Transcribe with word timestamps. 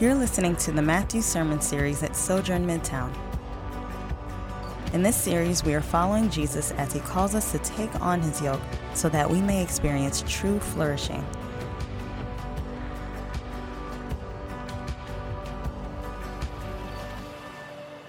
You're 0.00 0.16
listening 0.16 0.56
to 0.56 0.72
the 0.72 0.82
Matthew 0.82 1.22
Sermon 1.22 1.60
Series 1.60 2.02
at 2.02 2.16
Sojourn 2.16 2.66
Midtown. 2.66 3.14
In 4.92 5.04
this 5.04 5.14
series, 5.14 5.62
we 5.62 5.72
are 5.72 5.80
following 5.80 6.28
Jesus 6.30 6.72
as 6.72 6.92
he 6.92 6.98
calls 6.98 7.36
us 7.36 7.52
to 7.52 7.58
take 7.60 7.94
on 8.00 8.20
his 8.20 8.42
yoke 8.42 8.60
so 8.94 9.08
that 9.10 9.30
we 9.30 9.40
may 9.40 9.62
experience 9.62 10.24
true 10.26 10.58
flourishing. 10.58 11.24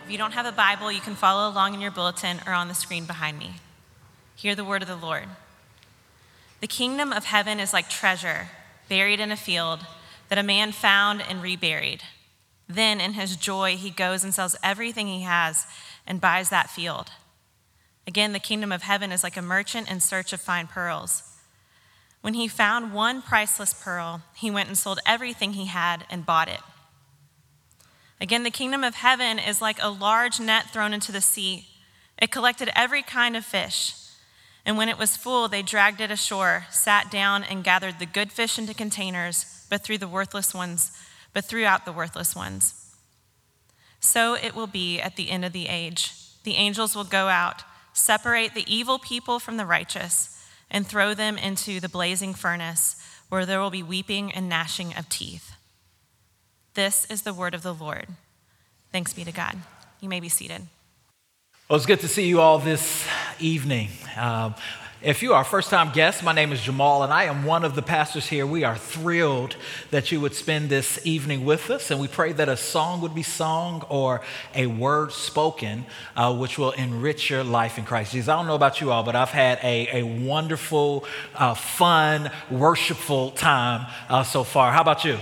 If 0.06 0.10
you 0.12 0.18
don't 0.18 0.34
have 0.34 0.48
a 0.48 0.52
Bible, 0.52 0.92
you 0.92 1.02
can 1.02 1.14
follow 1.14 1.48
along 1.48 1.76
in 1.76 1.82
your 1.82 1.92
bulletin 1.92 2.40
or 2.48 2.54
on 2.54 2.68
the 2.68 2.74
screen 2.74 3.06
behind 3.06 3.38
me. 3.38 3.58
Hear 4.36 4.56
the 4.56 4.66
word 4.66 4.82
of 4.82 4.88
the 4.88 4.96
Lord. 4.96 5.26
The 6.62 6.68
kingdom 6.68 7.14
of 7.14 7.26
heaven 7.26 7.60
is 7.60 7.74
like 7.74 7.90
treasure 7.90 8.48
buried 8.90 9.20
in 9.20 9.32
a 9.32 9.38
field 9.38 9.86
that 10.30 10.38
a 10.38 10.44
man 10.44 10.72
found 10.72 11.22
and 11.22 11.42
reburied. 11.42 12.04
Then, 12.68 13.00
in 13.00 13.14
his 13.14 13.36
joy, 13.36 13.78
he 13.78 13.90
goes 13.90 14.24
and 14.24 14.34
sells 14.34 14.56
everything 14.64 15.08
he 15.08 15.22
has 15.22 15.66
and 16.08 16.22
buys 16.22 16.50
that 16.50 16.70
field. 16.70 17.12
Again, 18.08 18.34
the 18.34 18.40
kingdom 18.40 18.72
of 18.72 18.84
heaven 18.84 19.12
is 19.12 19.24
like 19.24 19.38
a 19.38 19.42
merchant 19.42 19.90
in 19.90 20.00
search 20.00 20.34
of 20.34 20.42
fine 20.42 20.68
pearls. 20.68 21.24
When 22.22 22.34
he 22.34 22.48
found 22.48 22.94
one 22.94 23.22
priceless 23.22 23.74
pearl, 23.74 24.24
he 24.36 24.50
went 24.50 24.68
and 24.68 24.78
sold 24.78 25.00
everything 25.06 25.54
he 25.54 25.66
had 25.66 26.06
and 26.10 26.26
bought 26.26 26.48
it. 26.48 26.62
Again, 28.20 28.44
the 28.44 28.50
kingdom 28.50 28.84
of 28.84 28.96
heaven 28.96 29.38
is 29.38 29.62
like 29.62 29.78
a 29.82 29.90
large 29.90 30.40
net 30.40 30.72
thrown 30.72 30.94
into 30.94 31.12
the 31.12 31.22
sea. 31.22 31.68
It 32.18 32.32
collected 32.32 32.72
every 32.76 33.04
kind 33.04 33.36
of 33.36 33.46
fish. 33.46 33.94
And 34.66 34.78
when 34.78 34.90
it 34.90 34.98
was 34.98 35.18
full, 35.18 35.48
they 35.48 35.62
dragged 35.62 36.02
it 36.02 36.10
ashore, 36.10 36.66
sat 36.72 37.12
down, 37.12 37.44
and 37.44 37.64
gathered 37.64 38.00
the 38.00 38.08
good 38.08 38.32
fish 38.32 38.58
into 38.58 38.73
containers, 38.73 39.55
but 39.70 39.84
threw 39.84 39.98
the 39.98 40.08
worthless 40.08 40.54
ones, 40.54 40.92
but 41.34 41.46
threw 41.46 41.66
out 41.66 41.86
the 41.86 41.92
worthless 41.92 42.36
ones. 42.36 42.95
So 44.00 44.36
it 44.36 44.56
will 44.56 44.67
be 44.67 45.00
at 45.00 45.16
the 45.16 45.30
end 45.30 45.44
of 45.45 45.53
the 45.53 45.67
age. 45.67 46.14
The 46.44 46.56
angels 46.56 46.95
will 46.95 47.03
go 47.03 47.28
out, 47.28 47.64
separate 47.94 48.54
the 48.54 48.72
evil 48.73 49.00
people 49.00 49.39
from 49.39 49.58
the 49.58 49.66
righteous, 49.66 50.31
and 50.70 50.86
throw 50.86 51.14
them 51.14 51.38
into 51.38 51.80
the 51.80 51.89
blazing 51.89 52.34
furnace, 52.34 52.95
where 53.30 53.45
there 53.45 53.59
will 53.59 53.72
be 53.72 53.84
weeping 53.84 54.31
and 54.31 54.48
gnashing 54.48 54.94
of 54.95 55.09
teeth. 55.09 55.54
This 56.76 57.06
is 57.09 57.23
the 57.23 57.34
word 57.34 57.54
of 57.54 57.64
the 57.64 57.73
Lord. 57.73 58.08
Thanks 58.92 59.14
be 59.14 59.23
to 59.23 59.32
God. 59.32 59.58
You 60.02 60.09
may 60.09 60.20
be 60.20 60.30
seated. 60.30 60.61
Well, 61.67 61.78
it's 61.78 61.86
good 61.86 62.02
to 62.02 62.08
see 62.08 62.28
you 62.28 62.42
all 62.42 62.59
this 62.59 63.08
evening. 63.39 63.89
Um, 64.17 64.54
if 65.02 65.22
you 65.22 65.34
are 65.34 65.42
a 65.42 65.46
first 65.46 65.70
time 65.70 65.92
guest, 65.92 66.24
my 66.24 66.32
name 66.32 66.52
is 66.52 66.62
Jamal, 66.62 67.04
and 67.04 67.12
I 67.12 67.26
am 67.26 67.44
one 67.44 67.64
of 67.64 67.76
the 67.76 67.82
pastors 67.82 68.28
here. 68.28 68.46
We 68.48 68.64
are 68.64 68.78
thrilled 68.78 69.56
that 69.92 70.12
you 70.12 70.22
would 70.22 70.34
spend 70.34 70.70
this 70.70 71.06
evening 71.06 71.46
with 71.46 71.70
us, 71.70 71.92
and 71.92 72.00
we 72.00 72.08
pray 72.08 72.32
that 72.34 72.50
a 72.50 72.58
song 72.58 73.02
would 73.02 73.14
be 73.14 73.22
sung 73.22 73.84
or 73.90 74.22
a 74.56 74.68
word 74.68 75.12
spoken, 75.12 75.86
uh, 76.16 76.36
which 76.36 76.58
will 76.58 76.72
enrich 76.72 77.30
your 77.30 77.44
life 77.44 77.78
in 77.78 77.84
Christ 77.84 78.14
Jesus. 78.14 78.30
I 78.30 78.36
don't 78.36 78.48
know 78.48 78.56
about 78.56 78.82
you 78.82 78.92
all, 78.92 79.04
but 79.04 79.16
I've 79.16 79.30
had 79.30 79.60
a, 79.62 80.00
a 80.00 80.04
wonderful, 80.04 81.06
uh, 81.36 81.54
fun, 81.54 82.32
worshipful 82.50 83.32
time 83.32 83.88
uh, 84.10 84.23
so 84.23 84.44
far. 84.44 84.72
How 84.72 84.82
about 84.82 85.06
you? 85.06 85.18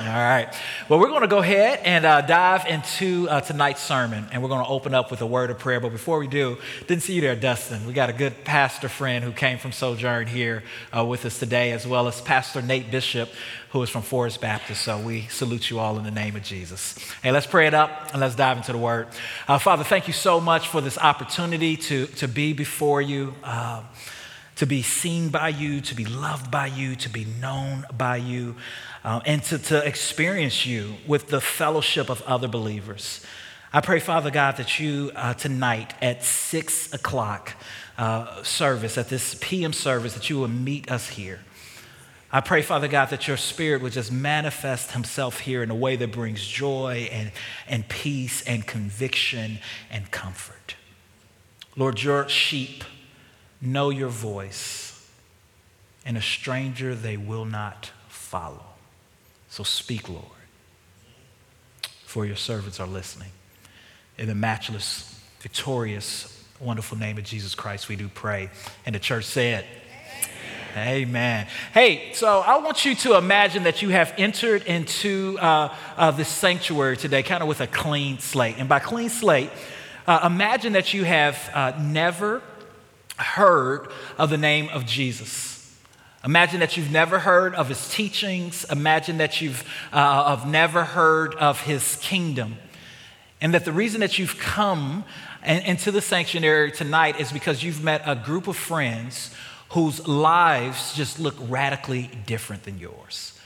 All 0.00 0.04
right. 0.04 0.48
Well, 0.88 1.00
we're 1.00 1.08
going 1.08 1.22
to 1.22 1.26
go 1.26 1.38
ahead 1.38 1.80
and 1.82 2.06
uh, 2.06 2.20
dive 2.20 2.66
into 2.66 3.28
uh, 3.28 3.40
tonight's 3.40 3.82
sermon, 3.82 4.26
and 4.30 4.40
we're 4.40 4.48
going 4.48 4.64
to 4.64 4.70
open 4.70 4.94
up 4.94 5.10
with 5.10 5.20
a 5.22 5.26
word 5.26 5.50
of 5.50 5.58
prayer. 5.58 5.80
But 5.80 5.90
before 5.90 6.20
we 6.20 6.28
do, 6.28 6.56
didn't 6.86 7.02
see 7.02 7.14
you 7.14 7.20
there, 7.20 7.34
Dustin. 7.34 7.84
We 7.84 7.92
got 7.94 8.08
a 8.08 8.12
good 8.12 8.44
pastor 8.44 8.88
friend 8.88 9.24
who 9.24 9.32
came 9.32 9.58
from 9.58 9.72
Sojourn 9.72 10.28
here 10.28 10.62
uh, 10.96 11.04
with 11.04 11.24
us 11.24 11.40
today, 11.40 11.72
as 11.72 11.84
well 11.84 12.06
as 12.06 12.20
Pastor 12.20 12.62
Nate 12.62 12.92
Bishop, 12.92 13.28
who 13.70 13.82
is 13.82 13.90
from 13.90 14.02
Forest 14.02 14.40
Baptist. 14.40 14.82
So 14.82 15.00
we 15.00 15.22
salute 15.22 15.68
you 15.68 15.80
all 15.80 15.98
in 15.98 16.04
the 16.04 16.12
name 16.12 16.36
of 16.36 16.44
Jesus. 16.44 16.96
Hey, 17.20 17.32
let's 17.32 17.46
pray 17.46 17.66
it 17.66 17.74
up 17.74 18.10
and 18.12 18.20
let's 18.20 18.36
dive 18.36 18.56
into 18.56 18.70
the 18.70 18.78
word. 18.78 19.08
Uh, 19.48 19.58
Father, 19.58 19.82
thank 19.82 20.06
you 20.06 20.12
so 20.12 20.40
much 20.40 20.68
for 20.68 20.80
this 20.80 20.96
opportunity 20.96 21.76
to, 21.76 22.06
to 22.06 22.28
be 22.28 22.52
before 22.52 23.02
you. 23.02 23.34
Uh, 23.42 23.82
to 24.58 24.66
be 24.66 24.82
seen 24.82 25.28
by 25.28 25.48
you, 25.48 25.80
to 25.80 25.94
be 25.94 26.04
loved 26.04 26.50
by 26.50 26.66
you, 26.66 26.96
to 26.96 27.08
be 27.08 27.24
known 27.40 27.86
by 27.96 28.16
you 28.16 28.56
uh, 29.04 29.20
and 29.24 29.42
to, 29.44 29.58
to 29.58 29.86
experience 29.86 30.66
you 30.66 30.94
with 31.06 31.28
the 31.28 31.40
fellowship 31.40 32.08
of 32.08 32.22
other 32.22 32.48
believers. 32.48 33.24
I 33.72 33.80
pray, 33.80 34.00
Father 34.00 34.30
God, 34.30 34.56
that 34.56 34.80
you 34.80 35.12
uh, 35.14 35.34
tonight 35.34 35.94
at 36.00 36.24
six 36.24 36.92
o'clock 36.94 37.52
uh, 37.98 38.42
service, 38.42 38.96
at 38.96 39.08
this 39.08 39.36
PM 39.40 39.72
service, 39.72 40.14
that 40.14 40.30
you 40.30 40.38
will 40.38 40.48
meet 40.48 40.90
us 40.90 41.08
here. 41.10 41.40
I 42.30 42.40
pray, 42.40 42.60
Father 42.60 42.88
God, 42.88 43.06
that 43.10 43.26
your 43.26 43.38
spirit 43.38 43.80
would 43.82 43.92
just 43.92 44.12
manifest 44.12 44.92
himself 44.92 45.40
here 45.40 45.62
in 45.62 45.70
a 45.70 45.74
way 45.74 45.96
that 45.96 46.12
brings 46.12 46.46
joy 46.46 47.08
and, 47.10 47.32
and 47.66 47.88
peace 47.88 48.42
and 48.42 48.66
conviction 48.66 49.58
and 49.90 50.10
comfort. 50.10 50.76
Lord, 51.74 52.02
your 52.02 52.28
sheep 52.28 52.84
know 53.60 53.90
your 53.90 54.08
voice, 54.08 55.08
and 56.04 56.16
a 56.16 56.22
stranger 56.22 56.94
they 56.94 57.16
will 57.16 57.44
not 57.44 57.92
follow. 58.08 58.67
So 59.48 59.64
speak, 59.64 60.08
Lord, 60.08 60.24
for 62.04 62.26
your 62.26 62.36
servants 62.36 62.80
are 62.80 62.86
listening. 62.86 63.30
In 64.18 64.28
the 64.28 64.34
matchless, 64.34 65.20
victorious, 65.40 66.44
wonderful 66.60 66.98
name 66.98 67.18
of 67.18 67.24
Jesus 67.24 67.54
Christ, 67.54 67.88
we 67.88 67.96
do 67.96 68.08
pray. 68.08 68.50
And 68.84 68.94
the 68.94 68.98
church 68.98 69.24
said, 69.24 69.64
Amen. 70.76 71.46
Hey, 71.72 72.12
so 72.12 72.40
I 72.40 72.58
want 72.58 72.84
you 72.84 72.94
to 72.96 73.16
imagine 73.16 73.64
that 73.64 73.82
you 73.82 73.88
have 73.88 74.12
entered 74.18 74.62
into 74.64 75.36
uh, 75.40 75.74
uh, 75.96 76.10
this 76.10 76.28
sanctuary 76.28 76.96
today, 76.96 77.22
kind 77.22 77.42
of 77.42 77.48
with 77.48 77.60
a 77.60 77.66
clean 77.66 78.18
slate. 78.18 78.56
And 78.58 78.68
by 78.68 78.78
clean 78.78 79.08
slate, 79.08 79.50
uh, 80.06 80.20
imagine 80.24 80.74
that 80.74 80.92
you 80.94 81.04
have 81.04 81.50
uh, 81.52 81.72
never 81.80 82.42
heard 83.16 83.88
of 84.18 84.30
the 84.30 84.38
name 84.38 84.68
of 84.68 84.86
Jesus. 84.86 85.57
Imagine 86.24 86.60
that 86.60 86.76
you've 86.76 86.90
never 86.90 87.20
heard 87.20 87.54
of 87.54 87.68
his 87.68 87.88
teachings. 87.90 88.64
Imagine 88.70 89.18
that 89.18 89.40
you've 89.40 89.62
uh, 89.92 90.36
have 90.36 90.48
never 90.48 90.84
heard 90.84 91.34
of 91.36 91.60
his 91.60 91.96
kingdom. 92.02 92.56
And 93.40 93.54
that 93.54 93.64
the 93.64 93.72
reason 93.72 94.00
that 94.00 94.18
you've 94.18 94.38
come 94.38 95.04
into 95.44 95.92
the 95.92 96.00
sanctuary 96.00 96.72
tonight 96.72 97.20
is 97.20 97.30
because 97.30 97.62
you've 97.62 97.82
met 97.82 98.02
a 98.04 98.16
group 98.16 98.48
of 98.48 98.56
friends 98.56 99.32
whose 99.70 100.06
lives 100.08 100.94
just 100.94 101.20
look 101.20 101.36
radically 101.40 102.10
different 102.26 102.64
than 102.64 102.78
yours. 102.78 103.38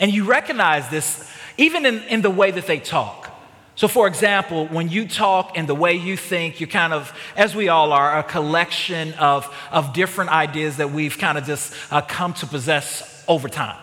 And 0.00 0.12
you 0.12 0.24
recognize 0.24 0.88
this 0.88 1.30
even 1.56 1.86
in, 1.86 2.02
in 2.04 2.22
the 2.22 2.30
way 2.30 2.50
that 2.50 2.66
they 2.66 2.80
talk. 2.80 3.37
So, 3.78 3.86
for 3.86 4.08
example, 4.08 4.66
when 4.66 4.88
you 4.88 5.06
talk 5.06 5.56
and 5.56 5.68
the 5.68 5.74
way 5.74 5.94
you 5.94 6.16
think, 6.16 6.58
you're 6.58 6.68
kind 6.68 6.92
of, 6.92 7.16
as 7.36 7.54
we 7.54 7.68
all 7.68 7.92
are, 7.92 8.18
a 8.18 8.24
collection 8.24 9.12
of, 9.12 9.54
of 9.70 9.92
different 9.92 10.30
ideas 10.30 10.78
that 10.78 10.90
we've 10.90 11.16
kind 11.16 11.38
of 11.38 11.44
just 11.44 11.72
uh, 11.92 12.00
come 12.00 12.34
to 12.34 12.46
possess 12.48 13.24
over 13.28 13.48
time. 13.48 13.78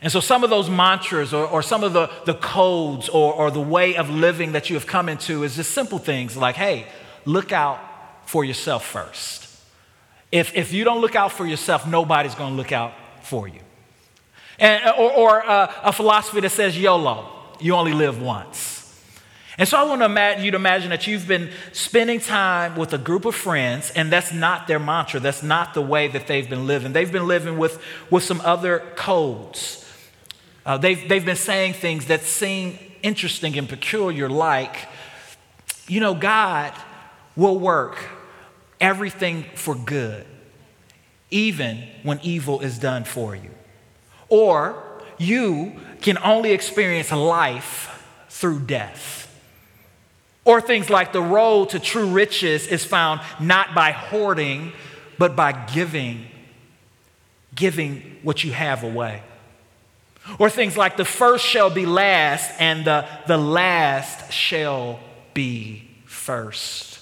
And 0.00 0.12
so, 0.12 0.20
some 0.20 0.44
of 0.44 0.50
those 0.50 0.70
mantras 0.70 1.34
or, 1.34 1.44
or 1.44 1.60
some 1.60 1.82
of 1.82 1.92
the, 1.92 2.08
the 2.24 2.34
codes 2.34 3.08
or, 3.08 3.34
or 3.34 3.50
the 3.50 3.60
way 3.60 3.96
of 3.96 4.08
living 4.08 4.52
that 4.52 4.70
you 4.70 4.76
have 4.76 4.86
come 4.86 5.08
into 5.08 5.42
is 5.42 5.56
just 5.56 5.72
simple 5.72 5.98
things 5.98 6.36
like, 6.36 6.54
hey, 6.54 6.86
look 7.24 7.50
out 7.50 7.80
for 8.26 8.44
yourself 8.44 8.86
first. 8.86 9.44
If, 10.30 10.54
if 10.54 10.72
you 10.72 10.84
don't 10.84 11.00
look 11.00 11.16
out 11.16 11.32
for 11.32 11.46
yourself, 11.46 11.84
nobody's 11.84 12.36
going 12.36 12.52
to 12.52 12.56
look 12.56 12.70
out 12.70 12.92
for 13.22 13.48
you. 13.48 13.58
And, 14.60 14.84
or 14.96 15.10
or 15.10 15.44
uh, 15.44 15.72
a 15.82 15.92
philosophy 15.92 16.40
that 16.42 16.50
says 16.50 16.78
YOLO, 16.78 17.28
you 17.58 17.74
only 17.74 17.92
live 17.92 18.22
once. 18.22 18.65
And 19.58 19.66
so 19.66 19.78
I 19.78 19.84
want 19.84 20.02
to 20.02 20.04
imagine, 20.04 20.44
you 20.44 20.50
to 20.50 20.56
imagine 20.56 20.90
that 20.90 21.06
you've 21.06 21.26
been 21.26 21.50
spending 21.72 22.20
time 22.20 22.76
with 22.76 22.92
a 22.92 22.98
group 22.98 23.24
of 23.24 23.34
friends, 23.34 23.90
and 23.90 24.12
that's 24.12 24.32
not 24.32 24.66
their 24.66 24.78
mantra. 24.78 25.18
That's 25.18 25.42
not 25.42 25.72
the 25.72 25.80
way 25.80 26.08
that 26.08 26.26
they've 26.26 26.48
been 26.48 26.66
living. 26.66 26.92
They've 26.92 27.10
been 27.10 27.26
living 27.26 27.56
with, 27.56 27.82
with 28.10 28.22
some 28.22 28.42
other 28.42 28.80
codes. 28.96 29.82
Uh, 30.66 30.76
they've, 30.76 31.08
they've 31.08 31.24
been 31.24 31.36
saying 31.36 31.72
things 31.74 32.06
that 32.06 32.22
seem 32.22 32.78
interesting 33.02 33.56
and 33.56 33.68
peculiar, 33.68 34.28
like, 34.28 34.88
you 35.86 36.00
know, 36.00 36.14
God 36.14 36.74
will 37.34 37.58
work 37.58 37.96
everything 38.80 39.46
for 39.54 39.74
good, 39.74 40.26
even 41.30 41.88
when 42.02 42.20
evil 42.22 42.60
is 42.60 42.78
done 42.78 43.04
for 43.04 43.34
you. 43.34 43.50
Or 44.28 44.82
you 45.16 45.80
can 46.02 46.18
only 46.18 46.52
experience 46.52 47.10
life 47.10 48.04
through 48.28 48.60
death. 48.60 49.25
Or 50.46 50.60
things 50.60 50.88
like 50.88 51.12
the 51.12 51.20
road 51.20 51.70
to 51.70 51.80
true 51.80 52.06
riches 52.06 52.68
is 52.68 52.84
found 52.84 53.20
not 53.40 53.74
by 53.74 53.90
hoarding, 53.90 54.72
but 55.18 55.34
by 55.34 55.50
giving, 55.52 56.26
giving 57.54 58.18
what 58.22 58.44
you 58.44 58.52
have 58.52 58.84
away. 58.84 59.22
Or 60.38 60.48
things 60.48 60.76
like 60.76 60.96
the 60.96 61.04
first 61.04 61.44
shall 61.44 61.68
be 61.68 61.84
last 61.84 62.52
and 62.60 62.84
the, 62.84 63.06
the 63.26 63.36
last 63.36 64.32
shall 64.32 65.00
be 65.34 65.90
first. 66.04 66.95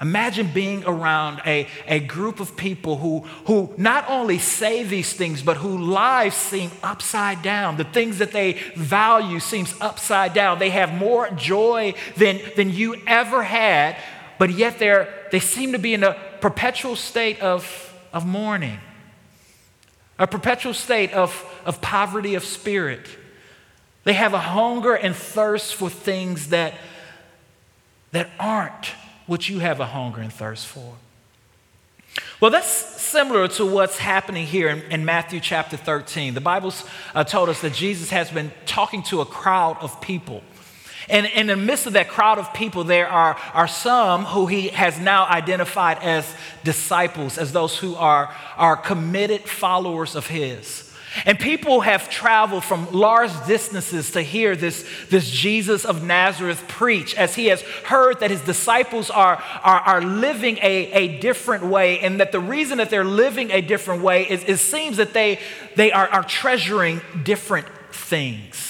Imagine 0.00 0.46
being 0.52 0.84
around 0.84 1.42
a, 1.44 1.66
a 1.88 1.98
group 1.98 2.38
of 2.38 2.56
people 2.56 2.98
who, 2.98 3.20
who 3.46 3.74
not 3.76 4.08
only 4.08 4.38
say 4.38 4.84
these 4.84 5.12
things, 5.12 5.42
but 5.42 5.56
whose 5.56 5.80
lives 5.80 6.36
seem 6.36 6.70
upside 6.84 7.42
down. 7.42 7.76
The 7.76 7.84
things 7.84 8.18
that 8.18 8.30
they 8.30 8.52
value 8.76 9.40
seems 9.40 9.74
upside 9.80 10.34
down. 10.34 10.60
They 10.60 10.70
have 10.70 10.94
more 10.94 11.28
joy 11.30 11.94
than, 12.16 12.40
than 12.56 12.70
you 12.70 12.94
ever 13.08 13.42
had, 13.42 13.96
but 14.38 14.50
yet 14.50 14.78
they're, 14.78 15.12
they 15.32 15.40
seem 15.40 15.72
to 15.72 15.78
be 15.80 15.94
in 15.94 16.04
a 16.04 16.16
perpetual 16.40 16.94
state 16.94 17.40
of, 17.40 17.92
of 18.12 18.24
mourning, 18.24 18.78
a 20.16 20.28
perpetual 20.28 20.74
state 20.74 21.12
of, 21.12 21.44
of 21.64 21.80
poverty 21.80 22.36
of 22.36 22.44
spirit. 22.44 23.04
They 24.04 24.12
have 24.12 24.32
a 24.32 24.38
hunger 24.38 24.94
and 24.94 25.14
thirst 25.16 25.74
for 25.74 25.90
things 25.90 26.50
that, 26.50 26.74
that 28.12 28.30
aren't 28.38 28.92
what 29.28 29.48
you 29.48 29.60
have 29.60 29.78
a 29.78 29.86
hunger 29.86 30.20
and 30.20 30.32
thirst 30.32 30.66
for. 30.66 30.94
Well, 32.40 32.50
that's 32.50 32.66
similar 32.66 33.46
to 33.48 33.66
what's 33.66 33.98
happening 33.98 34.46
here 34.46 34.68
in, 34.68 34.80
in 34.90 35.04
Matthew 35.04 35.38
chapter 35.38 35.76
13. 35.76 36.34
The 36.34 36.40
Bible's 36.40 36.84
uh, 37.14 37.22
told 37.22 37.48
us 37.48 37.60
that 37.60 37.74
Jesus 37.74 38.10
has 38.10 38.30
been 38.30 38.50
talking 38.66 39.02
to 39.04 39.20
a 39.20 39.26
crowd 39.26 39.76
of 39.80 40.00
people. 40.00 40.42
And 41.10 41.26
in 41.26 41.46
the 41.46 41.56
midst 41.56 41.86
of 41.86 41.92
that 41.92 42.08
crowd 42.08 42.38
of 42.38 42.52
people, 42.52 42.84
there 42.84 43.08
are, 43.08 43.36
are 43.54 43.68
some 43.68 44.24
who 44.24 44.46
he 44.46 44.68
has 44.68 44.98
now 44.98 45.26
identified 45.26 45.98
as 46.02 46.34
disciples, 46.64 47.38
as 47.38 47.52
those 47.52 47.78
who 47.78 47.94
are, 47.94 48.34
are 48.56 48.76
committed 48.76 49.42
followers 49.42 50.16
of 50.16 50.26
his. 50.26 50.87
And 51.24 51.38
people 51.38 51.80
have 51.80 52.10
traveled 52.10 52.64
from 52.64 52.92
large 52.92 53.32
distances 53.46 54.10
to 54.12 54.22
hear 54.22 54.54
this, 54.54 54.84
this 55.08 55.30
Jesus 55.30 55.84
of 55.84 56.04
Nazareth 56.04 56.64
preach 56.68 57.14
as 57.14 57.34
he 57.34 57.46
has 57.46 57.62
heard 57.62 58.20
that 58.20 58.30
his 58.30 58.42
disciples 58.42 59.10
are, 59.10 59.42
are, 59.62 59.80
are 59.80 60.02
living 60.02 60.58
a, 60.58 60.92
a 60.92 61.18
different 61.20 61.64
way, 61.64 62.00
and 62.00 62.20
that 62.20 62.32
the 62.32 62.40
reason 62.40 62.78
that 62.78 62.90
they're 62.90 63.04
living 63.04 63.50
a 63.50 63.60
different 63.60 64.02
way 64.02 64.28
is 64.28 64.44
it 64.44 64.58
seems 64.58 64.98
that 64.98 65.12
they, 65.12 65.38
they 65.76 65.92
are, 65.92 66.08
are 66.08 66.24
treasuring 66.24 67.00
different 67.24 67.66
things. 67.90 68.67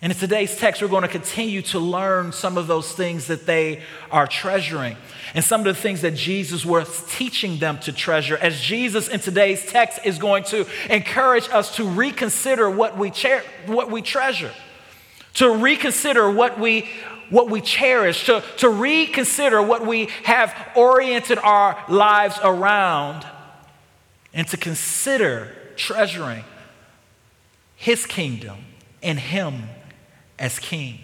And 0.00 0.12
in 0.12 0.18
today's 0.18 0.56
text, 0.56 0.80
we're 0.80 0.88
going 0.88 1.02
to 1.02 1.08
continue 1.08 1.60
to 1.62 1.80
learn 1.80 2.30
some 2.30 2.56
of 2.56 2.68
those 2.68 2.92
things 2.92 3.26
that 3.26 3.46
they 3.46 3.82
are 4.12 4.28
treasuring 4.28 4.96
and 5.34 5.44
some 5.44 5.60
of 5.62 5.66
the 5.66 5.74
things 5.74 6.02
that 6.02 6.14
Jesus 6.14 6.64
was 6.64 7.04
teaching 7.10 7.58
them 7.58 7.80
to 7.80 7.92
treasure. 7.92 8.36
As 8.36 8.60
Jesus 8.60 9.08
in 9.08 9.18
today's 9.18 9.66
text 9.66 9.98
is 10.04 10.18
going 10.18 10.44
to 10.44 10.66
encourage 10.88 11.48
us 11.48 11.74
to 11.76 11.84
reconsider 11.84 12.70
what 12.70 12.96
we, 12.96 13.10
what 13.66 13.90
we 13.90 14.00
treasure, 14.00 14.52
to 15.34 15.50
reconsider 15.50 16.30
what 16.30 16.60
we, 16.60 16.88
what 17.28 17.50
we 17.50 17.60
cherish, 17.60 18.26
to, 18.26 18.44
to 18.58 18.68
reconsider 18.68 19.60
what 19.60 19.84
we 19.84 20.06
have 20.22 20.54
oriented 20.76 21.38
our 21.38 21.76
lives 21.88 22.38
around, 22.44 23.26
and 24.32 24.46
to 24.46 24.56
consider 24.56 25.56
treasuring 25.74 26.44
His 27.74 28.06
kingdom 28.06 28.58
and 29.02 29.18
Him 29.18 29.64
as 30.38 30.58
king. 30.58 30.98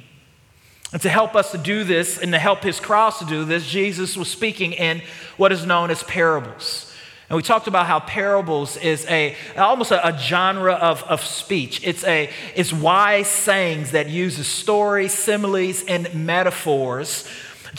And 0.92 1.02
to 1.02 1.08
help 1.08 1.34
us 1.34 1.50
to 1.50 1.58
do 1.58 1.82
this 1.82 2.18
and 2.18 2.32
to 2.32 2.38
help 2.38 2.62
his 2.62 2.78
crowds 2.78 3.18
to 3.18 3.24
do 3.24 3.44
this, 3.44 3.66
Jesus 3.66 4.16
was 4.16 4.28
speaking 4.28 4.72
in 4.72 5.02
what 5.36 5.50
is 5.50 5.66
known 5.66 5.90
as 5.90 6.04
parables. 6.04 6.92
And 7.28 7.36
we 7.36 7.42
talked 7.42 7.66
about 7.66 7.86
how 7.86 8.00
parables 8.00 8.76
is 8.76 9.04
a 9.06 9.34
almost 9.56 9.90
a, 9.90 10.06
a, 10.06 10.16
genre 10.16 10.74
of, 10.74 11.02
of 11.04 11.24
speech. 11.24 11.80
It's 11.82 12.04
a 12.04 12.30
it's 12.54 12.72
wise 12.72 13.26
sayings 13.26 13.90
that 13.90 14.08
uses 14.08 14.46
stories, 14.46 15.12
similes, 15.12 15.84
and 15.88 16.14
metaphors 16.14 17.28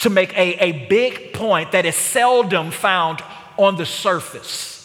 to 0.00 0.10
make 0.10 0.36
a, 0.36 0.62
a 0.62 0.86
big 0.88 1.32
point 1.32 1.72
that 1.72 1.86
is 1.86 1.94
seldom 1.94 2.70
found 2.70 3.22
on 3.56 3.76
the 3.76 3.86
surface. 3.86 4.75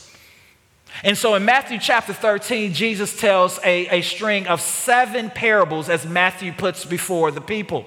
And 1.04 1.18
so 1.18 1.36
in 1.36 1.46
Matthew 1.46 1.80
chapter 1.80 2.14
13, 2.14 2.74
Jesus 2.74 3.20
tells 3.20 3.60
a, 3.64 3.88
a 3.88 4.02
string 4.02 4.48
of 4.48 4.62
seven 4.62 5.30
parables 5.30 5.90
as 5.90 6.06
Matthew 6.06 6.52
puts 6.54 6.86
before 6.86 7.32
the 7.32 7.42
people. 7.42 7.86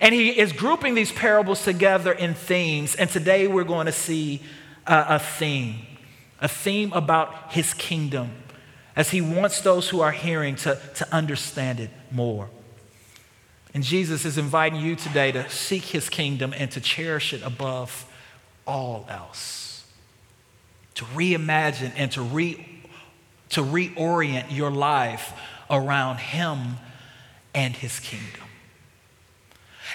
And 0.00 0.14
he 0.14 0.38
is 0.38 0.52
grouping 0.52 0.94
these 0.94 1.12
parables 1.12 1.64
together 1.64 2.12
in 2.12 2.34
themes. 2.34 2.94
And 2.94 3.10
today 3.10 3.46
we're 3.46 3.64
going 3.64 3.86
to 3.86 3.92
see 3.92 4.42
a, 4.86 5.18
theme, 5.18 5.80
a 6.40 6.48
theme 6.48 6.92
about 6.92 7.52
his 7.52 7.74
kingdom, 7.74 8.30
as 8.94 9.10
he 9.10 9.20
wants 9.20 9.60
those 9.60 9.88
who 9.88 10.00
are 10.00 10.12
hearing 10.12 10.56
to, 10.56 10.78
to 10.96 11.14
understand 11.14 11.80
it 11.80 11.90
more. 12.10 12.48
And 13.72 13.82
Jesus 13.82 14.24
is 14.24 14.38
inviting 14.38 14.80
you 14.80 14.94
today 14.94 15.32
to 15.32 15.48
seek 15.50 15.82
his 15.82 16.08
kingdom 16.08 16.54
and 16.56 16.70
to 16.70 16.80
cherish 16.80 17.32
it 17.32 17.42
above 17.42 18.06
all 18.66 19.04
else 19.08 19.63
to 20.94 21.04
reimagine 21.06 21.92
and 21.96 22.10
to, 22.12 22.22
re, 22.22 22.66
to 23.50 23.62
reorient 23.62 24.46
your 24.50 24.70
life 24.70 25.32
around 25.70 26.18
Him 26.18 26.76
and 27.54 27.74
His 27.74 28.00
kingdom. 28.00 28.40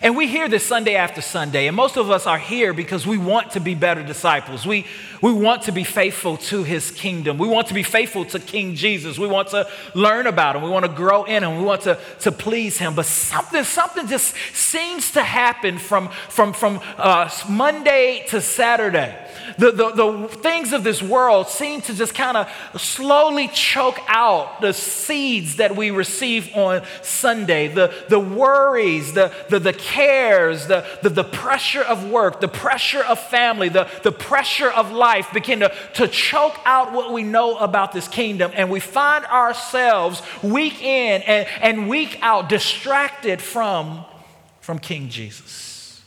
And 0.01 0.16
we 0.16 0.28
hear 0.28 0.48
this 0.48 0.66
Sunday 0.66 0.96
after 0.96 1.19
Sunday, 1.19 1.68
and 1.68 1.75
most 1.75 1.98
of 1.98 2.10
us 2.10 2.25
are 2.25 2.38
here 2.38 2.74
because 2.74 3.06
we 3.06 3.18
want 3.18 3.51
to 3.51 3.60
be 3.60 3.75
better 3.75 4.01
disciples. 4.01 4.66
We, 4.66 4.86
we 5.21 5.33
want 5.33 5.63
to 5.63 5.71
be 5.71 5.83
faithful 5.83 6.38
to 6.38 6.63
his 6.63 6.92
kingdom. 6.92 7.38
We 7.38 7.48
want 7.48 7.68
to 7.68 7.74
be 7.74 7.83
faithful 7.83 8.25
to 8.25 8.39
King 8.39 8.75
Jesus. 8.75 9.18
We 9.18 9.27
want 9.27 9.50
to 9.50 9.68
learn 9.94 10.27
about 10.27 10.56
him. 10.56 10.62
We 10.62 10.69
want 10.69 10.86
to 10.86 10.92
grow 10.92 11.24
in 11.24 11.44
him. 11.44 11.57
We 11.57 11.63
want 11.63 11.81
to, 11.81 12.00
to 12.21 12.31
please 12.31 12.77
him. 12.77 12.95
But 12.95 13.06
something, 13.06 13.63
something 13.63 14.07
just 14.07 14.36
seems 14.54 15.12
to 15.12 15.24
happen 15.24 15.77
from, 15.77 16.10
from, 16.30 16.54
from 16.54 16.80
uh, 16.98 17.30
Monday 17.48 18.25
to 18.30 18.42
Saturday 18.42 19.16
the, 19.60 19.71
the, 19.71 19.92
the 19.92 20.27
things 20.27 20.71
of 20.74 20.83
this 20.83 21.01
world 21.01 21.48
seem 21.48 21.81
to 21.81 21.94
just 21.94 22.15
kind 22.15 22.38
of 22.38 22.81
slowly 22.81 23.50
choke 23.50 24.00
out 24.07 24.62
the 24.62 24.74
seeds 24.74 25.57
that 25.57 25.75
we 25.75 25.92
receive 25.92 26.56
on 26.56 26.81
Sunday. 27.01 27.68
The, 27.68 27.94
the 28.07 28.19
worries, 28.19 29.13
the, 29.13 29.33
the, 29.50 29.60
the 29.60 29.74
cares, 29.74 30.68
the, 30.68 30.86
the, 31.01 31.10
the 31.10 31.24
pressure 31.24 31.81
of 31.81 32.10
work, 32.10 32.39
the 32.39 32.48
pressure 32.48 33.04
of 33.04 33.19
family, 33.19 33.69
the, 33.69 33.89
the 34.04 34.12
pressure 34.12 34.69
of 34.69 34.92
life 34.92 35.09
begin 35.34 35.60
to, 35.60 35.72
to 35.96 36.08
choke 36.08 36.60
out 36.66 36.94
what 36.94 37.12
we 37.12 37.24
know 37.24 37.58
about 37.58 37.92
this 37.92 38.08
kingdom. 38.08 38.52
And 38.54 38.70
we 38.70 38.80
find 38.80 39.26
ourselves 39.26 40.22
week 40.42 40.82
in 40.82 41.22
and, 41.24 41.48
and 41.62 41.90
week 41.90 42.18
out 42.22 42.50
distracted 42.50 43.42
from, 43.42 44.06
from 44.62 44.80
King 44.80 45.10
Jesus. 45.10 46.02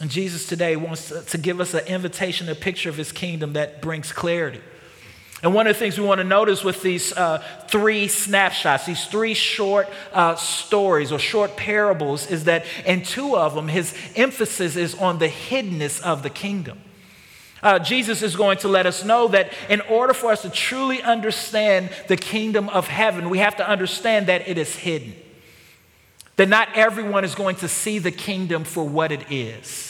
And 0.00 0.10
Jesus 0.10 0.46
today 0.46 0.76
wants 0.76 1.12
to 1.30 1.38
give 1.38 1.60
us 1.60 1.72
an 1.72 1.86
invitation, 1.86 2.48
a 2.48 2.54
picture 2.54 2.90
of 2.90 2.96
his 2.96 3.12
kingdom 3.12 3.54
that 3.54 3.80
brings 3.80 4.12
clarity. 4.12 4.60
And 5.42 5.54
one 5.54 5.66
of 5.66 5.74
the 5.74 5.78
things 5.78 5.98
we 5.98 6.06
want 6.06 6.18
to 6.18 6.24
notice 6.24 6.64
with 6.64 6.82
these 6.82 7.12
uh, 7.12 7.42
three 7.68 8.08
snapshots, 8.08 8.86
these 8.86 9.04
three 9.06 9.34
short 9.34 9.88
uh, 10.12 10.34
stories 10.34 11.12
or 11.12 11.18
short 11.18 11.56
parables, 11.56 12.30
is 12.30 12.44
that 12.44 12.64
in 12.86 13.02
two 13.02 13.36
of 13.36 13.54
them, 13.54 13.68
his 13.68 13.94
emphasis 14.16 14.76
is 14.76 14.94
on 14.94 15.18
the 15.18 15.28
hiddenness 15.28 16.00
of 16.00 16.22
the 16.22 16.30
kingdom. 16.30 16.80
Uh, 17.66 17.80
Jesus 17.80 18.22
is 18.22 18.36
going 18.36 18.58
to 18.58 18.68
let 18.68 18.86
us 18.86 19.04
know 19.04 19.26
that 19.26 19.52
in 19.68 19.80
order 19.80 20.14
for 20.14 20.30
us 20.30 20.42
to 20.42 20.48
truly 20.48 21.02
understand 21.02 21.90
the 22.06 22.16
kingdom 22.16 22.68
of 22.68 22.86
heaven, 22.86 23.28
we 23.28 23.38
have 23.38 23.56
to 23.56 23.68
understand 23.68 24.28
that 24.28 24.46
it 24.46 24.56
is 24.56 24.76
hidden. 24.76 25.16
That 26.36 26.48
not 26.48 26.68
everyone 26.76 27.24
is 27.24 27.34
going 27.34 27.56
to 27.56 27.66
see 27.66 27.98
the 27.98 28.12
kingdom 28.12 28.62
for 28.62 28.84
what 28.84 29.10
it 29.10 29.32
is. 29.32 29.85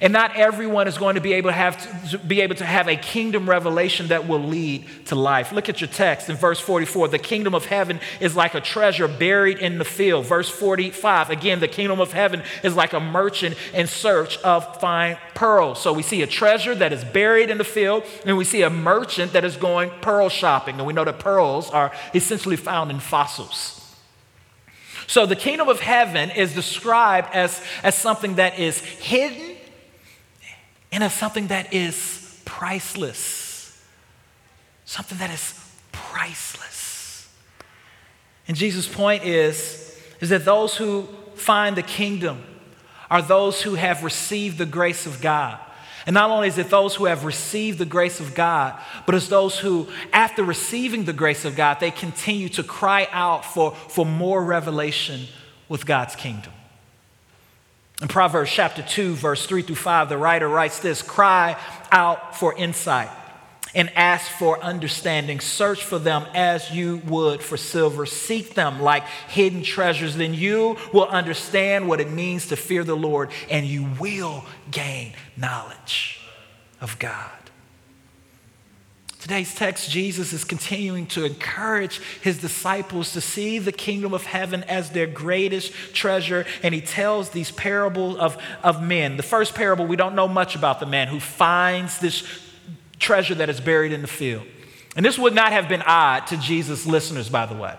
And 0.00 0.12
not 0.12 0.36
everyone 0.36 0.86
is 0.88 0.98
going 0.98 1.14
to 1.14 1.22
be 1.22 1.32
able 1.32 1.48
to 1.48 1.54
have 1.54 2.10
to 2.10 2.18
be 2.18 2.42
able 2.42 2.54
to 2.56 2.66
have 2.66 2.86
a 2.86 2.96
kingdom 2.96 3.48
revelation 3.48 4.08
that 4.08 4.28
will 4.28 4.42
lead 4.42 4.86
to 5.06 5.14
life. 5.14 5.52
Look 5.52 5.68
at 5.70 5.80
your 5.80 5.88
text 5.88 6.28
in 6.28 6.36
verse 6.36 6.60
44. 6.60 7.08
The 7.08 7.18
kingdom 7.18 7.54
of 7.54 7.64
heaven 7.64 7.98
is 8.20 8.36
like 8.36 8.54
a 8.54 8.60
treasure 8.60 9.08
buried 9.08 9.58
in 9.58 9.78
the 9.78 9.84
field. 9.84 10.26
Verse 10.26 10.50
45. 10.50 11.30
Again, 11.30 11.60
the 11.60 11.68
kingdom 11.68 11.98
of 11.98 12.12
heaven 12.12 12.42
is 12.62 12.76
like 12.76 12.92
a 12.92 13.00
merchant 13.00 13.56
in 13.72 13.86
search 13.86 14.36
of 14.38 14.80
fine 14.80 15.16
pearls. 15.34 15.80
So 15.80 15.94
we 15.94 16.02
see 16.02 16.22
a 16.22 16.26
treasure 16.26 16.74
that 16.74 16.92
is 16.92 17.02
buried 17.02 17.48
in 17.48 17.56
the 17.56 17.64
field, 17.64 18.04
and 18.26 18.36
we 18.36 18.44
see 18.44 18.62
a 18.62 18.70
merchant 18.70 19.32
that 19.32 19.44
is 19.44 19.56
going 19.56 19.90
pearl 20.02 20.28
shopping. 20.28 20.76
And 20.76 20.86
we 20.86 20.92
know 20.92 21.04
that 21.04 21.18
pearls 21.18 21.70
are 21.70 21.90
essentially 22.14 22.56
found 22.56 22.90
in 22.90 23.00
fossils. 23.00 23.78
So 25.06 25.26
the 25.26 25.36
kingdom 25.36 25.68
of 25.68 25.80
heaven 25.80 26.30
is 26.30 26.54
described 26.54 27.30
as, 27.32 27.60
as 27.82 27.96
something 27.96 28.36
that 28.36 28.58
is 28.60 28.78
hidden 28.78 29.49
and 30.92 31.04
as 31.04 31.14
something 31.14 31.48
that 31.48 31.72
is 31.72 32.40
priceless. 32.44 33.80
Something 34.84 35.18
that 35.18 35.30
is 35.30 35.54
priceless. 35.92 37.28
And 38.48 38.56
Jesus' 38.56 38.88
point 38.88 39.24
is, 39.24 39.96
is 40.20 40.30
that 40.30 40.44
those 40.44 40.76
who 40.76 41.08
find 41.34 41.76
the 41.76 41.82
kingdom 41.82 42.42
are 43.08 43.22
those 43.22 43.62
who 43.62 43.74
have 43.74 44.02
received 44.02 44.58
the 44.58 44.66
grace 44.66 45.06
of 45.06 45.20
God. 45.20 45.58
And 46.06 46.14
not 46.14 46.30
only 46.30 46.48
is 46.48 46.58
it 46.58 46.70
those 46.70 46.96
who 46.96 47.04
have 47.04 47.24
received 47.24 47.78
the 47.78 47.84
grace 47.84 48.20
of 48.20 48.34
God, 48.34 48.80
but 49.06 49.14
it's 49.14 49.28
those 49.28 49.58
who, 49.58 49.88
after 50.12 50.42
receiving 50.42 51.04
the 51.04 51.12
grace 51.12 51.44
of 51.44 51.54
God, 51.54 51.78
they 51.78 51.90
continue 51.90 52.48
to 52.50 52.62
cry 52.62 53.06
out 53.12 53.44
for, 53.44 53.72
for 53.72 54.06
more 54.06 54.42
revelation 54.42 55.26
with 55.68 55.86
God's 55.86 56.16
kingdom. 56.16 56.52
In 58.00 58.08
Proverbs 58.08 58.50
chapter 58.50 58.82
2, 58.82 59.14
verse 59.14 59.44
3 59.44 59.62
through 59.62 59.76
5, 59.76 60.08
the 60.08 60.16
writer 60.16 60.48
writes 60.48 60.78
this 60.78 61.02
Cry 61.02 61.56
out 61.92 62.36
for 62.36 62.56
insight 62.56 63.10
and 63.74 63.90
ask 63.94 64.30
for 64.30 64.60
understanding. 64.62 65.38
Search 65.38 65.84
for 65.84 65.98
them 65.98 66.26
as 66.34 66.70
you 66.70 67.02
would 67.06 67.42
for 67.42 67.56
silver. 67.56 68.06
Seek 68.06 68.54
them 68.54 68.80
like 68.80 69.04
hidden 69.28 69.62
treasures. 69.62 70.16
Then 70.16 70.32
you 70.32 70.76
will 70.92 71.08
understand 71.08 71.88
what 71.88 72.00
it 72.00 72.10
means 72.10 72.46
to 72.48 72.56
fear 72.56 72.84
the 72.84 72.96
Lord 72.96 73.30
and 73.50 73.66
you 73.66 73.86
will 74.00 74.44
gain 74.70 75.12
knowledge 75.36 76.20
of 76.80 76.98
God. 76.98 77.39
Today's 79.20 79.54
text, 79.54 79.90
Jesus 79.90 80.32
is 80.32 80.44
continuing 80.44 81.04
to 81.08 81.26
encourage 81.26 82.00
his 82.22 82.38
disciples 82.38 83.12
to 83.12 83.20
see 83.20 83.58
the 83.58 83.70
kingdom 83.70 84.14
of 84.14 84.24
heaven 84.24 84.64
as 84.64 84.90
their 84.90 85.06
greatest 85.06 85.74
treasure. 85.92 86.46
And 86.62 86.74
he 86.74 86.80
tells 86.80 87.28
these 87.28 87.50
parables 87.50 88.16
of, 88.16 88.42
of 88.62 88.82
men. 88.82 89.18
The 89.18 89.22
first 89.22 89.54
parable, 89.54 89.86
we 89.86 89.96
don't 89.96 90.14
know 90.14 90.26
much 90.26 90.56
about 90.56 90.80
the 90.80 90.86
man 90.86 91.08
who 91.08 91.20
finds 91.20 91.98
this 91.98 92.24
treasure 92.98 93.34
that 93.34 93.50
is 93.50 93.60
buried 93.60 93.92
in 93.92 94.00
the 94.00 94.08
field. 94.08 94.46
And 94.96 95.04
this 95.04 95.18
would 95.18 95.34
not 95.34 95.52
have 95.52 95.68
been 95.68 95.82
odd 95.82 96.26
to 96.28 96.38
Jesus' 96.38 96.86
listeners, 96.86 97.28
by 97.28 97.44
the 97.44 97.54
way. 97.54 97.76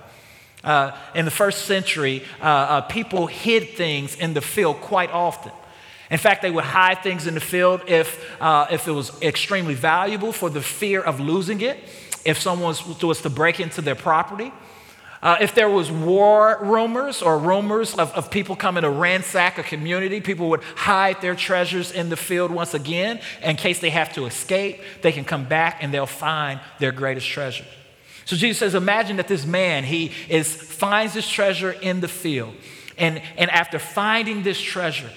Uh, 0.63 0.95
in 1.15 1.25
the 1.25 1.31
first 1.31 1.65
century, 1.65 2.23
uh, 2.39 2.45
uh, 2.45 2.81
people 2.81 3.25
hid 3.25 3.69
things 3.69 4.15
in 4.15 4.35
the 4.35 4.41
field 4.41 4.79
quite 4.81 5.09
often. 5.09 5.51
In 6.11 6.17
fact, 6.17 6.41
they 6.41 6.51
would 6.51 6.65
hide 6.65 7.01
things 7.01 7.25
in 7.25 7.33
the 7.33 7.39
field 7.39 7.83
if, 7.87 8.23
uh, 8.41 8.67
if 8.69 8.87
it 8.87 8.91
was 8.91 9.19
extremely 9.21 9.73
valuable 9.73 10.33
for 10.33 10.49
the 10.49 10.61
fear 10.61 11.01
of 11.01 11.21
losing 11.21 11.61
it, 11.61 11.79
if 12.25 12.37
someone 12.37 12.75
was, 13.01 13.21
to 13.21 13.29
break 13.29 13.61
into 13.61 13.81
their 13.81 13.95
property. 13.95 14.51
Uh, 15.23 15.37
if 15.39 15.55
there 15.55 15.69
was 15.69 15.89
war 15.91 16.57
rumors 16.61 17.21
or 17.21 17.37
rumors 17.37 17.93
of, 17.93 18.11
of 18.13 18.29
people 18.29 18.55
coming 18.55 18.81
to 18.81 18.89
ransack 18.89 19.57
a 19.57 19.63
community, 19.63 20.19
people 20.19 20.49
would 20.49 20.63
hide 20.75 21.21
their 21.21 21.35
treasures 21.35 21.91
in 21.91 22.09
the 22.09 22.17
field 22.17 22.51
once 22.51 22.73
again 22.73 23.21
in 23.41 23.55
case 23.55 23.79
they 23.79 23.91
have 23.91 24.11
to 24.11 24.25
escape. 24.25 24.81
They 25.01 25.11
can 25.11 25.23
come 25.23 25.45
back 25.45 25.77
and 25.81 25.93
they'll 25.93 26.05
find 26.07 26.59
their 26.79 26.91
greatest 26.91 27.27
treasure. 27.27 27.65
So 28.25 28.35
Jesus 28.35 28.57
says, 28.57 28.75
imagine 28.75 29.17
that 29.17 29.27
this 29.27 29.45
man, 29.45 29.83
he 29.83 30.11
is, 30.27 30.53
finds 30.53 31.13
this 31.13 31.29
treasure 31.29 31.71
in 31.71 32.01
the 32.01 32.07
field. 32.07 32.53
And, 32.97 33.21
and 33.37 33.49
after 33.51 33.79
finding 33.79 34.43
this 34.43 34.59
treasure, 34.59 35.09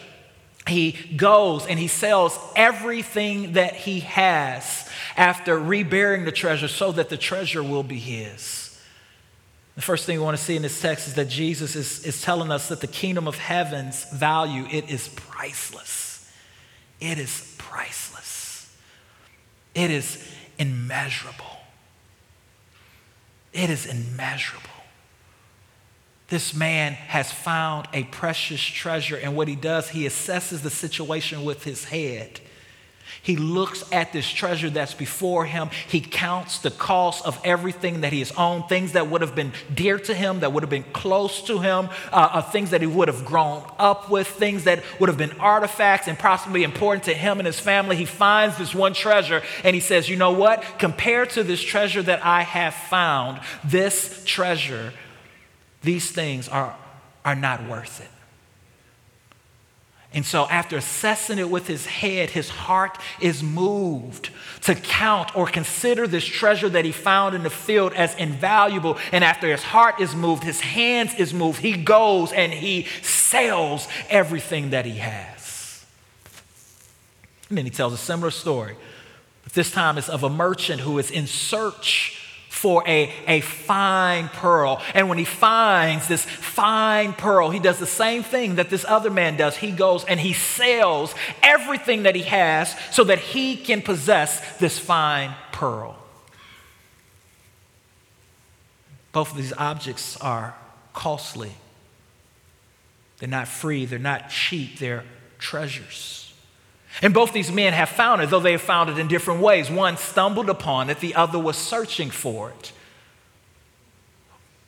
he 0.67 0.93
goes 1.17 1.67
and 1.67 1.79
he 1.79 1.89
sells 1.89 2.39
everything 2.57 3.53
that 3.53 3.75
he 3.75 4.01
has 4.01 4.89
after 5.17 5.59
reburying 5.59 6.25
the 6.25 6.33
treasure 6.33 6.69
so 6.69 6.93
that 6.93 7.09
the 7.09 7.17
treasure 7.17 7.63
will 7.63 7.83
be 7.83 7.99
his. 7.99 8.65
The 9.75 9.83
first 9.83 10.07
thing 10.07 10.19
we 10.19 10.25
want 10.25 10.37
to 10.37 10.43
see 10.43 10.57
in 10.57 10.63
this 10.63 10.81
text 10.81 11.09
is 11.09 11.15
that 11.15 11.29
Jesus 11.29 11.75
is, 11.75 12.05
is 12.05 12.23
telling 12.23 12.51
us 12.51 12.69
that 12.69 12.81
the 12.81 12.87
kingdom 12.87 13.27
of 13.27 13.37
heaven's 13.37 14.05
value, 14.13 14.67
it 14.71 14.89
is 14.89 15.09
priceless. 15.09 16.31
It 17.01 17.19
is 17.19 17.55
priceless. 17.59 18.75
It 19.75 19.91
is 19.91 20.33
immeasurable. 20.59 21.45
It 23.53 23.69
is 23.69 23.87
immeasurable. 23.87 24.71
This 26.29 26.55
man 26.55 26.93
has 26.93 27.31
found 27.31 27.87
a 27.93 28.05
precious 28.05 28.61
treasure, 28.61 29.17
and 29.17 29.37
what 29.37 29.47
he 29.47 29.57
does, 29.57 29.91
he 29.91 30.07
assesses 30.07 30.63
the 30.63 30.71
situation 30.71 31.45
with 31.45 31.65
his 31.65 31.85
head. 31.85 32.41
He 33.23 33.37
looks 33.37 33.85
at 33.93 34.13
this 34.13 34.29
treasure 34.29 34.69
that's 34.69 34.95
before 34.95 35.47
him. 35.47 35.71
He 35.89 36.01
counts 36.01 36.59
the 36.59 36.71
cost 36.71 37.25
of 37.25 37.41
everything 37.45 38.03
that 38.03 38.13
he 38.13 38.19
has 38.19 38.33
owned, 38.33 38.69
things 38.69 38.93
that 38.93 39.09
would 39.09 39.23
have 39.23 39.35
been 39.35 39.53
dear 39.73 39.99
to 40.01 40.15
him, 40.15 40.41
that 40.41 40.53
would 40.53 40.63
have 40.63 40.71
been 40.71 40.85
close 40.93 41.43
to 41.43 41.59
him, 41.59 41.89
uh, 42.13 42.29
uh, 42.33 42.43
things 42.43 42.71
that 42.71 42.83
he 42.83 42.87
would 42.87 43.09
have 43.09 43.25
grown 43.25 43.63
up 43.79 44.11
with, 44.11 44.27
things 44.27 44.65
that 44.65 44.83
would 45.01 45.09
have 45.09 45.19
been 45.19 45.33
artifacts 45.41 46.09
and 46.09 46.19
possibly 46.19 46.65
important 46.65 47.05
to 47.05 47.15
him 47.15 47.39
and 47.39 47.47
his 47.47 47.59
family. 47.59 47.97
He 47.97 48.05
finds 48.05 48.59
this 48.59 48.75
one 48.75 48.93
treasure 48.93 49.43
and 49.63 49.75
he 49.75 49.81
says, 49.81 50.09
You 50.09 50.17
know 50.17 50.33
what? 50.33 50.63
Compared 50.79 51.31
to 51.31 51.43
this 51.43 51.63
treasure 51.63 52.03
that 52.03 52.25
I 52.25 52.43
have 52.43 52.75
found, 52.75 53.41
this 53.65 54.23
treasure 54.27 54.93
these 55.85 56.11
things 56.11 56.49
are, 56.49 56.75
are 57.25 57.35
not 57.35 57.69
worth 57.69 58.01
it. 58.01 58.09
And 60.15 60.25
so, 60.25 60.47
after 60.47 60.77
assessing 60.77 61.41
it 61.41 61.51
with 61.51 61.67
his 61.67 61.87
head, 61.87 62.31
his 62.31 62.49
heart 62.49 62.99
is 63.21 63.43
moved 63.43 64.31
to 64.63 64.77
count 64.77 65.35
or 65.37 65.47
consider 65.49 66.07
this 66.07 66.25
treasure 66.25 66.69
that 66.69 66.85
he 66.85 66.93
found 66.93 67.35
in 67.35 67.43
the 67.43 67.51
field 67.51 67.93
as 67.95 68.15
invaluable. 68.15 68.97
And 69.11 69.25
after 69.25 69.51
his 69.51 69.65
heart 69.65 70.01
is 70.01 70.15
moved, 70.15 70.45
his 70.45 70.61
hands 70.61 71.15
is 71.15 71.35
moved, 71.35 71.61
he 71.61 71.73
goes 71.73 72.33
and 72.33 72.53
he 72.53 72.87
sells 73.03 73.89
everything 74.09 74.71
that 74.71 74.87
he 74.87 74.99
has. 74.99 75.85
And 77.49 77.59
then 77.59 77.65
he 77.65 77.73
tells 77.73 77.93
a 77.93 77.99
similar 77.99 78.31
story, 78.31 78.77
but 79.43 79.53
this 79.53 79.73
time 79.73 79.99
it's 79.99 80.09
of 80.09 80.23
a 80.23 80.31
merchant 80.31 80.81
who 80.81 80.97
is 80.99 81.11
in 81.11 81.27
search 81.27 82.24
for 82.65 82.83
a, 82.89 83.13
a 83.27 83.43
fine 83.43 84.31
pearl. 84.31 84.81
And 84.95 85.11
when 85.11 85.19
he 85.19 85.27
finds 85.27 86.09
this 86.09 86.25
fine 86.25 87.13
pearl, 87.13 87.51
he 87.51 87.59
does 87.59 87.79
the 87.79 87.87
same 87.87 88.23
thing 88.23 88.55
that 88.55 88.71
this 88.71 88.87
other 88.89 89.11
man 89.11 89.37
does. 89.37 89.55
He 89.55 89.71
goes 89.71 90.03
and 90.07 90.19
he 90.19 90.33
sells 90.33 91.15
everything 91.43 92.05
that 92.05 92.15
he 92.15 92.23
has 92.23 92.75
so 92.91 93.05
that 93.05 93.19
he 93.19 93.59
can 93.59 93.83
possess 93.83 94.57
this 94.57 94.79
fine 94.79 95.35
pearl. 95.53 95.95
Both 99.13 99.33
of 99.33 99.37
these 99.37 99.53
objects 99.53 100.17
are 100.23 100.55
costly. 100.95 101.53
They're 103.19 103.29
not 103.29 103.47
free, 103.47 103.85
they're 103.85 103.99
not 103.99 104.31
cheap, 104.31 104.79
they're 104.79 105.05
treasures. 105.39 106.24
And 107.03 107.13
both 107.13 107.33
these 107.33 107.51
men 107.51 107.73
have 107.73 107.89
found 107.89 108.23
it, 108.23 108.31
though 108.31 108.41
they 108.41 108.53
have 108.53 108.63
found 108.63 108.91
it 108.91 108.99
in 108.99 109.09
different 109.09 109.41
ways. 109.41 109.71
One 109.71 109.97
stumbled 109.97 110.49
upon 110.49 110.91
it, 110.91 111.01
the 111.01 111.15
other 111.15 111.39
was 111.39 111.57
searching 111.57 112.11
for 112.11 112.51
it. 112.51 112.73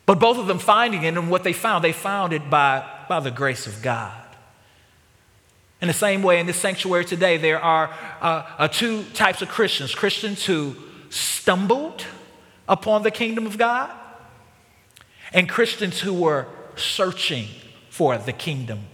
But 0.07 0.19
both 0.19 0.39
of 0.39 0.47
them 0.47 0.59
finding 0.59 1.03
it, 1.03 1.17
and 1.17 1.31
what 1.31 1.45
they 1.45 1.53
found, 1.53 1.85
they 1.85 1.93
found 1.93 2.33
it 2.33 2.49
by, 2.49 2.85
by 3.09 3.21
the 3.21 3.31
grace 3.31 3.67
of 3.67 3.83
God. 3.83 4.13
In 5.81 5.89
the 5.89 5.95
same 5.95 6.23
way, 6.23 6.41
in 6.41 6.47
this 6.47 6.57
sanctuary 6.57 7.05
today, 7.05 7.37
there 7.37 7.61
are 7.61 7.91
uh, 8.21 8.47
uh, 8.59 8.69
two 8.69 9.05
types 9.15 9.43
of 9.43 9.49
Christians 9.49 9.95
Christians 9.95 10.45
who 10.47 10.75
stumbled 11.11 12.05
upon 12.69 13.03
the 13.03 13.11
kingdom 13.11 13.47
of 13.47 13.59
God, 13.59 13.91
and 15.33 15.49
Christians 15.49 16.01
who 16.01 16.15
were 16.15 16.47
searching 16.77 17.49
for 17.91 18.17
the 18.17 18.33
kingdom 18.33 18.87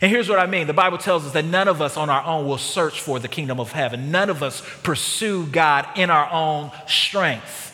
and 0.00 0.10
here's 0.10 0.28
what 0.28 0.38
I 0.38 0.46
mean 0.46 0.66
the 0.66 0.72
Bible 0.72 0.98
tells 0.98 1.26
us 1.26 1.32
that 1.32 1.44
none 1.44 1.68
of 1.68 1.80
us 1.80 1.96
on 1.96 2.10
our 2.10 2.24
own 2.24 2.46
will 2.46 2.58
search 2.58 3.00
for 3.00 3.18
the 3.18 3.28
kingdom 3.28 3.60
of 3.60 3.72
heaven, 3.72 4.10
none 4.10 4.30
of 4.30 4.42
us 4.42 4.62
pursue 4.82 5.46
God 5.46 5.86
in 5.96 6.10
our 6.10 6.30
own 6.30 6.70
strength. 6.86 7.69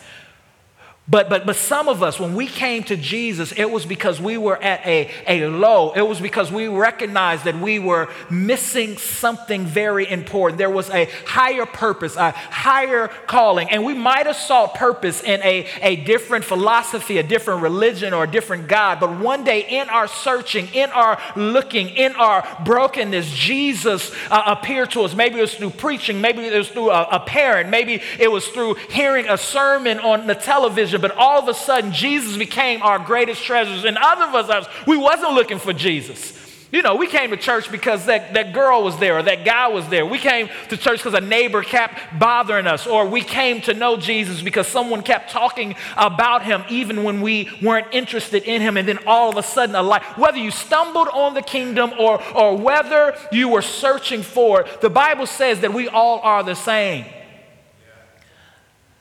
But, 1.09 1.29
but, 1.29 1.45
but 1.45 1.55
some 1.55 1.87
of 1.87 2.03
us, 2.03 2.19
when 2.19 2.35
we 2.35 2.47
came 2.47 2.83
to 2.83 2.97
Jesus, 2.97 3.53
it 3.53 3.71
was 3.71 3.85
because 3.85 4.19
we 4.19 4.37
were 4.37 4.61
at 4.61 4.85
a, 4.85 5.09
a 5.25 5.47
low. 5.47 5.93
It 5.93 6.01
was 6.01 6.19
because 6.19 6.51
we 6.51 6.67
recognized 6.67 7.45
that 7.45 7.57
we 7.57 7.79
were 7.79 8.09
missing 8.29 8.97
something 8.97 9.65
very 9.65 10.09
important. 10.09 10.57
There 10.57 10.69
was 10.69 10.89
a 10.89 11.05
higher 11.25 11.65
purpose, 11.65 12.17
a 12.17 12.31
higher 12.31 13.07
calling. 13.25 13.69
And 13.69 13.85
we 13.85 13.93
might 13.93 14.25
have 14.25 14.35
sought 14.35 14.75
purpose 14.75 15.23
in 15.23 15.41
a, 15.43 15.65
a 15.81 15.95
different 15.95 16.43
philosophy, 16.43 17.19
a 17.19 17.23
different 17.23 17.61
religion, 17.61 18.13
or 18.13 18.25
a 18.25 18.29
different 18.29 18.67
God. 18.67 18.99
But 18.99 19.17
one 19.17 19.45
day, 19.45 19.61
in 19.61 19.87
our 19.87 20.09
searching, 20.09 20.67
in 20.73 20.89
our 20.89 21.17
looking, 21.37 21.87
in 21.87 22.17
our 22.17 22.45
brokenness, 22.65 23.31
Jesus 23.31 24.11
uh, 24.29 24.43
appeared 24.45 24.91
to 24.91 25.03
us. 25.03 25.15
Maybe 25.15 25.37
it 25.37 25.41
was 25.43 25.55
through 25.55 25.69
preaching, 25.69 26.19
maybe 26.19 26.41
it 26.41 26.57
was 26.57 26.67
through 26.67 26.89
a, 26.89 27.03
a 27.13 27.19
parent, 27.21 27.69
maybe 27.69 28.01
it 28.19 28.29
was 28.29 28.45
through 28.49 28.73
hearing 28.89 29.25
a 29.29 29.37
sermon 29.37 29.99
on 29.99 30.27
the 30.27 30.35
television 30.35 30.96
treasure, 30.97 31.13
but 31.13 31.17
all 31.17 31.39
of 31.39 31.47
a 31.47 31.53
sudden 31.53 31.91
Jesus 31.91 32.37
became 32.37 32.81
our 32.81 32.99
greatest 32.99 33.43
treasures. 33.43 33.85
And 33.85 33.97
other 33.97 34.25
of 34.37 34.49
us, 34.49 34.67
we 34.85 34.97
wasn't 34.97 35.33
looking 35.33 35.59
for 35.59 35.73
Jesus. 35.73 36.33
You 36.69 36.81
know, 36.81 36.95
we 36.95 37.07
came 37.07 37.29
to 37.29 37.37
church 37.37 37.71
because 37.71 38.07
that, 38.07 38.33
that 38.33 38.53
girl 38.53 38.83
was 38.83 38.97
there 38.97 39.17
or 39.17 39.23
that 39.23 39.45
guy 39.45 39.69
was 39.69 39.87
there. 39.87 40.05
We 40.05 40.17
came 40.17 40.49
to 40.67 40.75
church 40.75 40.97
because 40.99 41.13
a 41.13 41.21
neighbor 41.21 41.63
kept 41.63 42.19
bothering 42.19 42.67
us, 42.67 42.85
or 42.85 43.07
we 43.07 43.21
came 43.21 43.61
to 43.61 43.73
know 43.73 43.95
Jesus 43.95 44.41
because 44.41 44.67
someone 44.67 45.01
kept 45.01 45.31
talking 45.31 45.75
about 45.95 46.43
him 46.43 46.65
even 46.69 47.05
when 47.05 47.21
we 47.21 47.49
weren't 47.61 47.87
interested 47.93 48.43
in 48.43 48.61
him. 48.61 48.75
And 48.75 48.85
then 48.85 48.99
all 49.07 49.29
of 49.29 49.37
a 49.37 49.43
sudden, 49.43 49.75
a 49.75 49.81
light, 49.81 50.03
whether 50.17 50.37
you 50.37 50.51
stumbled 50.51 51.07
on 51.07 51.35
the 51.35 51.41
kingdom 51.41 51.93
or, 51.97 52.21
or 52.35 52.57
whether 52.57 53.17
you 53.31 53.47
were 53.47 53.61
searching 53.61 54.21
for 54.21 54.63
it, 54.63 54.81
the 54.81 54.89
Bible 54.89 55.25
says 55.25 55.61
that 55.61 55.73
we 55.73 55.87
all 55.87 56.19
are 56.19 56.43
the 56.43 56.53
same. 56.53 57.05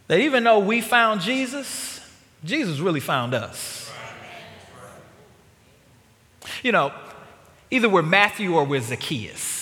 That 0.09 0.21
even 0.21 0.45
though 0.45 0.61
we 0.61 0.81
found 0.81 1.21
Jesus, 1.21 2.01
Jesus 2.45 2.79
really 2.79 3.01
found 3.01 3.35
us. 3.35 3.91
You 6.63 6.73
know, 6.73 6.93
either 7.71 7.89
we're 7.89 8.03
Matthew 8.03 8.55
or 8.55 8.65
we're 8.65 8.81
Zacchaeus. 8.81 9.57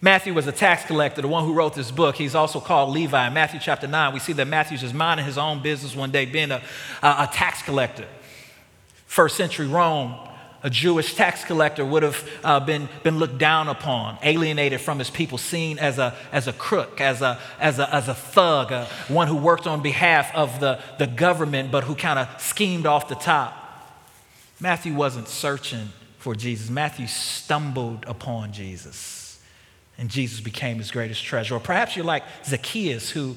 Matthew 0.00 0.32
was 0.32 0.46
a 0.46 0.52
tax 0.52 0.84
collector, 0.84 1.22
the 1.22 1.28
one 1.28 1.44
who 1.44 1.52
wrote 1.52 1.74
this 1.74 1.90
book. 1.90 2.14
He's 2.14 2.34
also 2.34 2.60
called 2.60 2.90
Levi. 2.90 3.26
In 3.26 3.34
Matthew 3.34 3.58
chapter 3.60 3.88
9, 3.88 4.14
we 4.14 4.20
see 4.20 4.32
that 4.34 4.46
Matthew's 4.46 4.80
just 4.80 4.94
minding 4.94 5.26
his 5.26 5.36
own 5.36 5.60
business 5.60 5.96
one 5.96 6.12
day, 6.12 6.24
being 6.24 6.52
a, 6.52 6.62
a, 7.02 7.06
a 7.06 7.30
tax 7.32 7.62
collector. 7.62 8.06
First 9.06 9.36
century 9.36 9.66
Rome, 9.66 10.14
a 10.62 10.70
Jewish 10.70 11.14
tax 11.14 11.44
collector 11.44 11.84
would 11.84 12.02
have 12.02 12.28
uh, 12.42 12.60
been, 12.60 12.88
been 13.04 13.18
looked 13.18 13.38
down 13.38 13.68
upon, 13.68 14.18
alienated 14.22 14.80
from 14.80 14.98
his 14.98 15.08
people, 15.08 15.38
seen 15.38 15.78
as 15.78 15.98
a, 15.98 16.16
as 16.32 16.48
a 16.48 16.52
crook, 16.52 17.00
as 17.00 17.22
a, 17.22 17.38
as 17.60 17.78
a, 17.78 17.94
as 17.94 18.08
a 18.08 18.14
thug, 18.14 18.72
a, 18.72 18.86
one 19.06 19.28
who 19.28 19.36
worked 19.36 19.66
on 19.66 19.82
behalf 19.82 20.34
of 20.34 20.58
the, 20.58 20.80
the 20.98 21.06
government 21.06 21.70
but 21.70 21.84
who 21.84 21.94
kind 21.94 22.18
of 22.18 22.40
schemed 22.40 22.86
off 22.86 23.08
the 23.08 23.14
top. 23.14 23.54
Matthew 24.60 24.94
wasn't 24.94 25.28
searching 25.28 25.90
for 26.18 26.34
Jesus, 26.34 26.68
Matthew 26.68 27.06
stumbled 27.06 28.04
upon 28.08 28.52
Jesus, 28.52 29.40
and 29.96 30.10
Jesus 30.10 30.40
became 30.40 30.78
his 30.78 30.90
greatest 30.90 31.24
treasure. 31.24 31.54
Or 31.54 31.60
perhaps 31.60 31.94
you're 31.94 32.04
like 32.04 32.24
Zacchaeus, 32.44 33.10
who, 33.10 33.36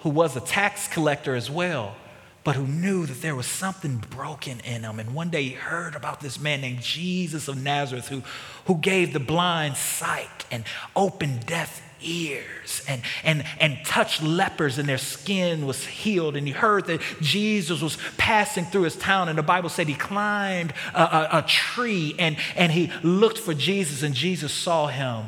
who 0.00 0.10
was 0.10 0.36
a 0.36 0.40
tax 0.40 0.88
collector 0.88 1.36
as 1.36 1.48
well 1.48 1.94
but 2.42 2.56
who 2.56 2.66
knew 2.66 3.04
that 3.06 3.20
there 3.20 3.36
was 3.36 3.46
something 3.46 3.98
broken 4.10 4.60
in 4.60 4.82
him. 4.82 4.98
And 4.98 5.14
one 5.14 5.28
day 5.28 5.42
he 5.42 5.50
heard 5.50 5.94
about 5.94 6.20
this 6.20 6.40
man 6.40 6.62
named 6.62 6.80
Jesus 6.80 7.48
of 7.48 7.62
Nazareth 7.62 8.08
who, 8.08 8.22
who 8.66 8.76
gave 8.76 9.12
the 9.12 9.20
blind 9.20 9.76
sight 9.76 10.46
and 10.50 10.64
opened 10.96 11.44
deaf 11.46 11.82
ears 12.02 12.82
and, 12.88 13.02
and, 13.24 13.44
and 13.58 13.78
touched 13.84 14.22
lepers 14.22 14.78
and 14.78 14.88
their 14.88 14.96
skin 14.96 15.66
was 15.66 15.86
healed. 15.86 16.34
And 16.34 16.46
he 16.46 16.52
heard 16.52 16.86
that 16.86 17.02
Jesus 17.20 17.82
was 17.82 17.98
passing 18.16 18.64
through 18.64 18.82
his 18.82 18.96
town. 18.96 19.28
And 19.28 19.36
the 19.36 19.42
Bible 19.42 19.68
said 19.68 19.86
he 19.86 19.94
climbed 19.94 20.72
a, 20.94 21.02
a, 21.02 21.28
a 21.38 21.42
tree 21.42 22.14
and, 22.18 22.38
and 22.56 22.72
he 22.72 22.90
looked 23.02 23.38
for 23.38 23.52
Jesus, 23.52 24.02
and 24.02 24.14
Jesus 24.14 24.52
saw 24.52 24.86
him. 24.86 25.26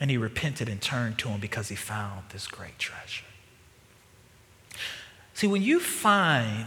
And 0.00 0.10
he 0.10 0.16
repented 0.16 0.68
and 0.68 0.80
turned 0.80 1.18
to 1.18 1.28
him 1.28 1.40
because 1.40 1.68
he 1.68 1.76
found 1.76 2.24
this 2.30 2.46
great 2.46 2.78
treasure. 2.78 3.24
See, 5.40 5.46
when 5.46 5.62
you 5.62 5.80
find 5.80 6.66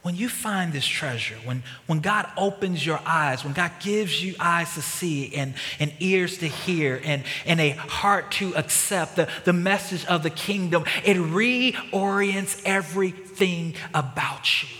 when 0.00 0.16
you 0.16 0.30
find 0.30 0.72
this 0.72 0.86
treasure, 0.86 1.34
when, 1.44 1.62
when 1.86 2.00
God 2.00 2.26
opens 2.38 2.86
your 2.86 2.98
eyes, 3.04 3.44
when 3.44 3.52
God 3.52 3.70
gives 3.80 4.24
you 4.24 4.34
eyes 4.40 4.72
to 4.72 4.80
see 4.80 5.34
and, 5.34 5.52
and 5.78 5.92
ears 6.00 6.38
to 6.38 6.46
hear 6.46 6.98
and, 7.04 7.22
and 7.44 7.60
a 7.60 7.72
heart 7.72 8.30
to 8.32 8.54
accept 8.54 9.16
the, 9.16 9.28
the 9.44 9.52
message 9.52 10.06
of 10.06 10.22
the 10.22 10.30
kingdom, 10.30 10.84
it 11.04 11.18
reorients 11.18 12.62
everything 12.64 13.74
about 13.92 14.62
you. 14.62 14.70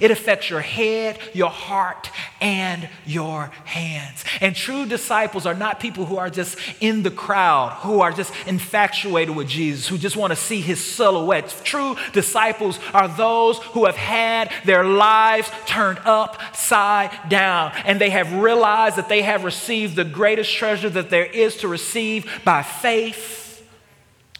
It 0.00 0.10
affects 0.10 0.50
your 0.50 0.60
head, 0.60 1.18
your 1.32 1.50
heart, 1.50 2.10
and 2.40 2.88
your 3.06 3.50
hands. 3.64 4.24
And 4.40 4.54
true 4.54 4.86
disciples 4.86 5.46
are 5.46 5.54
not 5.54 5.80
people 5.80 6.04
who 6.06 6.16
are 6.18 6.30
just 6.30 6.58
in 6.80 7.02
the 7.02 7.10
crowd, 7.10 7.72
who 7.80 8.00
are 8.00 8.12
just 8.12 8.32
infatuated 8.46 9.34
with 9.34 9.48
Jesus, 9.48 9.88
who 9.88 9.98
just 9.98 10.16
want 10.16 10.32
to 10.32 10.36
see 10.36 10.60
his 10.60 10.84
silhouette. 10.84 11.54
True 11.64 11.96
disciples 12.12 12.78
are 12.92 13.08
those 13.08 13.58
who 13.58 13.86
have 13.86 13.96
had 13.96 14.50
their 14.64 14.84
lives 14.84 15.50
turned 15.66 15.98
upside 16.04 17.10
down, 17.28 17.72
and 17.84 18.00
they 18.00 18.10
have 18.10 18.32
realized 18.32 18.96
that 18.96 19.08
they 19.08 19.22
have 19.22 19.44
received 19.44 19.96
the 19.96 20.04
greatest 20.04 20.52
treasure 20.52 20.90
that 20.90 21.10
there 21.10 21.26
is 21.26 21.56
to 21.58 21.68
receive 21.68 22.40
by 22.44 22.62
faith 22.62 23.66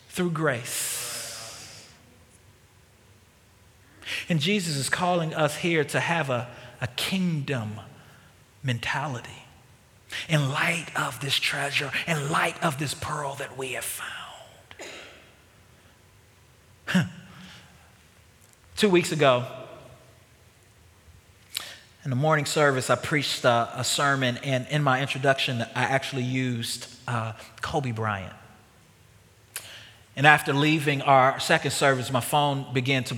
through 0.09 0.31
grace. 0.31 0.96
And 4.29 4.41
Jesus 4.41 4.77
is 4.77 4.89
calling 4.89 5.35
us 5.35 5.57
here 5.57 5.85
to 5.85 6.01
have 6.01 6.31
a, 6.31 6.49
a 6.81 6.87
kingdom 6.89 7.81
mentality 8.63 9.45
in 10.29 10.49
light 10.49 10.87
of 10.97 11.21
this 11.21 11.35
treasure, 11.35 11.91
in 12.07 12.31
light 12.31 12.63
of 12.63 12.79
this 12.79 12.95
pearl 12.95 13.35
that 13.37 13.57
we 13.57 13.73
have 13.73 13.85
found. 13.85 14.13
Two 18.77 18.89
weeks 18.89 19.13
ago, 19.13 19.45
in 22.05 22.11
the 22.11 22.17
morning 22.17 22.45
service, 22.45 22.89
I 22.89 22.95
preached 22.95 23.45
a, 23.45 23.69
a, 23.75 23.83
sermon, 23.83 24.39
and 24.45 24.67
in 24.69 24.83
my 24.83 25.03
introduction, 25.03 25.63
I 25.75 25.83
actually 25.83 26.23
used 26.23 26.87
uh, 27.09 27.33
Kobe 27.63 27.91
Bryant. 27.91 28.33
And 30.15 30.25
after 30.25 30.53
leaving 30.53 31.03
our 31.03 31.41
second 31.41 31.73
service, 31.73 32.13
my 32.13 32.21
phone 32.21 32.73
began 32.73 33.03
to 33.05 33.17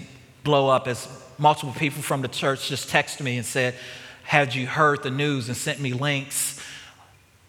blow 0.49 0.71
up 0.71 0.89
as 0.89 1.07
multiple 1.37 1.75
people 1.75 2.01
from 2.01 2.23
the 2.23 2.29
church 2.29 2.71
just 2.71 2.89
texted 2.89 3.21
me 3.21 3.37
and 3.37 3.45
said, 3.45 3.75
Had 4.23 4.55
you 4.55 4.67
heard 4.67 5.03
the 5.03 5.11
news 5.11 5.49
and 5.49 5.57
sent 5.57 5.79
me 5.79 5.93
links? 5.93 6.59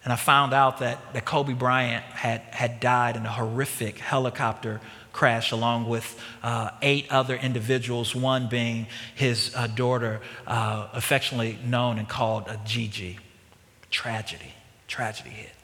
And 0.04 0.12
I 0.12 0.18
found 0.18 0.54
out 0.54 0.80
that, 0.80 1.14
that 1.14 1.24
Kobe 1.24 1.54
Bryant 1.54 2.04
had, 2.04 2.42
had 2.52 2.82
died 2.82 3.16
in 3.16 3.26
a 3.26 3.32
horrific 3.32 4.00
helicopter 4.00 4.82
crash 5.14 5.54
along 5.54 5.88
with 5.88 6.20
uh, 6.44 6.72
eight 6.82 7.10
other 7.10 7.38
individuals, 7.38 8.14
one 8.14 8.50
being 8.50 8.86
his 9.16 9.54
uh, 9.56 9.68
daughter, 9.68 10.20
uh, 10.46 10.90
affectionately 10.92 11.58
known 11.64 12.00
and 12.00 12.10
called 12.10 12.50
a 12.50 12.60
Gigi. 12.66 13.18
Tragedy, 13.90 14.54
tragedy 14.90 15.30
hit. 15.30 15.59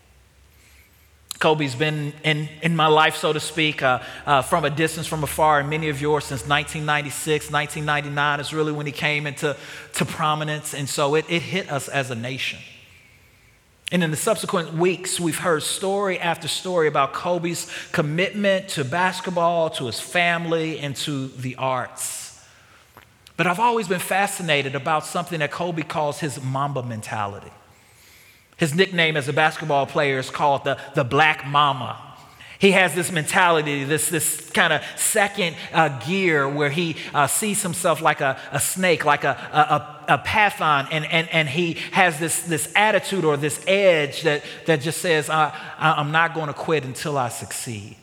Kobe's 1.45 1.75
been 1.75 2.11
in, 2.23 2.49
in 2.63 2.75
my 2.75 2.87
life, 2.87 3.17
so 3.17 3.31
to 3.31 3.39
speak, 3.39 3.83
uh, 3.83 4.01
uh, 4.25 4.41
from 4.41 4.65
a 4.65 4.69
distance, 4.71 5.05
from 5.05 5.23
afar, 5.23 5.59
and 5.59 5.69
many 5.69 5.89
of 5.89 6.01
yours 6.01 6.23
since 6.23 6.41
1996, 6.47 7.51
1999 7.51 8.39
is 8.39 8.51
really 8.51 8.71
when 8.71 8.87
he 8.87 8.91
came 8.91 9.27
into 9.27 9.55
to 9.93 10.05
prominence. 10.05 10.73
And 10.73 10.89
so 10.89 11.13
it, 11.13 11.25
it 11.29 11.43
hit 11.43 11.71
us 11.71 11.87
as 11.87 12.09
a 12.09 12.15
nation. 12.15 12.57
And 13.91 14.03
in 14.03 14.09
the 14.09 14.17
subsequent 14.17 14.73
weeks, 14.73 15.19
we've 15.19 15.37
heard 15.37 15.61
story 15.61 16.19
after 16.19 16.47
story 16.47 16.87
about 16.87 17.13
Kobe's 17.13 17.71
commitment 17.91 18.69
to 18.69 18.83
basketball, 18.83 19.69
to 19.69 19.85
his 19.85 19.99
family, 19.99 20.79
and 20.79 20.95
to 20.95 21.27
the 21.27 21.57
arts. 21.57 22.43
But 23.37 23.45
I've 23.45 23.59
always 23.59 23.87
been 23.87 23.99
fascinated 23.99 24.73
about 24.73 25.05
something 25.05 25.37
that 25.41 25.51
Kobe 25.51 25.83
calls 25.83 26.19
his 26.19 26.41
Mamba 26.41 26.81
mentality. 26.81 27.51
His 28.57 28.73
nickname 28.73 29.17
as 29.17 29.27
a 29.27 29.33
basketball 29.33 29.85
player 29.85 30.17
is 30.17 30.29
called 30.29 30.63
the, 30.63 30.79
the 30.93 31.03
Black 31.03 31.45
Mamba. 31.45 31.97
He 32.57 32.71
has 32.71 32.95
this 32.95 33.11
mentality, 33.11 33.83
this, 33.83 34.09
this 34.09 34.49
kind 34.51 34.71
of 34.71 34.81
second 34.95 35.57
uh, 35.73 35.99
gear 35.99 36.47
where 36.47 36.69
he 36.69 36.95
uh, 37.13 37.27
sees 37.27 37.61
himself 37.61 38.01
like 38.01 38.21
a, 38.21 38.39
a 38.51 38.61
snake, 38.61 39.03
like 39.03 39.25
a, 39.25 40.05
a, 40.07 40.13
a, 40.13 40.17
python, 40.19 40.87
and, 40.89 41.05
and, 41.05 41.27
and 41.29 41.49
he 41.49 41.73
has 41.91 42.17
this, 42.17 42.43
this 42.43 42.71
attitude 42.75 43.25
or 43.25 43.35
this 43.35 43.61
edge 43.67 44.21
that, 44.21 44.41
that 44.67 44.79
just 44.81 45.01
says, 45.01 45.29
I'm 45.29 46.11
not 46.11 46.33
going 46.33 46.47
to 46.47 46.53
quit 46.53 46.85
until 46.85 47.17
I 47.17 47.27
succeed. 47.27 47.97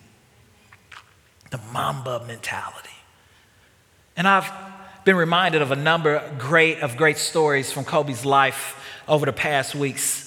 The 1.50 1.58
Mamba 1.72 2.24
mentality. 2.26 2.90
And 4.18 4.28
I've 4.28 4.50
been 5.04 5.16
reminded 5.16 5.62
of 5.62 5.70
a 5.70 5.76
number 5.76 6.22
great, 6.38 6.80
of 6.80 6.98
great 6.98 7.16
stories 7.16 7.72
from 7.72 7.84
Kobe's 7.84 8.26
life 8.26 8.76
over 9.08 9.24
the 9.24 9.32
past 9.32 9.74
weeks 9.74 10.21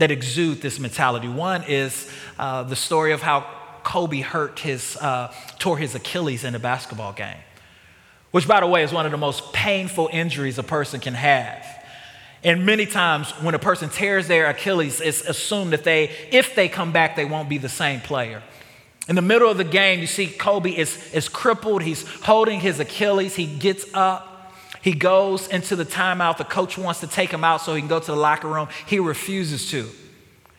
that 0.00 0.10
exude 0.10 0.62
this 0.62 0.78
mentality. 0.78 1.28
One 1.28 1.62
is 1.64 2.10
uh, 2.38 2.62
the 2.62 2.74
story 2.74 3.12
of 3.12 3.20
how 3.20 3.46
Kobe 3.84 4.20
hurt 4.20 4.58
his, 4.58 4.96
uh, 4.96 5.32
tore 5.58 5.76
his 5.76 5.94
Achilles 5.94 6.42
in 6.42 6.54
a 6.54 6.58
basketball 6.58 7.12
game, 7.12 7.36
which, 8.30 8.48
by 8.48 8.60
the 8.60 8.66
way, 8.66 8.82
is 8.82 8.92
one 8.92 9.04
of 9.04 9.12
the 9.12 9.18
most 9.18 9.52
painful 9.52 10.08
injuries 10.10 10.58
a 10.58 10.62
person 10.62 11.00
can 11.00 11.12
have. 11.12 11.64
And 12.42 12.64
many 12.64 12.86
times 12.86 13.30
when 13.42 13.54
a 13.54 13.58
person 13.58 13.90
tears 13.90 14.26
their 14.26 14.46
Achilles, 14.46 15.02
it's 15.02 15.20
assumed 15.20 15.74
that 15.74 15.84
they, 15.84 16.10
if 16.32 16.54
they 16.54 16.68
come 16.68 16.92
back, 16.92 17.14
they 17.14 17.26
won't 17.26 17.50
be 17.50 17.58
the 17.58 17.68
same 17.68 18.00
player. 18.00 18.42
In 19.06 19.16
the 19.16 19.22
middle 19.22 19.50
of 19.50 19.58
the 19.58 19.64
game, 19.64 20.00
you 20.00 20.06
see 20.06 20.28
Kobe 20.28 20.70
is, 20.70 21.12
is 21.12 21.28
crippled. 21.28 21.82
He's 21.82 22.08
holding 22.22 22.60
his 22.60 22.80
Achilles. 22.80 23.36
He 23.36 23.44
gets 23.44 23.84
up. 23.92 24.29
He 24.82 24.92
goes 24.92 25.46
into 25.48 25.76
the 25.76 25.84
timeout. 25.84 26.38
The 26.38 26.44
coach 26.44 26.78
wants 26.78 27.00
to 27.00 27.06
take 27.06 27.30
him 27.30 27.44
out 27.44 27.60
so 27.60 27.74
he 27.74 27.80
can 27.80 27.88
go 27.88 28.00
to 28.00 28.06
the 28.06 28.16
locker 28.16 28.48
room. 28.48 28.68
He 28.86 28.98
refuses 28.98 29.70
to. 29.70 29.88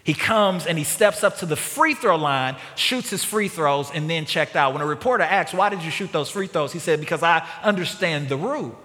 He 0.03 0.13
comes 0.13 0.65
and 0.65 0.77
he 0.77 0.83
steps 0.83 1.23
up 1.23 1.37
to 1.37 1.45
the 1.45 1.55
free 1.55 1.93
throw 1.93 2.15
line, 2.15 2.55
shoots 2.75 3.11
his 3.11 3.23
free 3.23 3.47
throws, 3.47 3.91
and 3.91 4.09
then 4.09 4.25
checked 4.25 4.55
out. 4.55 4.73
When 4.73 4.81
a 4.81 4.85
reporter 4.85 5.23
asks, 5.23 5.53
Why 5.53 5.69
did 5.69 5.83
you 5.83 5.91
shoot 5.91 6.11
those 6.11 6.29
free 6.29 6.47
throws? 6.47 6.73
He 6.73 6.79
said, 6.79 6.99
Because 6.99 7.23
I 7.23 7.47
understand 7.63 8.29
the 8.29 8.37
rule. 8.37 8.77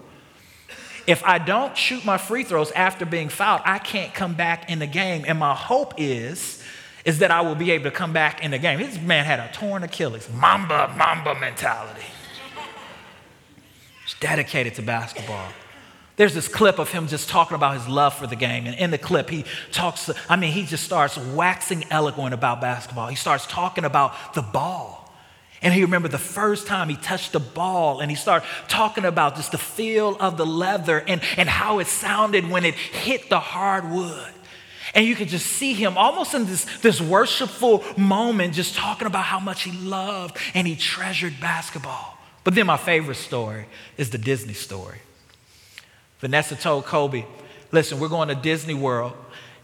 If 1.07 1.23
I 1.23 1.37
don't 1.39 1.75
shoot 1.75 2.03
my 2.03 2.17
free 2.17 2.43
throws 2.43 2.71
after 2.71 3.05
being 3.05 3.29
fouled, 3.29 3.61
I 3.63 3.79
can't 3.79 4.13
come 4.13 4.33
back 4.33 4.69
in 4.69 4.79
the 4.79 4.87
game. 4.87 5.23
And 5.25 5.39
my 5.39 5.55
hope 5.55 5.93
is, 5.97 6.61
is 7.05 7.19
that 7.19 7.31
I 7.31 7.41
will 7.41 7.55
be 7.55 7.71
able 7.71 7.85
to 7.85 7.91
come 7.91 8.11
back 8.11 8.43
in 8.43 8.51
the 8.51 8.59
game. 8.59 8.79
This 8.79 8.99
man 8.99 9.23
had 9.23 9.39
a 9.39 9.49
torn 9.53 9.83
Achilles, 9.83 10.27
Mamba, 10.33 10.93
Mamba 10.97 11.39
mentality 11.39 12.03
dedicated 14.19 14.75
to 14.75 14.81
basketball. 14.81 15.47
There's 16.17 16.33
this 16.33 16.47
clip 16.47 16.79
of 16.79 16.91
him 16.91 17.07
just 17.07 17.29
talking 17.29 17.53
about 17.53 17.75
his 17.75 17.87
love 17.87 18.15
for 18.15 18.25
the 18.25 18.35
game. 18.35 18.65
And 18.65 18.75
in 18.75 18.89
the 18.89 18.97
clip, 18.97 19.29
he 19.29 19.45
talks, 19.71 20.09
I 20.27 20.35
mean, 20.35 20.51
he 20.51 20.65
just 20.65 20.83
starts 20.83 21.15
waxing 21.15 21.85
eloquent 21.91 22.33
about 22.33 22.59
basketball. 22.59 23.07
He 23.07 23.15
starts 23.15 23.45
talking 23.45 23.85
about 23.85 24.33
the 24.33 24.41
ball. 24.41 25.13
And 25.61 25.73
he 25.73 25.81
remembered 25.81 26.11
the 26.11 26.17
first 26.17 26.67
time 26.67 26.89
he 26.89 26.95
touched 26.95 27.33
the 27.33 27.39
ball 27.39 27.99
and 27.99 28.11
he 28.11 28.17
started 28.17 28.47
talking 28.67 29.05
about 29.05 29.35
just 29.35 29.51
the 29.51 29.57
feel 29.57 30.15
of 30.19 30.37
the 30.37 30.45
leather 30.45 31.03
and, 31.07 31.21
and 31.35 31.49
how 31.49 31.79
it 31.79 31.87
sounded 31.87 32.49
when 32.49 32.65
it 32.65 32.73
hit 32.75 33.29
the 33.29 33.39
hardwood. 33.39 34.33
And 34.93 35.05
you 35.05 35.15
could 35.15 35.27
just 35.27 35.45
see 35.45 35.73
him 35.73 35.97
almost 35.97 36.33
in 36.33 36.45
this, 36.45 36.65
this 36.79 37.01
worshipful 37.01 37.83
moment, 37.97 38.53
just 38.53 38.75
talking 38.75 39.05
about 39.05 39.23
how 39.23 39.39
much 39.39 39.63
he 39.63 39.71
loved 39.71 40.37
and 40.53 40.67
he 40.67 40.75
treasured 40.75 41.39
basketball. 41.39 42.16
But 42.47 42.55
then 42.55 42.65
my 42.65 42.77
favorite 42.77 43.15
story 43.15 43.65
is 43.97 44.09
the 44.09 44.17
Disney 44.17 44.53
story. 44.53 44.99
Vanessa 46.21 46.55
told 46.55 46.85
Kobe, 46.85 47.25
listen, 47.73 47.99
we're 47.99 48.07
going 48.07 48.29
to 48.29 48.35
Disney 48.35 48.73
World, 48.73 49.11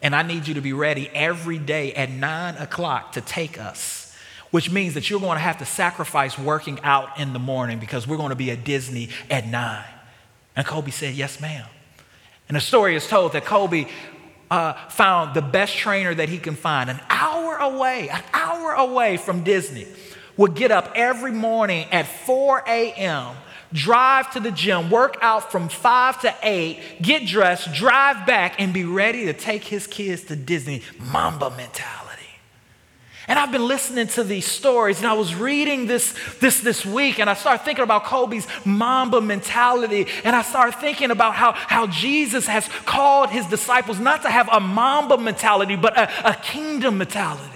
and 0.02 0.14
I 0.14 0.22
need 0.22 0.50
you 0.50 0.56
to 0.56 0.60
be 0.60 0.74
ready 0.74 1.10
every 1.14 1.60
day 1.60 1.94
at 1.94 2.10
nine 2.10 2.58
o'clock 2.58 3.14
to 3.14 3.22
take 3.22 3.58
us, 3.58 4.14
which 4.52 4.70
means 4.70 4.96
that 4.96 5.10
you're 5.10 5.22
going 5.22 5.38
to 5.38 5.42
have 5.42 5.60
to 5.60 5.66
sacrifice 5.66 6.38
working 6.38 6.78
out 6.84 7.18
in 7.18 7.32
the 7.32 7.40
morning 7.40 7.80
because 7.80 8.06
we're 8.06 8.18
going 8.18 8.32
to 8.32 8.36
be 8.36 8.52
at 8.52 8.66
Disney 8.66 9.08
at 9.30 9.48
nine. 9.48 9.86
And 10.54 10.68
Kobe 10.68 10.92
said, 10.92 11.14
yes, 11.14 11.40
ma'am. 11.40 11.66
And 12.50 12.58
the 12.58 12.62
story 12.62 12.98
is 12.98 13.08
told 13.08 13.32
that 13.32 13.46
Kobe 13.46 13.88
uh, 14.52 14.74
found 14.90 15.36
the 15.36 15.42
best 15.42 15.78
trainer 15.78 16.14
that 16.14 16.28
he 16.28 16.38
can 16.38 16.56
find 16.58 16.90
an 16.90 17.00
hour 17.10 17.56
away, 17.56 18.10
an 18.10 18.24
hour 18.34 18.74
away 18.74 19.16
from 19.16 19.46
Disney, 19.46 19.88
would 20.38 20.56
get 20.56 20.72
up 20.72 20.92
every 20.96 21.32
morning 21.32 21.86
at 21.92 22.08
4 22.08 22.64
a.m 22.68 23.36
drive 23.74 24.32
to 24.32 24.40
the 24.40 24.52
gym, 24.52 24.90
work 24.90 25.18
out 25.22 25.52
from 25.52 25.68
five 25.68 26.22
to 26.22 26.34
eight, 26.44 26.80
get 27.02 27.26
dressed, 27.26 27.74
drive 27.74 28.26
back, 28.26 28.62
and 28.62 28.72
be 28.74 28.86
ready 28.86 29.26
to 29.26 29.34
take 29.34 29.64
his 29.64 29.88
kids 29.88 30.24
to 30.26 30.36
Disney. 30.36 30.84
Mamba 31.00 31.50
mentality. 31.50 32.04
And 33.28 33.40
I've 33.40 33.54
been 33.54 33.66
listening 33.68 34.08
to 34.10 34.24
these 34.24 34.46
stories, 34.46 34.98
and 34.98 35.08
I 35.08 35.14
was 35.14 35.34
reading 35.34 35.88
this, 35.88 36.14
this 36.40 36.60
this 36.60 36.86
week, 36.86 37.20
and 37.20 37.30
I 37.30 37.36
started 37.36 37.64
thinking 37.64 37.84
about 37.84 38.04
Kobe's 38.04 38.46
Mamba 38.66 39.22
mentality, 39.22 40.08
and 40.26 40.36
I 40.36 40.42
started 40.42 40.78
thinking 40.80 41.10
about 41.10 41.34
how, 41.34 41.54
how 41.54 41.88
Jesus 41.88 42.48
has 42.48 42.68
called 42.86 43.30
his 43.30 43.46
disciples 43.48 43.98
not 43.98 44.24
to 44.24 44.30
have 44.30 44.50
a 44.52 44.60
Mamba 44.60 45.18
mentality, 45.18 45.78
but 45.78 45.98
a, 45.98 46.32
a 46.32 46.36
kingdom 46.36 46.98
mentality. 46.98 47.53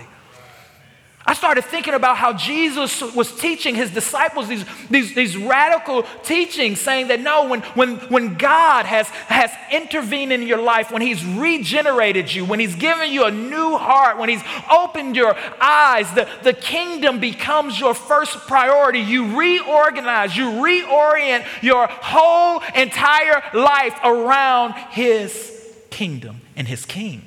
I 1.28 1.34
started 1.34 1.66
thinking 1.66 1.94
about 1.94 2.16
how 2.16 2.32
Jesus 2.32 3.02
was 3.02 3.38
teaching 3.38 3.76
his 3.76 3.92
disciples 3.92 4.48
these, 4.48 4.64
these, 4.90 5.14
these 5.14 5.36
radical 5.36 6.04
teachings, 6.24 6.80
saying 6.80 7.10
that 7.10 7.20
no, 7.20 7.50
when, 7.50 7.60
when, 7.76 7.98
when 8.08 8.36
God 8.36 8.86
has, 8.86 9.10
has 9.10 9.52
intervened 9.70 10.32
in 10.32 10.44
your 10.44 10.62
life, 10.62 10.90
when 10.90 11.02
he's 11.02 11.26
regenerated 11.26 12.34
you, 12.34 12.46
when 12.46 12.62
he's 12.62 12.76
given 12.76 13.12
you 13.12 13.26
a 13.26 13.32
new 13.32 13.76
heart, 13.76 14.18
when 14.18 14.30
he's 14.30 14.42
opened 14.72 15.18
your 15.18 15.36
eyes, 15.60 16.10
the, 16.14 16.30
the 16.44 16.54
kingdom 16.54 17.20
becomes 17.20 17.78
your 17.78 17.94
first 17.94 18.38
priority. 18.48 19.00
You 19.00 19.38
reorganize, 19.38 20.38
you 20.38 20.46
reorient 20.46 21.46
your 21.62 21.88
whole 21.88 22.64
entire 22.74 23.44
life 23.54 24.00
around 24.02 24.76
his 24.92 25.62
kingdom 25.90 26.40
and 26.56 26.70
his 26.70 26.86
king. 26.86 27.22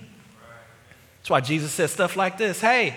That's 1.18 1.28
why 1.28 1.40
Jesus 1.42 1.70
says 1.70 1.92
stuff 1.92 2.16
like 2.16 2.38
this 2.38 2.62
Hey, 2.62 2.96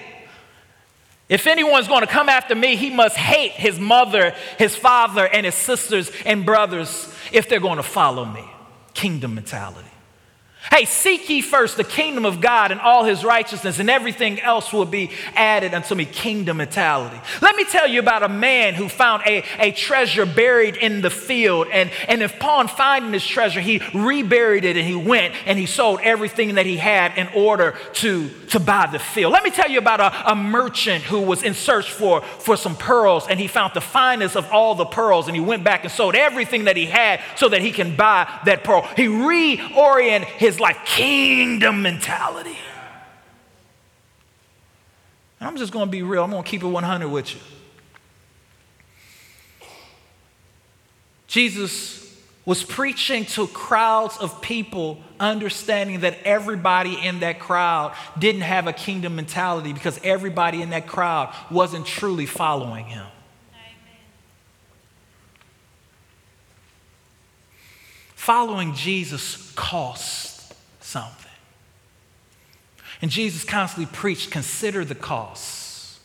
if 1.30 1.48
anyone's 1.48 1.88
going 1.88 2.02
to 2.02 2.08
come 2.08 2.30
after 2.30 2.54
me, 2.54 2.76
he 2.76 2.90
must 2.90 3.16
hate 3.16 3.52
his 3.52 3.80
mother, 3.80 4.36
his 4.58 4.76
father, 4.76 5.28
and 5.28 5.46
his 5.46 5.56
sisters 5.56 6.12
and 6.26 6.46
brothers 6.46 7.14
if 7.32 7.48
they're 7.48 7.60
going 7.60 7.78
to 7.78 7.84
follow 7.84 8.26
me. 8.26 8.44
Kingdom 8.94 9.36
mentality. 9.36 9.88
Hey, 10.72 10.86
seek 10.86 11.30
ye 11.30 11.42
first 11.42 11.76
the 11.76 11.84
kingdom 11.84 12.26
of 12.26 12.40
God 12.40 12.72
and 12.72 12.80
all 12.80 13.04
his 13.04 13.26
righteousness, 13.26 13.80
and 13.80 13.90
everything 13.90 14.40
else 14.40 14.72
will 14.72 14.86
be 14.86 15.12
added 15.36 15.74
unto 15.74 15.94
me. 15.94 16.06
Kingdom 16.06 16.58
mentality. 16.58 17.20
Let 17.42 17.56
me 17.58 17.66
tell 17.66 17.88
you 17.88 18.00
about 18.00 18.24
a 18.24 18.30
man 18.30 18.74
who 18.74 18.88
found 18.88 19.24
a, 19.26 19.44
a 19.60 19.72
treasure 19.72 20.26
buried 20.26 20.78
in 20.78 21.02
the 21.02 21.10
field. 21.10 21.68
And, 21.72 21.92
and 22.08 22.24
upon 22.24 22.70
finding 22.70 23.12
this 23.12 23.26
treasure, 23.26 23.60
he 23.60 23.82
reburied 23.94 24.64
it 24.64 24.78
and 24.78 24.88
he 24.88 24.96
went 24.96 25.36
and 25.46 25.60
he 25.60 25.66
sold 25.66 26.00
everything 26.02 26.56
that 26.56 26.66
he 26.66 26.78
had 26.78 27.18
in 27.18 27.28
order 27.36 27.76
to, 27.96 28.30
to 28.50 28.60
buy 28.60 28.88
the 28.92 29.00
field. 29.00 29.34
Let 29.34 29.44
me 29.44 29.52
tell 29.52 29.70
you 29.70 29.80
about 29.80 30.00
a, 30.00 30.32
a 30.32 30.36
merchant 30.36 31.04
who 31.04 31.22
was 31.22 31.44
in 31.44 31.54
search 31.54 31.92
for, 31.92 32.22
for 32.22 32.56
some 32.56 32.76
pearls 32.76 33.28
and 33.28 33.40
he 33.40 33.48
found 33.48 33.74
the 33.74 33.82
finest 33.82 34.38
of 34.38 34.50
all 34.52 34.76
the 34.76 34.86
pearls 34.86 35.28
and 35.28 35.36
he 35.36 35.42
went 35.42 35.64
back 35.64 35.84
and 35.84 35.92
sold 35.92 36.16
everything 36.16 36.66
that 36.66 36.78
he 36.78 36.86
had 36.86 37.20
so 37.36 37.50
that 37.50 37.62
he 37.62 37.72
can 37.72 37.96
buy 37.96 38.28
that 38.46 38.64
pearl. 38.64 38.84
He 38.96 39.08
reoriented 39.08 40.26
his 40.26 40.53
is 40.54 40.60
like 40.60 40.86
kingdom 40.86 41.82
mentality. 41.82 42.58
And 45.40 45.50
I'm 45.50 45.58
just 45.58 45.74
going 45.74 45.88
to 45.88 45.92
be 45.92 46.04
real. 46.04 46.24
I'm 46.24 46.30
going 46.30 46.44
to 46.44 46.50
keep 46.50 46.64
it 46.64 46.68
100 46.68 47.08
with 47.10 47.34
you. 47.34 47.42
Jesus 51.28 52.00
was 52.46 52.62
preaching 52.64 53.26
to 53.26 53.48
crowds 53.48 54.18
of 54.18 54.42
people, 54.42 55.00
understanding 55.20 56.02
that 56.02 56.18
everybody 56.26 57.00
in 57.02 57.22
that 57.22 57.40
crowd 57.40 57.96
didn't 58.20 58.42
have 58.42 58.68
a 58.68 58.74
kingdom 58.74 59.16
mentality 59.16 59.74
because 59.74 60.00
everybody 60.04 60.62
in 60.62 60.70
that 60.70 60.86
crowd 60.86 61.34
wasn't 61.50 61.86
truly 61.86 62.26
following 62.26 62.86
him. 62.86 63.06
Following 68.16 68.74
Jesus 68.74 69.52
costs 69.56 70.33
something. 70.94 71.32
And 73.02 73.12
Jesus 73.12 73.44
constantly 73.44 73.92
preached, 73.92 74.32
consider 74.32 74.86
the 74.86 74.96
costs. 74.96 76.00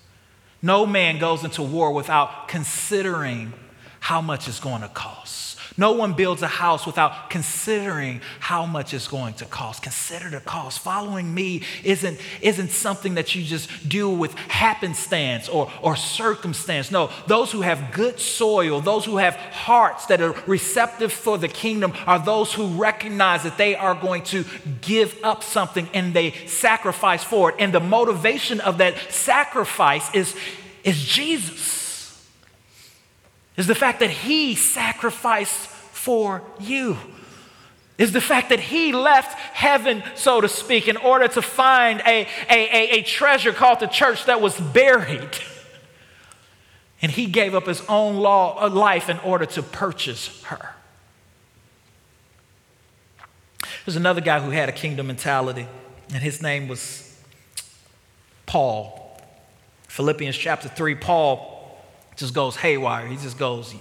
No 0.60 0.84
man 0.86 1.18
goes 1.18 1.44
into 1.44 1.62
war 1.62 1.92
without 1.92 2.48
considering 2.48 3.52
how 4.00 4.20
much 4.20 4.48
it's 4.48 4.58
going 4.58 4.82
to 4.82 4.88
cost. 4.88 5.47
No 5.78 5.92
one 5.92 6.14
builds 6.14 6.42
a 6.42 6.48
house 6.48 6.84
without 6.86 7.30
considering 7.30 8.20
how 8.40 8.66
much 8.66 8.92
it's 8.92 9.06
going 9.06 9.34
to 9.34 9.44
cost. 9.44 9.84
Consider 9.84 10.28
the 10.28 10.40
cost. 10.40 10.80
Following 10.80 11.32
me 11.32 11.62
isn't, 11.84 12.18
isn't 12.40 12.72
something 12.72 13.14
that 13.14 13.36
you 13.36 13.44
just 13.44 13.88
do 13.88 14.10
with 14.10 14.34
happenstance 14.34 15.48
or, 15.48 15.70
or 15.80 15.94
circumstance. 15.94 16.90
No, 16.90 17.10
those 17.28 17.52
who 17.52 17.60
have 17.60 17.92
good 17.92 18.18
soil, 18.18 18.80
those 18.80 19.04
who 19.04 19.18
have 19.18 19.36
hearts 19.36 20.06
that 20.06 20.20
are 20.20 20.34
receptive 20.48 21.12
for 21.12 21.38
the 21.38 21.48
kingdom, 21.48 21.92
are 22.06 22.18
those 22.18 22.52
who 22.52 22.66
recognize 22.66 23.44
that 23.44 23.56
they 23.56 23.76
are 23.76 23.94
going 23.94 24.24
to 24.24 24.44
give 24.80 25.16
up 25.22 25.44
something 25.44 25.88
and 25.94 26.12
they 26.12 26.32
sacrifice 26.46 27.22
for 27.22 27.50
it. 27.50 27.56
And 27.60 27.72
the 27.72 27.78
motivation 27.78 28.58
of 28.60 28.78
that 28.78 28.98
sacrifice 29.12 30.12
is, 30.12 30.34
is 30.82 31.00
Jesus 31.00 31.87
is 33.58 33.66
the 33.66 33.74
fact 33.74 34.00
that 34.00 34.10
he 34.10 34.54
sacrificed 34.54 35.66
for 35.66 36.42
you. 36.60 36.96
Is 37.98 38.12
the 38.12 38.20
fact 38.20 38.50
that 38.50 38.60
he 38.60 38.92
left 38.92 39.36
heaven, 39.36 40.04
so 40.14 40.40
to 40.40 40.48
speak, 40.48 40.86
in 40.86 40.96
order 40.96 41.26
to 41.26 41.42
find 41.42 42.00
a, 42.06 42.28
a, 42.48 42.68
a, 42.70 42.90
a 43.00 43.02
treasure 43.02 43.52
called 43.52 43.80
the 43.80 43.88
church 43.88 44.26
that 44.26 44.40
was 44.40 44.58
buried. 44.58 45.36
And 47.02 47.10
he 47.10 47.26
gave 47.26 47.56
up 47.56 47.66
his 47.66 47.82
own 47.88 48.18
law, 48.18 48.64
uh, 48.64 48.70
life 48.70 49.08
in 49.08 49.18
order 49.18 49.46
to 49.46 49.62
purchase 49.62 50.40
her. 50.44 50.74
There's 53.84 53.96
another 53.96 54.20
guy 54.20 54.38
who 54.38 54.50
had 54.50 54.68
a 54.68 54.72
kingdom 54.72 55.08
mentality, 55.08 55.66
and 56.14 56.22
his 56.22 56.40
name 56.40 56.68
was 56.68 57.20
Paul. 58.46 59.20
Philippians 59.88 60.36
chapter 60.36 60.68
3, 60.68 60.94
Paul 60.94 61.57
just 62.18 62.34
goes 62.34 62.56
haywire. 62.56 63.06
He 63.06 63.16
just 63.16 63.38
goes, 63.38 63.74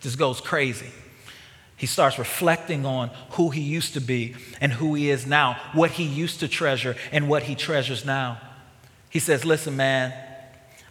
just 0.00 0.18
goes 0.18 0.40
crazy. 0.40 0.90
He 1.76 1.86
starts 1.86 2.18
reflecting 2.18 2.86
on 2.86 3.10
who 3.32 3.50
he 3.50 3.60
used 3.60 3.94
to 3.94 4.00
be 4.00 4.34
and 4.60 4.72
who 4.72 4.94
he 4.94 5.10
is 5.10 5.26
now, 5.26 5.60
what 5.74 5.92
he 5.92 6.04
used 6.04 6.40
to 6.40 6.48
treasure 6.48 6.96
and 7.10 7.28
what 7.28 7.42
he 7.42 7.54
treasures 7.54 8.04
now. 8.04 8.40
He 9.10 9.18
says, 9.18 9.44
Listen, 9.44 9.76
man, 9.76 10.14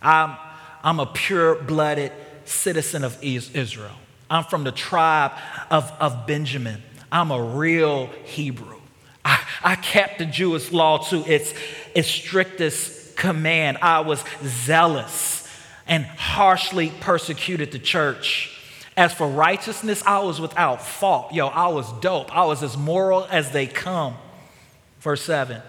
I'm, 0.01 0.37
I'm 0.83 0.99
a 0.99 1.07
pure 1.07 1.55
blooded 1.55 2.11
citizen 2.45 3.03
of 3.03 3.17
Israel. 3.23 3.95
I'm 4.29 4.43
from 4.43 4.63
the 4.63 4.71
tribe 4.71 5.31
of, 5.69 5.91
of 5.99 6.27
Benjamin. 6.27 6.83
I'm 7.11 7.31
a 7.31 7.41
real 7.41 8.07
Hebrew. 8.25 8.79
I, 9.25 9.43
I 9.63 9.75
kept 9.75 10.19
the 10.19 10.25
Jewish 10.25 10.71
law 10.71 10.99
to 11.09 11.25
its, 11.25 11.53
its 11.95 12.07
strictest 12.07 13.15
command. 13.17 13.79
I 13.81 14.01
was 14.01 14.23
zealous 14.43 15.40
and 15.91 16.05
harshly 16.05 16.89
persecuted 17.01 17.73
the 17.73 17.77
church. 17.77 18.57
As 18.95 19.13
for 19.13 19.27
righteousness, 19.27 20.01
I 20.05 20.19
was 20.19 20.39
without 20.39 20.81
fault. 20.81 21.33
Yo, 21.33 21.47
I 21.47 21.67
was 21.67 21.91
dope. 21.99 22.35
I 22.35 22.45
was 22.45 22.63
as 22.63 22.77
moral 22.77 23.27
as 23.29 23.51
they 23.51 23.67
come. 23.67 24.15
Verse 25.01 25.21
7. 25.21 25.61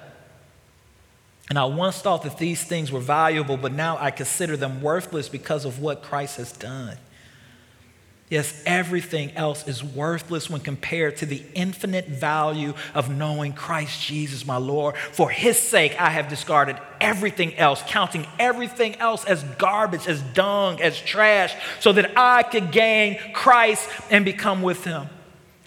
And 1.51 1.59
I 1.59 1.65
once 1.65 2.01
thought 2.01 2.23
that 2.23 2.39
these 2.39 2.63
things 2.63 2.93
were 2.93 3.01
valuable, 3.01 3.57
but 3.57 3.73
now 3.73 3.99
I 3.99 4.13
consider 4.13 4.57
them 4.57 4.81
worthless 4.81 5.29
because 5.29 5.65
of 5.65 5.81
what 5.81 6.05
Christ 6.05 6.37
has 6.37 6.53
done. 6.53 6.99
Yes, 8.33 8.63
everything 8.65 9.33
else 9.37 9.69
is 9.69 9.85
worthless 9.85 10.49
when 10.49 10.63
compared 10.63 11.19
to 11.19 11.27
the 11.27 11.43
infinite 11.53 12.07
value 12.09 12.73
of 12.95 13.11
knowing 13.11 13.53
Christ 13.53 14.01
Jesus, 14.01 14.47
my 14.47 14.57
Lord. 14.57 14.97
For 14.97 15.29
his 15.29 15.59
sake, 15.59 16.01
I 16.01 16.09
have 16.09 16.29
discarded 16.29 16.79
everything 16.99 17.55
else, 17.57 17.83
counting 17.87 18.27
everything 18.39 18.97
else 18.97 19.27
as 19.27 19.43
garbage, 19.59 20.09
as 20.09 20.23
dung, 20.23 20.81
as 20.81 20.99
trash, 20.99 21.55
so 21.81 21.93
that 21.93 22.13
I 22.17 22.43
could 22.43 22.73
gain 22.73 23.19
Christ 23.35 23.87
and 24.11 24.25
become 24.25 24.63
with 24.63 24.83
him. 24.83 25.09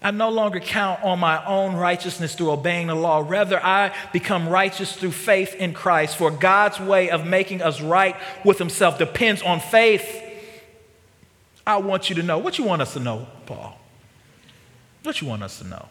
I 0.01 0.09
no 0.09 0.31
longer 0.31 0.59
count 0.59 1.03
on 1.03 1.19
my 1.19 1.45
own 1.45 1.75
righteousness 1.75 2.33
through 2.33 2.49
obeying 2.49 2.87
the 2.87 2.95
law. 2.95 3.23
Rather, 3.23 3.63
I 3.63 3.95
become 4.11 4.49
righteous 4.49 4.91
through 4.95 5.11
faith 5.11 5.53
in 5.53 5.73
Christ. 5.73 6.17
For 6.17 6.31
God's 6.31 6.79
way 6.79 7.11
of 7.11 7.27
making 7.27 7.61
us 7.61 7.79
right 7.79 8.15
with 8.43 8.57
himself 8.57 8.97
depends 8.97 9.43
on 9.43 9.59
faith 9.59 10.23
I 11.65 11.77
want 11.77 12.09
you 12.09 12.15
to 12.15 12.23
know. 12.23 12.37
What 12.37 12.57
you 12.57 12.63
want 12.63 12.81
us 12.81 12.93
to 12.93 12.99
know, 12.99 13.27
Paul? 13.45 13.79
What 15.03 15.21
you 15.21 15.27
want 15.27 15.43
us 15.43 15.59
to 15.59 15.67
know? 15.67 15.87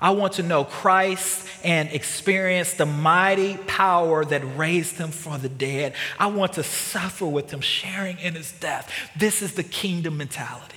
I 0.00 0.10
want 0.10 0.34
to 0.34 0.42
know 0.42 0.64
Christ 0.64 1.48
and 1.64 1.88
experience 1.90 2.74
the 2.74 2.84
mighty 2.84 3.56
power 3.66 4.24
that 4.26 4.42
raised 4.56 4.96
him 4.96 5.10
from 5.10 5.40
the 5.40 5.48
dead. 5.48 5.94
I 6.18 6.26
want 6.26 6.54
to 6.54 6.62
suffer 6.62 7.26
with 7.26 7.50
him, 7.50 7.62
sharing 7.62 8.18
in 8.18 8.34
his 8.34 8.52
death. 8.52 8.92
This 9.16 9.40
is 9.40 9.54
the 9.54 9.62
kingdom 9.62 10.18
mentality. 10.18 10.76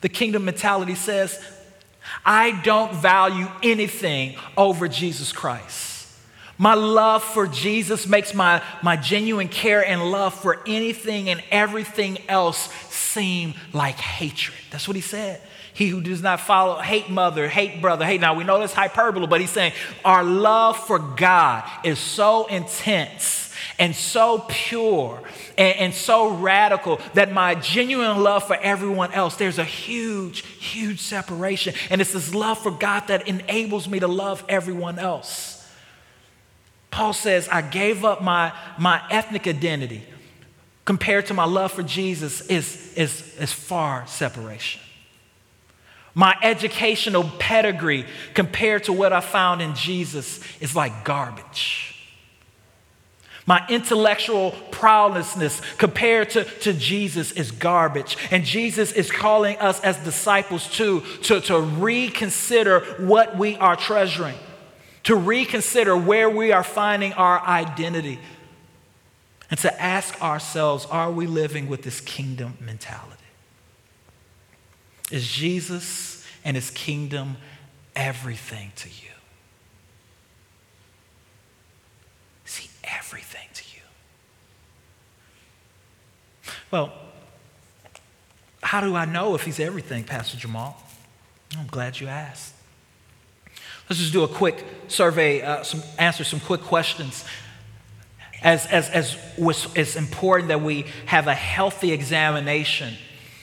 The 0.00 0.08
kingdom 0.08 0.46
mentality 0.46 0.94
says, 0.94 1.42
I 2.24 2.52
don't 2.62 2.94
value 2.94 3.48
anything 3.62 4.36
over 4.56 4.88
Jesus 4.88 5.30
Christ. 5.32 5.97
My 6.58 6.74
love 6.74 7.22
for 7.22 7.46
Jesus 7.46 8.06
makes 8.06 8.34
my, 8.34 8.62
my 8.82 8.96
genuine 8.96 9.48
care 9.48 9.84
and 9.86 10.10
love 10.10 10.34
for 10.34 10.60
anything 10.66 11.28
and 11.28 11.42
everything 11.52 12.18
else 12.28 12.70
seem 12.90 13.54
like 13.72 13.94
hatred. 13.94 14.58
That's 14.70 14.88
what 14.88 14.96
he 14.96 15.00
said. 15.00 15.40
He 15.72 15.88
who 15.88 16.00
does 16.00 16.20
not 16.20 16.40
follow, 16.40 16.80
hate 16.80 17.08
mother, 17.08 17.46
hate 17.48 17.80
brother, 17.80 18.04
hate. 18.04 18.20
Now 18.20 18.34
we 18.34 18.42
know 18.42 18.58
that's 18.58 18.72
hyperbole, 18.72 19.28
but 19.28 19.40
he's 19.40 19.50
saying 19.50 19.72
our 20.04 20.24
love 20.24 20.76
for 20.76 20.98
God 20.98 21.62
is 21.84 22.00
so 22.00 22.46
intense 22.46 23.54
and 23.78 23.94
so 23.94 24.44
pure 24.48 25.22
and, 25.56 25.78
and, 25.78 25.94
so 25.94 26.30
radical 26.34 27.00
that 27.14 27.32
my 27.32 27.54
genuine 27.54 28.24
love 28.24 28.44
for 28.44 28.56
everyone 28.56 29.12
else, 29.12 29.36
there's 29.36 29.58
a 29.58 29.64
huge, 29.64 30.44
huge 30.44 30.98
separation. 30.98 31.74
And 31.90 32.00
it's 32.00 32.12
this 32.12 32.34
love 32.34 32.58
for 32.58 32.72
God 32.72 33.06
that 33.06 33.28
enables 33.28 33.88
me 33.88 34.00
to 34.00 34.08
love 34.08 34.44
everyone 34.48 34.98
else. 34.98 35.57
Paul 36.90 37.12
says, 37.12 37.48
I 37.48 37.62
gave 37.62 38.04
up 38.04 38.22
my, 38.22 38.52
my 38.78 39.02
ethnic 39.10 39.46
identity 39.46 40.02
compared 40.84 41.26
to 41.26 41.34
my 41.34 41.44
love 41.44 41.72
for 41.72 41.82
Jesus 41.82 42.40
is, 42.48 42.94
is, 42.94 43.36
is 43.38 43.52
far 43.52 44.06
separation. 44.06 44.80
My 46.14 46.34
educational 46.42 47.30
pedigree 47.38 48.04
compared 48.34 48.84
to 48.84 48.92
what 48.92 49.12
I 49.12 49.20
found 49.20 49.62
in 49.62 49.74
Jesus 49.74 50.42
is 50.60 50.74
like 50.74 51.04
garbage. 51.04 51.88
My 53.48 53.64
intellectual 53.68 54.52
prowessness 54.70 55.62
compared 55.78 56.30
to, 56.30 56.44
to 56.44 56.74
Jesus 56.74 57.32
is 57.32 57.50
garbage. 57.50 58.18
And 58.30 58.44
Jesus 58.44 58.92
is 58.92 59.10
calling 59.10 59.56
us 59.56 59.80
as 59.80 59.96
disciples 59.98 60.70
too 60.70 61.00
to, 61.22 61.40
to 61.42 61.58
reconsider 61.58 62.80
what 62.98 63.38
we 63.38 63.56
are 63.56 63.74
treasuring, 63.74 64.34
to 65.08 65.16
reconsider 65.16 65.96
where 65.96 66.28
we 66.28 66.52
are 66.52 66.62
finding 66.62 67.14
our 67.14 67.40
identity, 67.40 68.18
and 69.50 69.58
to 69.58 69.82
ask 69.82 70.20
ourselves 70.20 70.84
are 70.84 71.10
we 71.10 71.26
living 71.26 71.66
with 71.66 71.82
this 71.82 72.02
kingdom 72.02 72.58
mentality? 72.60 73.16
Is 75.10 75.26
Jesus 75.26 76.26
and 76.44 76.58
his 76.58 76.68
kingdom 76.72 77.38
everything 77.96 78.70
to 78.76 78.88
you? 78.90 79.14
Is 82.44 82.56
he 82.56 82.68
everything 82.84 83.48
to 83.54 83.64
you? 83.74 83.82
Well, 86.70 86.92
how 88.62 88.82
do 88.82 88.94
I 88.94 89.06
know 89.06 89.34
if 89.34 89.46
he's 89.46 89.58
everything, 89.58 90.04
Pastor 90.04 90.36
Jamal? 90.36 90.76
I'm 91.56 91.66
glad 91.66 91.98
you 91.98 92.08
asked. 92.08 92.57
Let's 93.88 94.00
just 94.00 94.12
do 94.12 94.22
a 94.22 94.28
quick 94.28 94.64
survey, 94.88 95.40
uh, 95.40 95.62
some, 95.62 95.82
answer 95.98 96.24
some 96.24 96.40
quick 96.40 96.60
questions. 96.60 97.24
As, 98.42 98.66
as, 98.66 98.88
as 98.90 99.16
it's 99.74 99.96
important 99.96 100.48
that 100.48 100.60
we 100.60 100.84
have 101.06 101.26
a 101.26 101.34
healthy 101.34 101.92
examination 101.92 102.94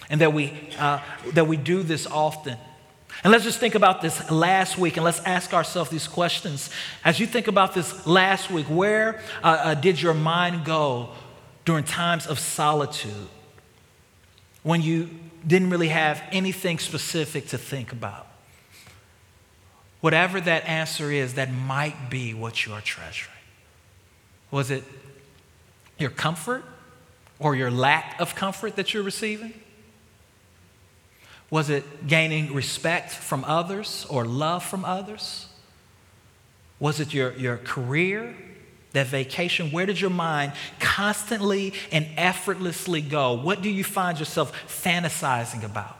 and 0.09 0.21
that 0.21 0.33
we, 0.33 0.53
uh, 0.77 0.99
that 1.33 1.47
we 1.47 1.57
do 1.57 1.83
this 1.83 2.05
often. 2.07 2.57
And 3.23 3.31
let's 3.31 3.43
just 3.43 3.59
think 3.59 3.75
about 3.75 4.01
this 4.01 4.29
last 4.29 4.77
week 4.77 4.97
and 4.97 5.03
let's 5.03 5.19
ask 5.21 5.53
ourselves 5.53 5.89
these 5.89 6.07
questions. 6.07 6.69
As 7.03 7.19
you 7.19 7.25
think 7.25 7.47
about 7.47 7.73
this 7.73 8.05
last 8.05 8.51
week, 8.51 8.67
where 8.67 9.19
uh, 9.43 9.47
uh, 9.47 9.73
did 9.73 10.01
your 10.01 10.13
mind 10.13 10.63
go 10.63 11.09
during 11.65 11.83
times 11.83 12.27
of 12.27 12.39
solitude 12.39 13.29
when 14.63 14.81
you 14.81 15.09
didn't 15.45 15.71
really 15.71 15.87
have 15.87 16.21
anything 16.31 16.77
specific 16.77 17.47
to 17.47 17.57
think 17.57 17.91
about? 17.91 18.27
Whatever 20.05 20.39
that 20.39 20.67
answer 20.67 21.11
is, 21.11 21.33
that 21.33 21.51
might 21.51 22.11
be 22.11 22.31
what 22.31 22.63
you 22.63 22.73
are 22.73 22.81
treasuring. 22.81 23.31
Was 24.51 24.69
it 24.69 24.83
your 25.97 26.11
comfort 26.11 26.63
or 27.39 27.55
your 27.55 27.71
lack 27.71 28.21
of 28.21 28.35
comfort 28.35 28.75
that 28.75 28.93
you're 28.93 29.01
receiving? 29.01 29.51
Was 31.49 31.71
it 31.71 32.05
gaining 32.05 32.53
respect 32.53 33.13
from 33.13 33.43
others 33.45 34.05
or 34.07 34.25
love 34.25 34.63
from 34.63 34.85
others? 34.85 35.47
Was 36.79 36.99
it 36.99 37.11
your, 37.11 37.33
your 37.33 37.57
career, 37.57 38.35
that 38.91 39.07
vacation? 39.07 39.71
Where 39.71 39.87
did 39.87 39.99
your 39.99 40.11
mind 40.11 40.51
constantly 40.79 41.73
and 41.91 42.05
effortlessly 42.15 43.01
go? 43.01 43.33
What 43.33 43.63
do 43.63 43.71
you 43.71 43.83
find 43.83 44.19
yourself 44.19 44.53
fantasizing 44.67 45.63
about? 45.63 45.97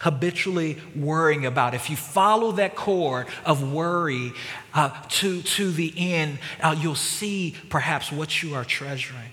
Habitually 0.00 0.78
worrying 0.94 1.44
about. 1.44 1.74
If 1.74 1.90
you 1.90 1.96
follow 1.96 2.52
that 2.52 2.76
cord 2.76 3.26
of 3.44 3.72
worry 3.72 4.32
uh, 4.72 4.90
to, 5.08 5.42
to 5.42 5.72
the 5.72 5.92
end, 5.96 6.38
uh, 6.62 6.76
you'll 6.78 6.94
see 6.94 7.56
perhaps 7.68 8.12
what 8.12 8.42
you 8.42 8.54
are 8.54 8.64
treasuring. 8.64 9.32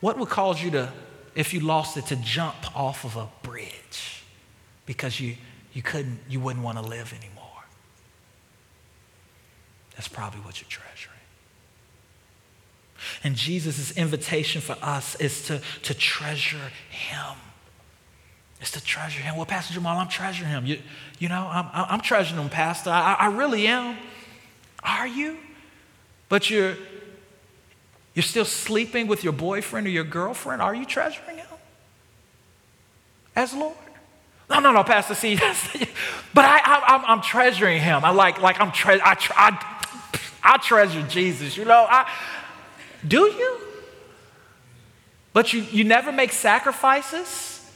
What 0.00 0.18
would 0.18 0.28
cause 0.28 0.62
you 0.62 0.70
to, 0.72 0.92
if 1.34 1.54
you 1.54 1.60
lost 1.60 1.96
it, 1.96 2.04
to 2.08 2.16
jump 2.16 2.76
off 2.76 3.06
of 3.06 3.16
a 3.16 3.26
bridge 3.42 4.22
because 4.84 5.18
you, 5.18 5.36
you 5.72 5.80
couldn't, 5.80 6.20
you 6.28 6.40
wouldn't 6.40 6.62
want 6.62 6.76
to 6.76 6.84
live 6.84 7.14
anymore? 7.14 7.64
That's 9.96 10.08
probably 10.08 10.40
what 10.40 10.60
you're 10.60 10.68
treasuring. 10.68 11.13
And 13.22 13.36
Jesus' 13.36 13.90
invitation 13.96 14.60
for 14.60 14.76
us 14.82 15.14
is 15.16 15.46
to, 15.46 15.60
to 15.82 15.94
treasure 15.94 16.70
him. 16.90 17.36
It's 18.60 18.70
to 18.72 18.82
treasure 18.82 19.20
him. 19.20 19.36
Well, 19.36 19.46
Pastor 19.46 19.74
Jamal, 19.74 19.98
I'm 19.98 20.08
treasuring 20.08 20.50
him. 20.50 20.64
You, 20.64 20.80
you 21.18 21.28
know, 21.28 21.48
I'm, 21.50 21.68
I'm 21.72 22.00
treasuring 22.00 22.40
him, 22.40 22.48
Pastor. 22.48 22.90
I, 22.90 23.14
I 23.14 23.26
really 23.26 23.66
am. 23.66 23.96
Are 24.82 25.06
you? 25.06 25.36
But 26.28 26.48
you're, 26.48 26.76
you're 28.14 28.22
still 28.22 28.44
sleeping 28.44 29.06
with 29.06 29.22
your 29.22 29.32
boyfriend 29.32 29.86
or 29.86 29.90
your 29.90 30.04
girlfriend. 30.04 30.62
Are 30.62 30.74
you 30.74 30.84
treasuring 30.86 31.38
him 31.38 31.46
as 33.36 33.52
Lord? 33.52 33.76
No, 34.48 34.60
no, 34.60 34.72
no, 34.72 34.84
Pastor 34.84 35.14
C. 35.14 35.34
but 36.34 36.44
I, 36.44 36.60
I, 36.64 37.12
am 37.12 37.22
treasuring 37.22 37.80
him. 37.80 38.04
I 38.04 38.10
like, 38.10 38.40
like 38.40 38.60
I'm 38.60 38.72
tre- 38.72 39.00
I, 39.00 39.16
I, 39.36 39.78
I 40.42 40.58
treasure 40.58 41.02
Jesus. 41.02 41.56
You 41.56 41.64
know, 41.64 41.86
I, 41.88 42.10
do 43.06 43.20
you? 43.20 43.60
But 45.32 45.52
you, 45.52 45.62
you 45.62 45.84
never 45.84 46.12
make 46.12 46.32
sacrifices 46.32 47.68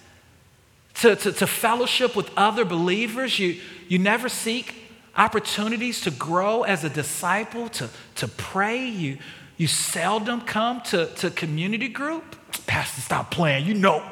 to, 0.95 1.17
to, 1.17 1.33
to 1.33 1.47
fellowship 1.47 2.14
with 2.17 2.31
other 2.37 2.64
believers. 2.64 3.38
You, 3.38 3.61
you 3.88 3.99
never 3.99 4.29
seek 4.29 4.75
opportunities 5.17 6.01
to 6.03 6.11
grow 6.11 6.62
as 6.62 6.85
a 6.85 6.88
disciple, 6.88 7.69
to, 7.71 7.91
to 8.17 8.29
pray. 8.29 8.88
You, 8.88 9.19
you 9.57 9.67
seldom 9.67 10.41
come 10.43 10.83
to, 10.83 11.07
to 11.17 11.31
community 11.31 11.88
group. 11.88 12.37
Pastor, 12.67 13.01
stop 13.01 13.31
playing. 13.31 13.67
You 13.67 13.75
know, 13.75 14.03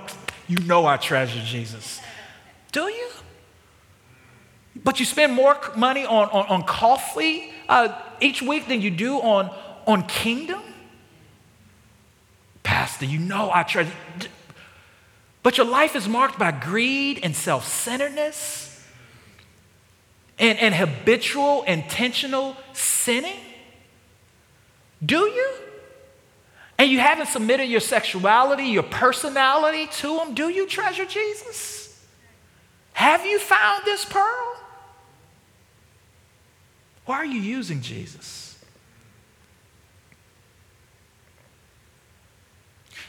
you 0.49 0.59
know 0.65 0.85
I 0.87 0.97
treasure 0.97 1.41
Jesus. 1.45 2.01
Do 2.73 2.83
you? 2.83 3.09
But 4.83 4.99
you 4.99 5.07
spend 5.07 5.33
more 5.33 5.57
money 5.77 6.05
on, 6.05 6.29
on, 6.31 6.47
on 6.47 6.63
coffee 6.65 7.53
uh, 7.69 8.01
each 8.21 8.43
week 8.43 8.69
than 8.69 8.83
you 8.83 8.91
do 8.91 9.19
on, 9.19 9.51
on 9.87 10.07
kingdom? 10.07 10.61
Pastor, 12.67 13.05
you 13.07 13.21
know 13.21 13.53
I 13.55 13.63
treasure. 13.63 13.93
But 15.45 15.57
your 15.57 15.69
life 15.69 15.95
is 15.95 16.09
marked 16.09 16.37
by 16.37 16.51
greed 16.51 17.21
and 17.23 17.35
self 17.35 17.65
centeredness 17.65 18.85
and, 20.37 20.59
and 20.59 20.75
habitual, 20.75 21.63
intentional 21.63 22.57
sinning? 22.73 23.39
Do 25.05 25.21
you? 25.21 25.53
And 26.77 26.91
you 26.91 26.99
haven't 26.99 27.29
submitted 27.29 27.67
your 27.67 27.79
sexuality, 27.79 28.65
your 28.65 28.83
personality 28.83 29.87
to 29.99 30.19
Him? 30.19 30.35
Do 30.35 30.49
you 30.49 30.67
treasure 30.67 31.07
Jesus? 31.07 32.05
Have 32.95 33.25
you 33.25 33.39
found 33.39 33.85
this 33.85 34.05
pearl? 34.05 34.57
Why 37.05 37.19
are 37.19 37.25
you 37.25 37.41
using 37.41 37.81
Jesus? 37.81 38.46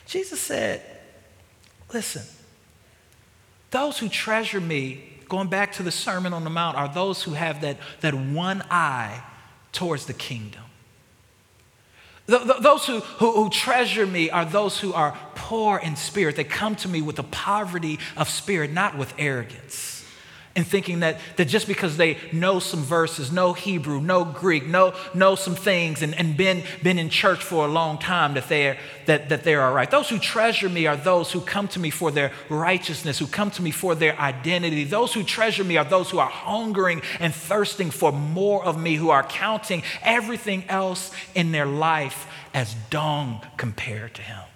Jesus 0.07 0.39
said, 0.39 0.81
Listen, 1.93 2.23
those 3.71 3.99
who 3.99 4.09
treasure 4.09 4.59
me, 4.59 5.03
going 5.29 5.47
back 5.47 5.73
to 5.73 5.83
the 5.83 5.91
Sermon 5.91 6.33
on 6.33 6.43
the 6.43 6.49
Mount, 6.49 6.75
are 6.77 6.91
those 6.91 7.23
who 7.23 7.31
have 7.31 7.61
that, 7.61 7.77
that 8.01 8.13
one 8.13 8.63
eye 8.71 9.21
towards 9.71 10.05
the 10.05 10.13
kingdom. 10.13 10.63
Those 12.25 12.85
who, 12.85 12.99
who, 12.99 13.43
who, 13.43 13.49
treasure 13.49 14.05
me 14.05 14.29
are 14.29 14.43
those 14.43 14.77
who 14.81 14.91
are 14.91 15.17
poor 15.35 15.77
in 15.77 15.95
spirit. 15.95 16.35
They 16.35 16.43
come 16.43 16.75
to 16.77 16.89
me 16.89 17.01
with 17.01 17.19
a 17.19 17.23
poverty 17.23 17.99
of 18.17 18.27
spirit, 18.27 18.71
not 18.71 18.97
with 18.97 19.13
arrogance 19.17 19.96
and 20.57 20.65
thinking 20.65 21.01
that, 21.01 21.19
that 21.35 21.45
just 21.45 21.67
because 21.67 21.97
they 21.97 22.17
know 22.33 22.57
some 22.57 22.81
verses, 22.81 23.31
know 23.31 23.53
Hebrew, 23.53 24.01
know 24.01 24.25
Greek, 24.25 24.65
know, 24.65 24.95
know 25.13 25.35
some 25.35 25.55
things, 25.55 26.01
and, 26.01 26.15
and 26.15 26.35
been, 26.35 26.63
been 26.81 26.97
in 26.97 27.09
church 27.09 27.43
for 27.43 27.65
a 27.65 27.67
long 27.67 27.99
time, 27.99 28.33
that 28.33 28.49
they're, 28.49 28.75
that, 29.05 29.29
that 29.29 29.43
they're 29.43 29.61
all 29.61 29.71
right. 29.71 29.89
Those 29.89 30.09
who 30.09 30.17
treasure 30.17 30.67
me 30.67 30.87
are 30.87 30.97
those 30.97 31.31
who 31.31 31.41
come 31.41 31.67
to 31.69 31.79
me 31.79 31.91
for 31.91 32.09
their 32.09 32.31
righteousness, 32.49 33.19
who 33.19 33.27
come 33.27 33.51
to 33.51 33.61
me 33.61 33.69
for 33.69 33.93
their 33.93 34.19
identity. 34.19 34.83
Those 34.83 35.13
who 35.13 35.23
treasure 35.23 35.63
me 35.63 35.77
are 35.77 35.85
those 35.85 36.09
who 36.09 36.17
are 36.17 36.29
hungering 36.29 37.03
and 37.19 37.35
thirsting 37.35 37.91
for 37.91 38.11
more 38.11 38.65
of 38.65 38.81
me, 38.81 38.95
who 38.95 39.11
are 39.11 39.23
counting 39.23 39.83
everything 40.01 40.63
else 40.69 41.11
in 41.35 41.51
their 41.51 41.67
life 41.67 42.25
as 42.55 42.73
dung 42.89 43.45
compared 43.57 44.15
to 44.15 44.23
him. 44.23 44.46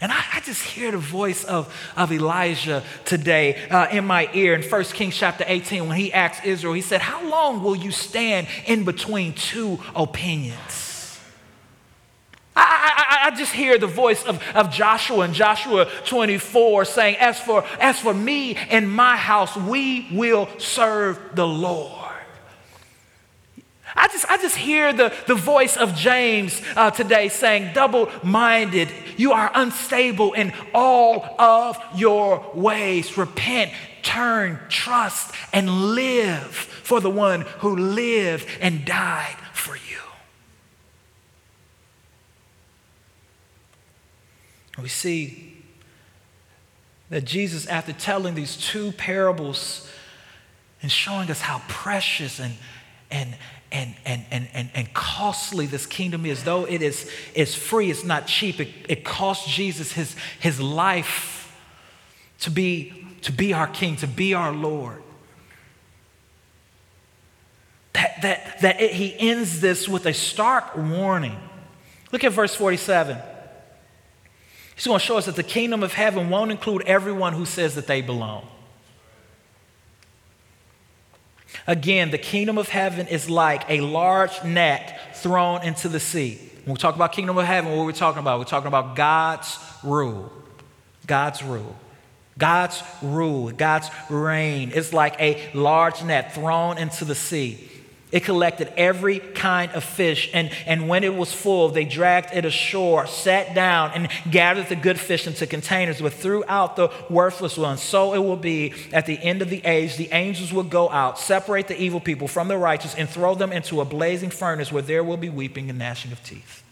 And 0.00 0.10
I, 0.10 0.24
I, 0.34 0.40
just 0.40 0.62
hear 0.62 0.90
the 0.90 0.98
voice 0.98 1.44
of, 1.44 1.74
of 1.94 2.10
Elijah 2.10 2.82
today 3.04 3.68
uh, 3.68 3.88
in 3.90 4.06
my 4.06 4.30
ear 4.32 4.54
in 4.54 4.62
1 4.62 4.84
Kings 4.84 5.14
chapter 5.14 5.44
18 5.46 5.88
when 5.88 5.96
he 5.98 6.10
asked 6.10 6.44
Israel, 6.44 6.72
he 6.72 6.80
said, 6.80 7.02
How 7.02 7.28
long 7.28 7.62
will 7.62 7.76
you 7.76 7.90
stand 7.90 8.46
in 8.64 8.84
between 8.84 9.34
two 9.34 9.78
opinions? 9.94 11.18
I, 12.56 13.26
I, 13.26 13.26
I 13.28 13.36
just 13.36 13.52
hear 13.52 13.78
the 13.78 13.86
voice 13.86 14.24
of, 14.24 14.42
of 14.54 14.70
Joshua 14.70 15.24
in 15.26 15.34
Joshua 15.34 15.86
24 16.06 16.84
saying, 16.86 17.16
as 17.16 17.38
for, 17.38 17.64
as 17.78 18.00
for 18.00 18.14
me 18.14 18.54
and 18.54 18.90
my 18.90 19.16
house, 19.16 19.54
we 19.56 20.08
will 20.12 20.48
serve 20.58 21.18
the 21.34 21.46
Lord. 21.46 21.99
I 23.96 24.08
just, 24.08 24.30
I 24.30 24.36
just 24.36 24.56
hear 24.56 24.92
the, 24.92 25.12
the 25.26 25.34
voice 25.34 25.76
of 25.76 25.94
James 25.94 26.60
uh, 26.76 26.90
today 26.90 27.28
saying, 27.28 27.72
double 27.74 28.10
minded, 28.22 28.88
you 29.16 29.32
are 29.32 29.50
unstable 29.54 30.32
in 30.32 30.52
all 30.74 31.24
of 31.38 31.78
your 31.94 32.44
ways. 32.54 33.16
Repent, 33.18 33.72
turn, 34.02 34.58
trust, 34.68 35.34
and 35.52 35.94
live 35.94 36.54
for 36.54 37.00
the 37.00 37.10
one 37.10 37.42
who 37.58 37.76
lived 37.76 38.46
and 38.60 38.84
died 38.84 39.36
for 39.52 39.76
you. 39.76 39.80
We 44.80 44.88
see 44.88 45.62
that 47.10 47.24
Jesus, 47.24 47.66
after 47.66 47.92
telling 47.92 48.34
these 48.34 48.56
two 48.56 48.92
parables 48.92 49.90
and 50.80 50.90
showing 50.90 51.30
us 51.30 51.40
how 51.40 51.60
precious 51.68 52.38
and, 52.38 52.54
and, 53.10 53.36
and, 53.72 53.94
and, 54.04 54.24
and, 54.30 54.48
and, 54.52 54.70
and 54.74 54.92
costly 54.92 55.66
this 55.66 55.86
kingdom 55.86 56.26
is. 56.26 56.44
Though 56.44 56.64
it 56.64 56.82
is, 56.82 57.08
is 57.34 57.54
free, 57.54 57.90
it's 57.90 58.04
not 58.04 58.26
cheap. 58.26 58.60
It, 58.60 58.68
it 58.88 59.04
cost 59.04 59.48
Jesus 59.48 59.92
his, 59.92 60.16
his 60.40 60.60
life 60.60 61.56
to 62.40 62.50
be, 62.50 63.06
to 63.22 63.32
be 63.32 63.52
our 63.52 63.68
king, 63.68 63.96
to 63.96 64.06
be 64.06 64.34
our 64.34 64.52
Lord. 64.52 65.02
That, 67.92 68.22
that, 68.22 68.60
that 68.62 68.80
it, 68.80 68.92
he 68.92 69.16
ends 69.18 69.60
this 69.60 69.88
with 69.88 70.06
a 70.06 70.14
stark 70.14 70.76
warning. 70.76 71.38
Look 72.12 72.24
at 72.24 72.32
verse 72.32 72.54
47. 72.54 73.16
He's 74.74 74.86
going 74.86 74.98
to 74.98 75.04
show 75.04 75.18
us 75.18 75.26
that 75.26 75.36
the 75.36 75.42
kingdom 75.42 75.82
of 75.82 75.92
heaven 75.92 76.30
won't 76.30 76.50
include 76.50 76.82
everyone 76.82 77.34
who 77.34 77.44
says 77.44 77.74
that 77.74 77.86
they 77.86 78.00
belong. 78.00 78.48
Again, 81.66 82.10
the 82.10 82.18
kingdom 82.18 82.58
of 82.58 82.68
heaven 82.68 83.06
is 83.06 83.28
like 83.28 83.62
a 83.68 83.80
large 83.80 84.42
net 84.44 85.16
thrown 85.16 85.62
into 85.62 85.88
the 85.88 86.00
sea. 86.00 86.38
When 86.64 86.74
we 86.74 86.78
talk 86.78 86.94
about 86.94 87.12
kingdom 87.12 87.38
of 87.38 87.44
heaven, 87.44 87.70
what 87.72 87.82
are 87.82 87.86
we 87.86 87.92
talking 87.92 88.20
about? 88.20 88.38
We're 88.38 88.44
talking 88.44 88.68
about 88.68 88.96
God's 88.96 89.58
rule. 89.82 90.32
God's 91.06 91.42
rule. 91.42 91.76
God's 92.38 92.82
rule, 93.02 93.50
God's 93.50 93.90
reign. 94.08 94.72
It's 94.74 94.92
like 94.92 95.20
a 95.20 95.50
large 95.52 96.02
net 96.02 96.34
thrown 96.34 96.78
into 96.78 97.04
the 97.04 97.14
sea. 97.14 97.69
It 98.12 98.24
collected 98.24 98.72
every 98.76 99.20
kind 99.20 99.70
of 99.72 99.84
fish, 99.84 100.30
and, 100.34 100.50
and 100.66 100.88
when 100.88 101.04
it 101.04 101.14
was 101.14 101.32
full, 101.32 101.68
they 101.68 101.84
dragged 101.84 102.30
it 102.34 102.44
ashore, 102.44 103.06
sat 103.06 103.54
down, 103.54 103.92
and 103.94 104.08
gathered 104.28 104.68
the 104.68 104.74
good 104.74 104.98
fish 104.98 105.28
into 105.28 105.46
containers, 105.46 106.00
but 106.00 106.12
threw 106.12 106.42
out 106.48 106.74
the 106.74 106.90
worthless 107.08 107.56
ones. 107.56 107.80
So 107.80 108.12
it 108.14 108.18
will 108.18 108.36
be 108.36 108.74
at 108.92 109.06
the 109.06 109.16
end 109.16 109.42
of 109.42 109.50
the 109.50 109.64
age. 109.64 109.96
The 109.96 110.08
angels 110.10 110.52
will 110.52 110.64
go 110.64 110.90
out, 110.90 111.20
separate 111.20 111.68
the 111.68 111.80
evil 111.80 112.00
people 112.00 112.26
from 112.26 112.48
the 112.48 112.58
righteous, 112.58 112.96
and 112.96 113.08
throw 113.08 113.36
them 113.36 113.52
into 113.52 113.80
a 113.80 113.84
blazing 113.84 114.30
furnace 114.30 114.72
where 114.72 114.82
there 114.82 115.04
will 115.04 115.16
be 115.16 115.28
weeping 115.28 115.70
and 115.70 115.78
gnashing 115.78 116.10
of 116.10 116.22
teeth. 116.24 116.64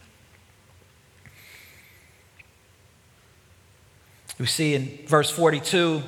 We 4.41 4.47
see 4.47 4.75
in 4.75 5.01
verse 5.07 5.31
42 5.31 6.03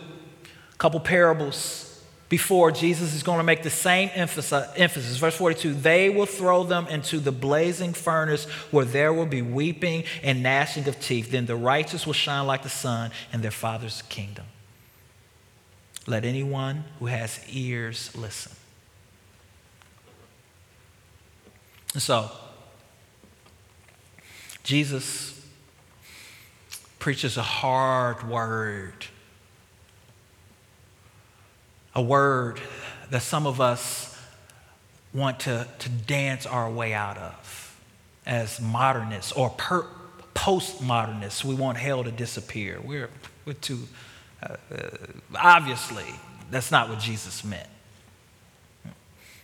a 0.72 0.76
couple 0.76 1.00
parables 1.00 1.89
before, 2.30 2.70
Jesus 2.70 3.12
is 3.12 3.24
going 3.24 3.38
to 3.38 3.44
make 3.44 3.64
the 3.64 3.70
same 3.70 4.08
emphasis. 4.14 5.16
Verse 5.16 5.36
42 5.36 5.74
they 5.74 6.08
will 6.08 6.26
throw 6.26 6.62
them 6.62 6.86
into 6.86 7.18
the 7.18 7.32
blazing 7.32 7.92
furnace 7.92 8.44
where 8.70 8.84
there 8.84 9.12
will 9.12 9.26
be 9.26 9.42
weeping 9.42 10.04
and 10.22 10.40
gnashing 10.40 10.86
of 10.86 10.98
teeth. 11.00 11.32
Then 11.32 11.46
the 11.46 11.56
righteous 11.56 12.06
will 12.06 12.12
shine 12.12 12.46
like 12.46 12.62
the 12.62 12.68
sun 12.68 13.10
in 13.32 13.42
their 13.42 13.50
Father's 13.50 14.02
kingdom. 14.02 14.46
Let 16.06 16.24
anyone 16.24 16.84
who 17.00 17.06
has 17.06 17.40
ears 17.52 18.16
listen. 18.16 18.52
So, 21.98 22.30
Jesus 24.62 25.44
preaches 27.00 27.36
a 27.36 27.42
hard 27.42 28.28
word 28.28 29.06
a 31.94 32.02
word 32.02 32.60
that 33.10 33.22
some 33.22 33.46
of 33.46 33.60
us 33.60 34.16
want 35.12 35.40
to, 35.40 35.66
to 35.78 35.88
dance 35.88 36.46
our 36.46 36.70
way 36.70 36.94
out 36.94 37.18
of 37.18 37.76
as 38.26 38.60
modernists 38.60 39.32
or 39.32 39.50
per, 39.50 39.84
postmodernists. 40.34 41.44
We 41.44 41.54
want 41.54 41.78
hell 41.78 42.04
to 42.04 42.12
disappear. 42.12 42.80
We're, 42.82 43.10
we're 43.44 43.54
too, 43.54 43.88
uh, 44.42 44.56
uh, 44.72 44.78
obviously, 45.34 46.06
that's 46.50 46.70
not 46.70 46.88
what 46.88 47.00
Jesus 47.00 47.44
meant. 47.44 47.68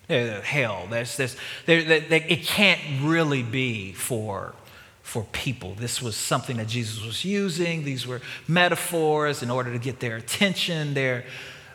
Hell, 0.09 0.87
there's, 0.89 1.17
there, 1.17 1.83
there, 1.83 2.25
it 2.29 2.45
can't 2.45 2.81
really 3.03 3.43
be 3.43 3.93
for, 3.93 4.55
for 5.03 5.25
people. 5.33 5.75
This 5.75 6.01
was 6.01 6.15
something 6.15 6.59
that 6.59 6.69
Jesus 6.69 7.05
was 7.05 7.25
using. 7.25 7.83
These 7.83 8.07
were 8.07 8.21
metaphors 8.47 9.43
in 9.43 9.51
order 9.51 9.73
to 9.73 9.81
get 9.81 9.99
their 9.99 10.17
attention, 10.17 10.95
their, 10.95 11.25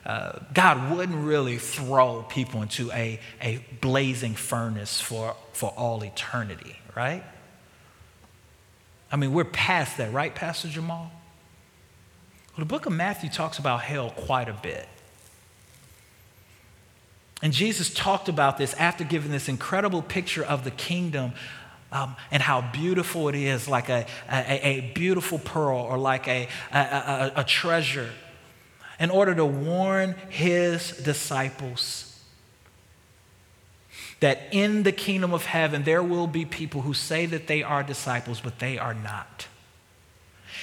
uh, 0.05 0.39
God 0.53 0.91
wouldn't 0.91 1.25
really 1.25 1.57
throw 1.57 2.23
people 2.27 2.61
into 2.61 2.91
a, 2.91 3.19
a 3.41 3.63
blazing 3.81 4.33
furnace 4.33 4.99
for, 4.99 5.35
for 5.53 5.69
all 5.71 6.03
eternity, 6.03 6.79
right? 6.95 7.23
I 9.11 9.17
mean, 9.17 9.33
we're 9.33 9.45
past 9.45 9.97
that, 9.97 10.11
right, 10.11 10.33
Pastor 10.33 10.69
Jamal? 10.69 11.11
Well, 12.51 12.59
the 12.59 12.65
book 12.65 12.85
of 12.85 12.93
Matthew 12.93 13.29
talks 13.29 13.59
about 13.59 13.81
hell 13.81 14.09
quite 14.09 14.49
a 14.49 14.53
bit. 14.53 14.87
And 17.43 17.53
Jesus 17.53 17.93
talked 17.93 18.29
about 18.29 18.57
this 18.57 18.73
after 18.75 19.03
giving 19.03 19.31
this 19.31 19.49
incredible 19.49 20.01
picture 20.01 20.43
of 20.43 20.63
the 20.63 20.71
kingdom 20.71 21.33
um, 21.91 22.15
and 22.31 22.41
how 22.41 22.61
beautiful 22.61 23.29
it 23.29 23.35
is, 23.35 23.67
like 23.67 23.89
a, 23.89 24.05
a, 24.31 24.67
a 24.67 24.91
beautiful 24.95 25.39
pearl 25.39 25.79
or 25.79 25.97
like 25.97 26.27
a, 26.27 26.47
a, 26.71 27.31
a 27.37 27.43
treasure 27.43 28.09
in 29.01 29.09
order 29.09 29.33
to 29.33 29.43
warn 29.43 30.13
his 30.29 30.91
disciples 30.91 32.07
that 34.19 34.47
in 34.51 34.83
the 34.83 34.91
kingdom 34.91 35.33
of 35.33 35.45
heaven 35.45 35.81
there 35.83 36.03
will 36.03 36.27
be 36.27 36.45
people 36.45 36.81
who 36.81 36.93
say 36.93 37.25
that 37.25 37.47
they 37.47 37.63
are 37.63 37.81
disciples, 37.81 38.39
but 38.39 38.59
they 38.59 38.77
are 38.77 38.93
not. 38.93 39.47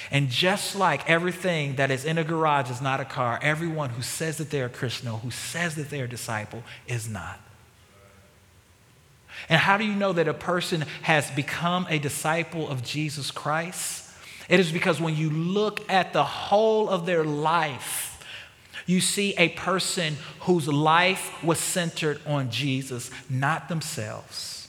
And 0.09 0.29
just 0.29 0.73
like 0.73 1.07
everything 1.09 1.75
that 1.75 1.91
is 1.91 2.05
in 2.05 2.17
a 2.17 2.23
garage 2.23 2.71
is 2.71 2.81
not 2.81 3.01
a 3.01 3.05
car, 3.05 3.37
everyone 3.41 3.89
who 3.89 4.01
says 4.01 4.37
that 4.37 4.49
they're 4.51 4.67
a 4.67 4.69
Christian 4.69 5.09
or 5.09 5.19
who 5.19 5.31
says 5.31 5.75
that 5.75 5.89
they're 5.89 6.05
a 6.05 6.09
disciple 6.09 6.63
is 6.87 7.09
not. 7.09 7.41
And 9.49 9.59
how 9.59 9.77
do 9.77 9.83
you 9.83 9.95
know 9.95 10.13
that 10.13 10.29
a 10.29 10.33
person 10.33 10.85
has 11.01 11.29
become 11.31 11.87
a 11.89 11.99
disciple 11.99 12.69
of 12.69 12.83
Jesus 12.83 13.31
Christ? 13.31 14.09
It 14.47 14.61
is 14.61 14.71
because 14.71 15.01
when 15.01 15.17
you 15.17 15.29
look 15.29 15.87
at 15.91 16.13
the 16.13 16.23
whole 16.23 16.87
of 16.87 17.05
their 17.05 17.25
life, 17.25 18.08
you 18.89 18.99
see 18.99 19.35
a 19.37 19.49
person 19.49 20.17
whose 20.39 20.67
life 20.67 21.43
was 21.43 21.59
centered 21.59 22.19
on 22.25 22.49
Jesus, 22.49 23.11
not 23.29 23.69
themselves. 23.69 24.67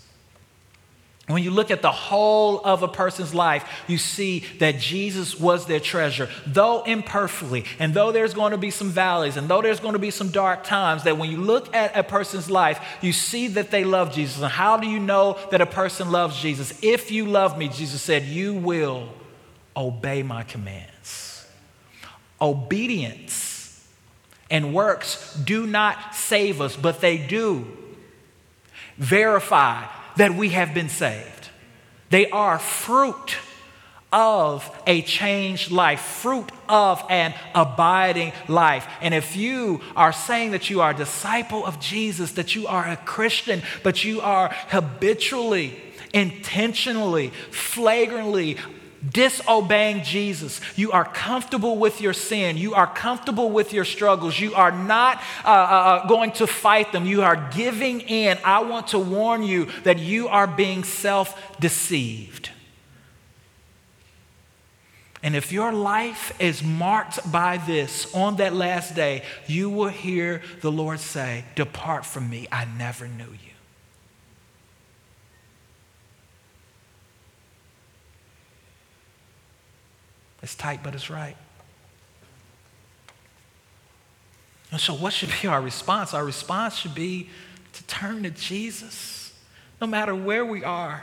When 1.27 1.43
you 1.43 1.51
look 1.51 1.71
at 1.71 1.81
the 1.81 1.91
whole 1.91 2.61
of 2.63 2.83
a 2.83 2.89
person's 2.89 3.35
life, 3.35 3.65
you 3.89 3.97
see 3.97 4.41
that 4.59 4.79
Jesus 4.79 5.41
was 5.41 5.65
their 5.65 5.81
treasure, 5.81 6.29
though 6.47 6.83
imperfectly, 6.83 7.65
and 7.79 7.95
though 7.95 8.13
there's 8.13 8.35
going 8.35 8.51
to 8.51 8.59
be 8.59 8.71
some 8.71 8.91
valleys, 8.91 9.39
and 9.39 9.49
though 9.49 9.63
there's 9.63 9.81
going 9.81 9.95
to 9.95 9.99
be 9.99 10.11
some 10.11 10.29
dark 10.29 10.65
times, 10.65 11.05
that 11.05 11.17
when 11.17 11.31
you 11.31 11.39
look 11.39 11.75
at 11.75 11.97
a 11.97 12.03
person's 12.03 12.51
life, 12.51 12.79
you 13.01 13.15
see 13.15 13.49
that 13.49 13.71
they 13.71 13.85
love 13.85 14.13
Jesus. 14.13 14.43
And 14.43 14.53
how 14.53 14.77
do 14.77 14.87
you 14.87 15.01
know 15.01 15.39
that 15.51 15.63
a 15.63 15.67
person 15.67 16.11
loves 16.11 16.39
Jesus? 16.39 16.79
If 16.83 17.11
you 17.11 17.25
love 17.25 17.57
me, 17.57 17.69
Jesus 17.69 18.03
said, 18.03 18.25
you 18.25 18.53
will 18.53 19.09
obey 19.75 20.23
my 20.23 20.43
commands. 20.43 21.47
Obedience 22.39 23.50
and 24.51 24.75
works 24.75 25.35
do 25.35 25.67
not 25.67 26.15
save 26.15 26.61
us, 26.61 26.77
but 26.77 27.01
they 27.01 27.19
do 27.19 27.67
verify 28.99 29.87
that 30.17 30.35
we 30.35 30.51
have 30.51 30.75
been 30.75 30.89
saved. 30.89 31.49
They 32.11 32.29
are 32.31 32.59
fruit 32.59 33.37
of 34.13 34.69
a 34.87 35.03
changed 35.03 35.71
life, 35.71 36.01
fruit 36.01 36.51
of 36.69 37.03
an 37.09 37.33
abiding 37.55 38.33
life. 38.49 38.87
And 39.01 39.15
if 39.15 39.37
you 39.37 39.81
are 39.95 40.13
saying 40.13 40.51
that 40.51 40.69
you 40.69 40.81
are 40.81 40.91
a 40.91 40.97
disciple 40.97 41.65
of 41.65 41.79
Jesus, 41.81 42.33
that 42.33 42.57
you 42.57 42.67
are 42.67 42.87
a 42.87 42.97
Christian, 42.97 43.63
but 43.83 44.03
you 44.03 44.21
are 44.21 44.53
habitually, 44.69 45.81
intentionally, 46.13 47.29
flagrantly 47.51 48.57
disobeying 49.09 50.03
Jesus. 50.03 50.61
You 50.77 50.93
are 50.93 51.05
comfortable 51.05 51.79
with 51.79 52.01
your 52.01 52.13
sin. 52.13 52.57
You 52.57 52.75
are 52.75 52.87
comfortable 52.87 53.51
with 53.51 53.73
your 53.73 53.85
struggles. 53.85 54.39
You 54.39 54.55
are 54.55 54.73
not 54.73 55.23
uh, 55.45 55.49
uh, 55.49 55.53
uh 55.53 56.07
going 56.07 56.33
to 56.33 56.47
fight 56.47 56.93
them. 56.93 57.07
You 57.07 57.23
are 57.23 57.51
giving 57.55 58.01
in. 58.01 58.39
I 58.45 58.61
want 58.61 58.89
to 58.89 58.99
warn 58.99 59.43
you 59.43 59.67
that 59.85 59.99
you 59.99 60.29
are 60.29 60.47
being 60.47 60.85
self 60.85 61.59
deceived. 61.61 62.51
And 65.23 65.37
if 65.37 65.53
your 65.53 65.73
life 65.73 66.33
is 66.41 66.63
marked 66.63 67.31
by 67.31 67.59
this 67.59 68.13
on 68.15 68.37
that 68.37 68.55
last 68.55 68.95
day, 68.95 69.23
you 69.47 69.69
will 69.69 69.89
hear 69.89 70.41
the 70.63 70.73
Lord 70.73 70.99
say, 70.99 71.45
Depart 71.57 72.07
from 72.07 72.31
me, 72.31 72.49
I 72.51 72.65
never 72.65 73.07
knew 73.07 73.25
you. 73.25 73.50
It's 80.43 80.55
tight, 80.55 80.81
but 80.83 80.95
it's 80.95 81.11
right. 81.11 81.37
And 84.73 84.81
so, 84.81 84.95
what 84.95 85.13
should 85.13 85.33
be 85.43 85.49
our 85.49 85.61
response? 85.61 86.15
Our 86.15 86.25
response 86.25 86.77
should 86.77 86.95
be 86.95 87.29
to 87.73 87.83
turn 87.85 88.23
to 88.23 88.31
Jesus, 88.31 89.33
no 89.81 89.87
matter 89.87 90.15
where 90.15 90.45
we 90.45 90.65
are. 90.65 91.03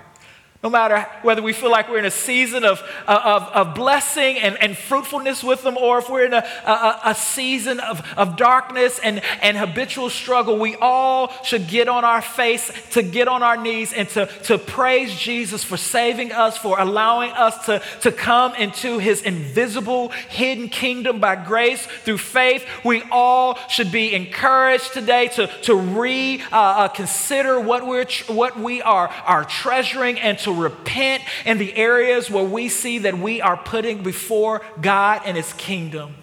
No 0.67 0.71
matter 0.71 1.07
whether 1.21 1.41
we 1.41 1.53
feel 1.53 1.71
like 1.71 1.87
we're 1.87 1.99
in 1.99 2.03
a 2.03 2.11
season 2.11 2.65
of, 2.65 2.81
of, 3.07 3.43
of 3.43 3.73
blessing 3.73 4.37
and, 4.37 4.61
and 4.61 4.77
fruitfulness 4.77 5.41
with 5.41 5.63
them, 5.63 5.77
or 5.77 5.99
if 5.99 6.09
we're 6.09 6.25
in 6.25 6.33
a, 6.33 6.45
a, 6.65 6.99
a 7.05 7.15
season 7.15 7.79
of, 7.79 8.05
of 8.17 8.35
darkness 8.35 8.99
and, 8.99 9.21
and 9.41 9.55
habitual 9.55 10.09
struggle, 10.09 10.59
we 10.59 10.75
all 10.75 11.31
should 11.45 11.69
get 11.69 11.87
on 11.87 12.03
our 12.03 12.21
face, 12.21 12.69
to 12.89 13.01
get 13.01 13.29
on 13.29 13.43
our 13.43 13.55
knees, 13.55 13.93
and 13.93 14.09
to, 14.09 14.25
to 14.43 14.57
praise 14.57 15.17
Jesus 15.17 15.63
for 15.63 15.77
saving 15.77 16.33
us, 16.33 16.57
for 16.57 16.77
allowing 16.77 17.31
us 17.31 17.65
to, 17.67 17.81
to 18.01 18.11
come 18.11 18.53
into 18.55 18.97
his 18.97 19.21
invisible, 19.21 20.09
hidden 20.09 20.67
kingdom 20.67 21.21
by 21.21 21.37
grace 21.37 21.85
through 21.85 22.17
faith. 22.17 22.65
We 22.83 23.03
all 23.09 23.57
should 23.69 23.89
be 23.89 24.13
encouraged 24.13 24.91
today 24.91 25.29
to, 25.29 25.47
to 25.61 25.75
reconsider 25.75 27.55
uh, 27.55 27.61
uh, 27.61 27.63
what, 27.63 27.87
we're, 27.87 28.05
what 28.27 28.59
we 28.59 28.81
are, 28.81 29.07
are 29.07 29.45
treasuring 29.45 30.19
and 30.19 30.37
to 30.39 30.56
repent 30.57 31.23
in 31.45 31.57
the 31.57 31.73
areas 31.75 32.29
where 32.29 32.43
we 32.43 32.69
see 32.69 32.99
that 32.99 33.17
we 33.17 33.41
are 33.41 33.57
putting 33.57 34.03
before 34.03 34.61
God 34.81 35.21
and 35.25 35.37
His 35.37 35.53
kingdom. 35.53 36.15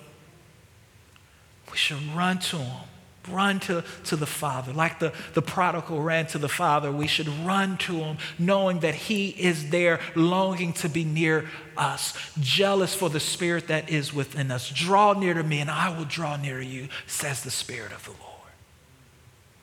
We 1.70 1.78
should 1.78 2.14
run 2.14 2.39
to 2.39 2.59
Him, 2.59 2.82
run 3.28 3.59
to, 3.61 3.82
to 4.05 4.16
the 4.16 4.26
Father. 4.26 4.72
Like 4.72 4.99
the, 5.01 5.12
the 5.32 5.43
prodigal 5.43 6.01
ran 6.03 6.26
to 6.28 6.39
the 6.39 6.49
Father, 6.49 6.93
we 6.93 7.07
should 7.07 7.28
run 7.28 7.78
to 7.78 7.95
Him 7.95 8.18
knowing 8.39 8.80
that 8.80 8.95
He 8.95 9.30
is 9.30 9.70
there, 9.70 9.99
longing 10.14 10.72
to 10.74 10.89
be 10.89 11.05
near 11.05 11.49
us, 11.76 12.16
jealous 12.39 12.95
for 12.95 13.11
the 13.11 13.20
Spirit 13.20 13.68
that 13.68 13.91
is 13.91 14.14
within 14.14 14.51
us. 14.51 14.70
Draw 14.70 15.14
near 15.14 15.35
to 15.35 15.43
me, 15.43 15.61
and 15.61 15.70
I 15.70 15.97
will 15.97 16.05
draw 16.05 16.37
near 16.37 16.61
to 16.61 16.66
you, 16.66 16.89
says 17.07 17.43
the 17.43 17.51
Spirit 17.51 17.93
of 17.93 18.05
the 18.05 18.11
Lord. 18.11 18.20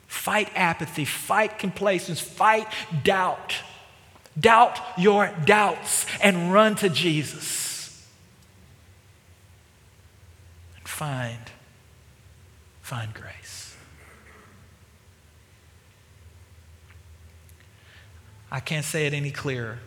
Fight 0.08 0.52
apathy, 0.56 1.06
fight 1.06 1.58
complacence, 1.58 2.20
fight 2.20 2.68
doubt. 3.04 3.56
Doubt 4.40 4.80
your 4.98 5.32
doubts 5.46 6.06
and 6.22 6.54
run 6.54 6.76
to 6.76 6.90
Jesus. 6.90 8.08
And 10.78 10.88
find, 10.88 11.52
find 12.82 13.14
grace. 13.14 13.76
I 18.52 18.60
can't 18.60 18.86
say 18.86 19.06
it 19.06 19.14
any 19.14 19.32
clearer. 19.32 19.80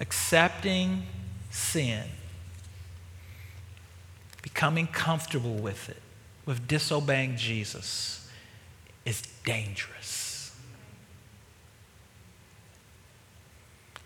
Accepting 0.00 1.04
sin, 1.50 2.04
becoming 4.42 4.86
comfortable 4.86 5.54
with 5.54 5.88
it, 5.88 6.02
with 6.46 6.66
disobeying 6.66 7.36
Jesus, 7.36 8.28
is 9.04 9.22
dangerous. 9.44 10.23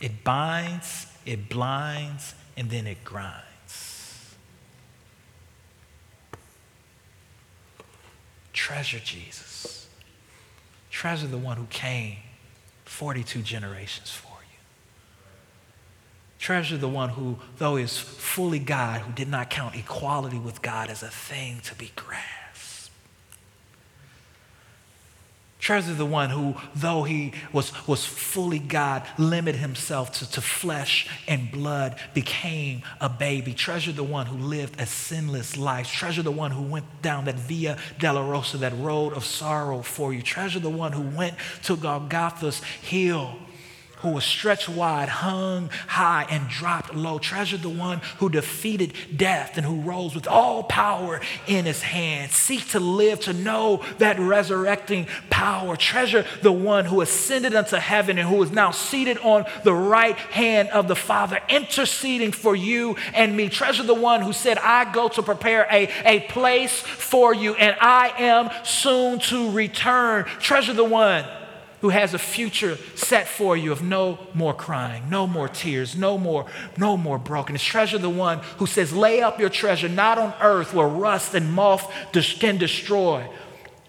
It 0.00 0.24
binds, 0.24 1.06
it 1.26 1.48
blinds, 1.48 2.34
and 2.56 2.70
then 2.70 2.86
it 2.86 3.04
grinds. 3.04 4.34
Treasure 8.52 9.00
Jesus. 9.00 9.88
Treasure 10.90 11.26
the 11.26 11.38
one 11.38 11.56
who 11.56 11.66
came 11.66 12.16
42 12.84 13.42
generations 13.42 14.10
for 14.10 14.26
you. 14.40 14.58
Treasure 16.38 16.76
the 16.76 16.88
one 16.88 17.10
who, 17.10 17.38
though 17.58 17.76
is 17.76 17.98
fully 17.98 18.58
God, 18.58 19.00
who 19.02 19.12
did 19.12 19.28
not 19.28 19.50
count 19.50 19.76
equality 19.76 20.38
with 20.38 20.62
God 20.62 20.90
as 20.90 21.02
a 21.02 21.08
thing 21.08 21.60
to 21.64 21.74
be 21.74 21.92
grasped. 21.94 22.47
Treasure 25.68 25.92
the 25.92 26.06
one 26.06 26.30
who, 26.30 26.54
though 26.74 27.02
he 27.02 27.34
was, 27.52 27.74
was 27.86 28.02
fully 28.02 28.58
God, 28.58 29.02
limited 29.18 29.58
himself 29.58 30.10
to, 30.12 30.30
to 30.30 30.40
flesh 30.40 31.06
and 31.28 31.52
blood, 31.52 31.96
became 32.14 32.80
a 33.02 33.10
baby. 33.10 33.52
Treasure 33.52 33.92
the 33.92 34.02
one 34.02 34.24
who 34.24 34.38
lived 34.38 34.80
a 34.80 34.86
sinless 34.86 35.58
life. 35.58 35.92
Treasure 35.92 36.22
the 36.22 36.30
one 36.30 36.52
who 36.52 36.62
went 36.62 36.86
down 37.02 37.26
that 37.26 37.34
Via 37.34 37.76
Dolorosa, 37.98 38.58
that 38.60 38.72
road 38.78 39.12
of 39.12 39.26
sorrow 39.26 39.82
for 39.82 40.14
you. 40.14 40.22
Treasure 40.22 40.58
the 40.58 40.70
one 40.70 40.92
who 40.92 41.02
went 41.02 41.34
to 41.64 41.76
Golgotha's 41.76 42.62
hill 42.62 43.36
who 44.00 44.10
was 44.10 44.24
stretched 44.24 44.68
wide, 44.68 45.08
hung 45.08 45.68
high, 45.86 46.26
and 46.30 46.48
dropped 46.48 46.94
low. 46.94 47.18
Treasure 47.18 47.56
the 47.56 47.68
one 47.68 48.00
who 48.18 48.28
defeated 48.28 48.92
death 49.16 49.56
and 49.56 49.66
who 49.66 49.80
rose 49.80 50.14
with 50.14 50.26
all 50.28 50.62
power 50.62 51.20
in 51.46 51.64
his 51.64 51.82
hand. 51.82 52.30
Seek 52.30 52.68
to 52.68 52.80
live 52.80 53.20
to 53.20 53.32
know 53.32 53.82
that 53.98 54.18
resurrecting 54.18 55.06
power. 55.30 55.76
Treasure 55.76 56.24
the 56.42 56.52
one 56.52 56.84
who 56.84 57.00
ascended 57.00 57.54
unto 57.54 57.76
heaven 57.76 58.18
and 58.18 58.28
who 58.28 58.42
is 58.42 58.52
now 58.52 58.70
seated 58.70 59.18
on 59.18 59.44
the 59.64 59.74
right 59.74 60.16
hand 60.16 60.68
of 60.70 60.88
the 60.88 60.96
Father, 60.96 61.40
interceding 61.48 62.32
for 62.32 62.54
you 62.54 62.96
and 63.14 63.36
me. 63.36 63.48
Treasure 63.48 63.82
the 63.82 63.94
one 63.94 64.22
who 64.22 64.32
said, 64.32 64.58
I 64.58 64.92
go 64.92 65.08
to 65.08 65.22
prepare 65.22 65.66
a, 65.70 65.88
a 66.04 66.20
place 66.20 66.80
for 66.80 67.34
you, 67.34 67.54
and 67.54 67.76
I 67.80 68.12
am 68.18 68.50
soon 68.64 69.18
to 69.20 69.50
return. 69.50 70.24
Treasure 70.40 70.72
the 70.72 70.84
one 70.84 71.24
who 71.80 71.90
has 71.90 72.14
a 72.14 72.18
future 72.18 72.76
set 72.94 73.28
for 73.28 73.56
you 73.56 73.72
of 73.72 73.82
no 73.82 74.18
more 74.34 74.54
crying, 74.54 75.08
no 75.08 75.26
more 75.26 75.48
tears, 75.48 75.96
no 75.96 76.18
more, 76.18 76.46
no 76.76 76.96
more 76.96 77.18
brokenness. 77.18 77.62
Treasure 77.62 77.98
the 77.98 78.10
one 78.10 78.40
who 78.58 78.66
says, 78.66 78.92
lay 78.92 79.22
up 79.22 79.38
your 79.38 79.48
treasure 79.48 79.88
not 79.88 80.18
on 80.18 80.34
earth 80.40 80.74
where 80.74 80.88
rust 80.88 81.34
and 81.34 81.52
moth 81.52 81.92
can 82.40 82.58
destroy, 82.58 83.28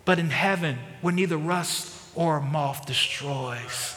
but 0.06 0.20
in 0.20 0.30
heaven 0.30 0.78
where 1.02 1.14
neither 1.14 1.38
rust 1.38 1.96
or 2.16 2.40
moth 2.40 2.86
destroys. 2.86 3.96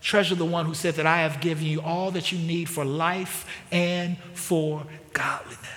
Treasure 0.00 0.34
the 0.34 0.44
one 0.44 0.66
who 0.66 0.74
said 0.74 0.94
that 0.94 1.06
I 1.06 1.22
have 1.22 1.40
given 1.40 1.64
you 1.64 1.80
all 1.80 2.10
that 2.10 2.30
you 2.30 2.38
need 2.38 2.68
for 2.68 2.84
life 2.84 3.46
and 3.72 4.18
for 4.34 4.84
godliness. 5.12 5.73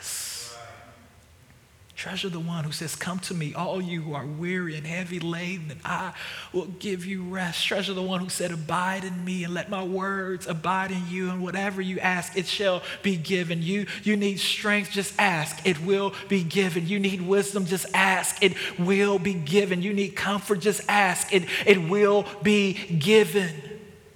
Treasure 1.98 2.30
the 2.30 2.40
one 2.40 2.64
who 2.64 2.72
says, 2.72 2.96
Come 2.96 3.18
to 3.22 3.34
me, 3.34 3.56
all 3.56 3.82
you 3.82 4.04
who 4.04 4.14
are 4.14 4.24
weary 4.24 4.78
and 4.78 4.86
heavy 4.86 5.20
laden, 5.20 5.72
and 5.72 5.80
I 5.84 6.14
will 6.54 6.68
give 6.68 7.08
you 7.08 7.24
rest. 7.24 7.66
Treasure 7.66 7.96
the 7.96 8.04
one 8.04 8.20
who 8.20 8.30
said, 8.30 8.52
Abide 8.52 9.04
in 9.04 9.26
me 9.26 9.44
and 9.44 9.52
let 9.52 9.72
my 9.72 9.84
words 9.84 10.46
abide 10.46 10.92
in 10.92 11.02
you, 11.10 11.32
and 11.32 11.42
whatever 11.42 11.82
you 11.82 12.00
ask, 12.00 12.38
it 12.38 12.46
shall 12.46 12.84
be 13.02 13.16
given. 13.18 13.64
You, 13.64 13.88
you 14.04 14.16
need 14.16 14.40
strength, 14.40 14.92
just 14.92 15.12
ask, 15.18 15.66
it 15.66 15.84
will 15.84 16.14
be 16.30 16.44
given. 16.44 16.86
You 16.86 17.00
need 17.00 17.20
wisdom, 17.20 17.66
just 17.66 17.88
ask, 17.96 18.44
it 18.44 18.54
will 18.78 19.18
be 19.18 19.34
given. 19.34 19.82
You 19.82 19.92
need 19.92 20.10
comfort, 20.10 20.60
just 20.60 20.82
ask, 20.88 21.34
it, 21.34 21.46
it 21.66 21.90
will 21.90 22.28
be 22.44 22.74
given. 22.74 23.50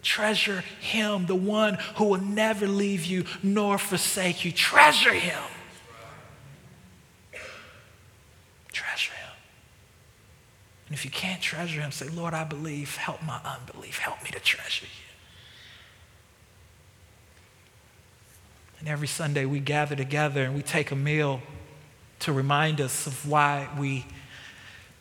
Treasure 0.03 0.63
him, 0.81 1.25
the 1.25 1.33
one 1.33 1.79
who 1.95 2.05
will 2.05 2.21
never 2.21 2.67
leave 2.67 3.05
you 3.05 3.25
nor 3.41 3.79
forsake 3.79 4.45
you. 4.45 4.51
Treasure 4.51 5.15
him. 5.15 5.41
And 10.91 10.97
if 10.97 11.05
you 11.05 11.11
can't 11.11 11.41
treasure 11.41 11.79
him, 11.79 11.93
say, 11.93 12.09
Lord, 12.09 12.33
I 12.33 12.43
believe. 12.43 12.97
Help 12.97 13.23
my 13.23 13.39
unbelief. 13.45 13.97
Help 13.97 14.21
me 14.25 14.29
to 14.31 14.41
treasure 14.41 14.85
you. 14.85 15.13
And 18.77 18.89
every 18.89 19.07
Sunday 19.07 19.45
we 19.45 19.61
gather 19.61 19.95
together 19.95 20.43
and 20.43 20.53
we 20.53 20.61
take 20.61 20.91
a 20.91 20.95
meal 20.97 21.39
to 22.19 22.33
remind 22.33 22.81
us 22.81 23.07
of 23.07 23.25
why 23.25 23.69
we 23.79 24.05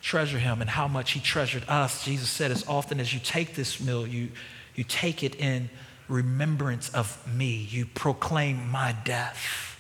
treasure 0.01 0.39
him 0.39 0.61
and 0.61 0.70
how 0.70 0.87
much 0.87 1.11
he 1.11 1.18
treasured 1.18 1.64
us. 1.66 2.05
Jesus 2.05 2.31
said, 2.31 2.53
as 2.53 2.64
often 2.68 3.01
as 3.01 3.12
you 3.12 3.18
take 3.18 3.57
this 3.57 3.81
meal, 3.81 4.07
you, 4.07 4.28
you 4.76 4.85
take 4.85 5.24
it 5.24 5.35
in 5.41 5.70
remembrance 6.07 6.89
of 6.91 7.18
me. 7.26 7.66
You 7.68 7.87
proclaim 7.87 8.70
my 8.70 8.95
death, 9.05 9.76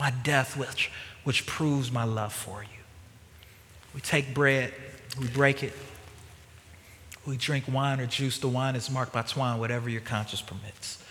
my 0.00 0.10
death, 0.10 0.56
which, 0.56 0.90
which 1.22 1.46
proves 1.46 1.92
my 1.92 2.02
love 2.02 2.32
for 2.32 2.64
you. 2.64 2.81
We 3.94 4.00
take 4.00 4.34
bread, 4.34 4.72
we 5.20 5.28
break 5.28 5.62
it, 5.62 5.72
we 7.26 7.36
drink 7.36 7.64
wine 7.68 8.00
or 8.00 8.06
juice. 8.06 8.38
The 8.38 8.48
wine 8.48 8.74
is 8.74 8.90
marked 8.90 9.12
by 9.12 9.22
twine, 9.22 9.58
whatever 9.58 9.88
your 9.88 10.00
conscience 10.00 10.42
permits. 10.42 11.02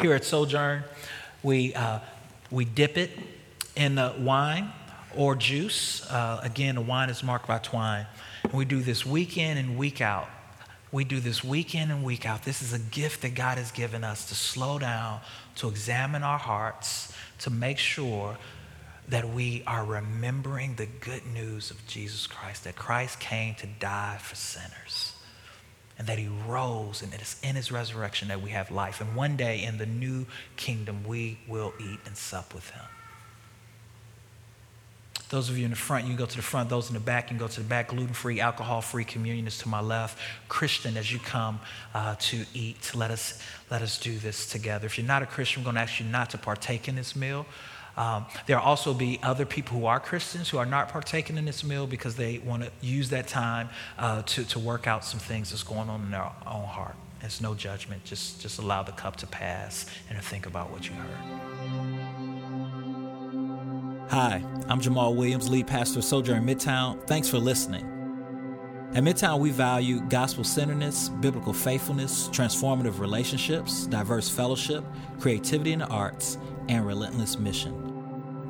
Here 0.00 0.14
at 0.14 0.24
Sojourn, 0.24 0.84
we, 1.42 1.74
uh, 1.74 2.00
we 2.50 2.64
dip 2.64 2.96
it 2.96 3.10
in 3.74 3.94
the 3.96 4.14
wine 4.18 4.70
or 5.16 5.34
juice. 5.34 6.08
Uh, 6.10 6.40
again, 6.42 6.76
the 6.76 6.80
wine 6.80 7.10
is 7.10 7.22
marked 7.22 7.48
by 7.48 7.58
twine. 7.58 8.06
And 8.44 8.52
we 8.52 8.64
do 8.64 8.80
this 8.80 9.04
week 9.04 9.36
in 9.36 9.56
and 9.56 9.76
week 9.76 10.00
out. 10.00 10.28
We 10.92 11.04
do 11.04 11.18
this 11.18 11.42
week 11.42 11.74
in 11.74 11.90
and 11.90 12.04
week 12.04 12.26
out. 12.26 12.44
This 12.44 12.62
is 12.62 12.72
a 12.72 12.78
gift 12.78 13.22
that 13.22 13.34
God 13.34 13.58
has 13.58 13.72
given 13.72 14.04
us 14.04 14.28
to 14.28 14.34
slow 14.34 14.78
down, 14.78 15.20
to 15.56 15.68
examine 15.68 16.22
our 16.22 16.38
hearts, 16.38 17.12
to 17.40 17.50
make 17.50 17.78
sure 17.78 18.36
that 19.08 19.28
we 19.28 19.62
are 19.66 19.84
remembering 19.84 20.74
the 20.74 20.86
good 20.86 21.24
news 21.26 21.70
of 21.70 21.86
Jesus 21.86 22.26
Christ, 22.26 22.64
that 22.64 22.76
Christ 22.76 23.20
came 23.20 23.54
to 23.56 23.66
die 23.66 24.18
for 24.20 24.34
sinners 24.34 25.12
and 25.98 26.06
that 26.08 26.18
he 26.18 26.28
rose, 26.46 27.02
and 27.02 27.14
it 27.14 27.22
is 27.22 27.40
in 27.42 27.56
his 27.56 27.72
resurrection 27.72 28.28
that 28.28 28.42
we 28.42 28.50
have 28.50 28.70
life. 28.70 29.00
And 29.00 29.14
one 29.14 29.36
day 29.36 29.62
in 29.62 29.78
the 29.78 29.86
new 29.86 30.26
kingdom, 30.56 31.04
we 31.06 31.38
will 31.48 31.72
eat 31.80 32.00
and 32.04 32.16
sup 32.16 32.52
with 32.52 32.68
him. 32.70 32.84
Those 35.28 35.48
of 35.48 35.58
you 35.58 35.64
in 35.64 35.70
the 35.70 35.76
front, 35.76 36.04
you 36.04 36.10
can 36.10 36.18
go 36.18 36.26
to 36.26 36.36
the 36.36 36.42
front. 36.42 36.68
Those 36.68 36.88
in 36.88 36.94
the 36.94 37.00
back, 37.00 37.24
you 37.24 37.28
can 37.30 37.38
go 37.38 37.48
to 37.48 37.60
the 37.60 37.66
back. 37.66 37.88
Gluten 37.88 38.14
free, 38.14 38.40
alcohol 38.40 38.80
free 38.80 39.04
communion 39.04 39.46
is 39.46 39.58
to 39.58 39.68
my 39.68 39.80
left. 39.80 40.18
Christian, 40.48 40.96
as 40.96 41.10
you 41.10 41.18
come 41.18 41.58
uh, 41.94 42.14
to 42.16 42.44
eat, 42.54 42.94
let 42.94 43.10
us, 43.10 43.42
let 43.68 43.82
us 43.82 43.98
do 43.98 44.18
this 44.18 44.46
together. 44.46 44.86
If 44.86 44.98
you're 44.98 45.06
not 45.06 45.22
a 45.22 45.26
Christian, 45.26 45.60
I'm 45.60 45.64
going 45.64 45.74
to 45.76 45.80
ask 45.80 45.98
you 45.98 46.06
not 46.06 46.30
to 46.30 46.38
partake 46.38 46.86
in 46.86 46.94
this 46.94 47.16
meal. 47.16 47.44
Um, 47.96 48.26
there 48.46 48.56
will 48.56 48.64
also 48.64 48.92
be 48.92 49.18
other 49.22 49.46
people 49.46 49.78
who 49.78 49.86
are 49.86 49.98
Christians 49.98 50.50
who 50.50 50.58
are 50.58 50.66
not 50.66 50.90
partaking 50.90 51.38
in 51.38 51.46
this 51.46 51.64
meal 51.64 51.86
because 51.86 52.16
they 52.16 52.38
want 52.38 52.62
to 52.62 52.70
use 52.82 53.08
that 53.10 53.26
time 53.26 53.70
uh, 53.98 54.22
to, 54.22 54.44
to 54.44 54.58
work 54.58 54.86
out 54.86 55.04
some 55.04 55.20
things 55.20 55.50
that's 55.50 55.62
going 55.62 55.88
on 55.88 56.02
in 56.02 56.10
their 56.10 56.30
own 56.46 56.64
heart. 56.64 56.94
It's 57.22 57.40
no 57.40 57.54
judgment. 57.54 58.04
Just, 58.04 58.40
just 58.42 58.58
allow 58.58 58.82
the 58.82 58.92
cup 58.92 59.16
to 59.16 59.26
pass 59.26 59.86
and 60.10 60.18
to 60.18 60.24
think 60.24 60.46
about 60.46 60.70
what 60.70 60.86
you 60.86 60.94
heard. 60.94 61.18
Hi, 64.10 64.44
I'm 64.68 64.80
Jamal 64.80 65.14
Williams, 65.14 65.48
lead 65.48 65.66
pastor 65.66 65.98
of 65.98 66.04
Sojourn 66.04 66.46
Midtown. 66.46 67.04
Thanks 67.06 67.28
for 67.28 67.38
listening. 67.38 67.92
At 68.94 69.02
Midtown, 69.02 69.40
we 69.40 69.50
value 69.50 70.00
gospel 70.02 70.44
centeredness, 70.44 71.08
biblical 71.08 71.52
faithfulness, 71.52 72.28
transformative 72.28 73.00
relationships, 73.00 73.86
diverse 73.86 74.28
fellowship, 74.28 74.84
creativity 75.18 75.72
in 75.72 75.80
the 75.80 75.88
arts, 75.88 76.38
and 76.68 76.86
relentless 76.86 77.38
mission. 77.38 77.82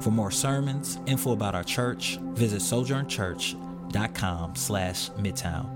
For 0.00 0.10
more 0.10 0.30
sermons, 0.30 0.98
info 1.06 1.32
about 1.32 1.54
our 1.54 1.64
church, 1.64 2.18
visit 2.34 2.60
sojournchurch.com 2.60 4.56
slash 4.56 5.10
midtown. 5.10 5.75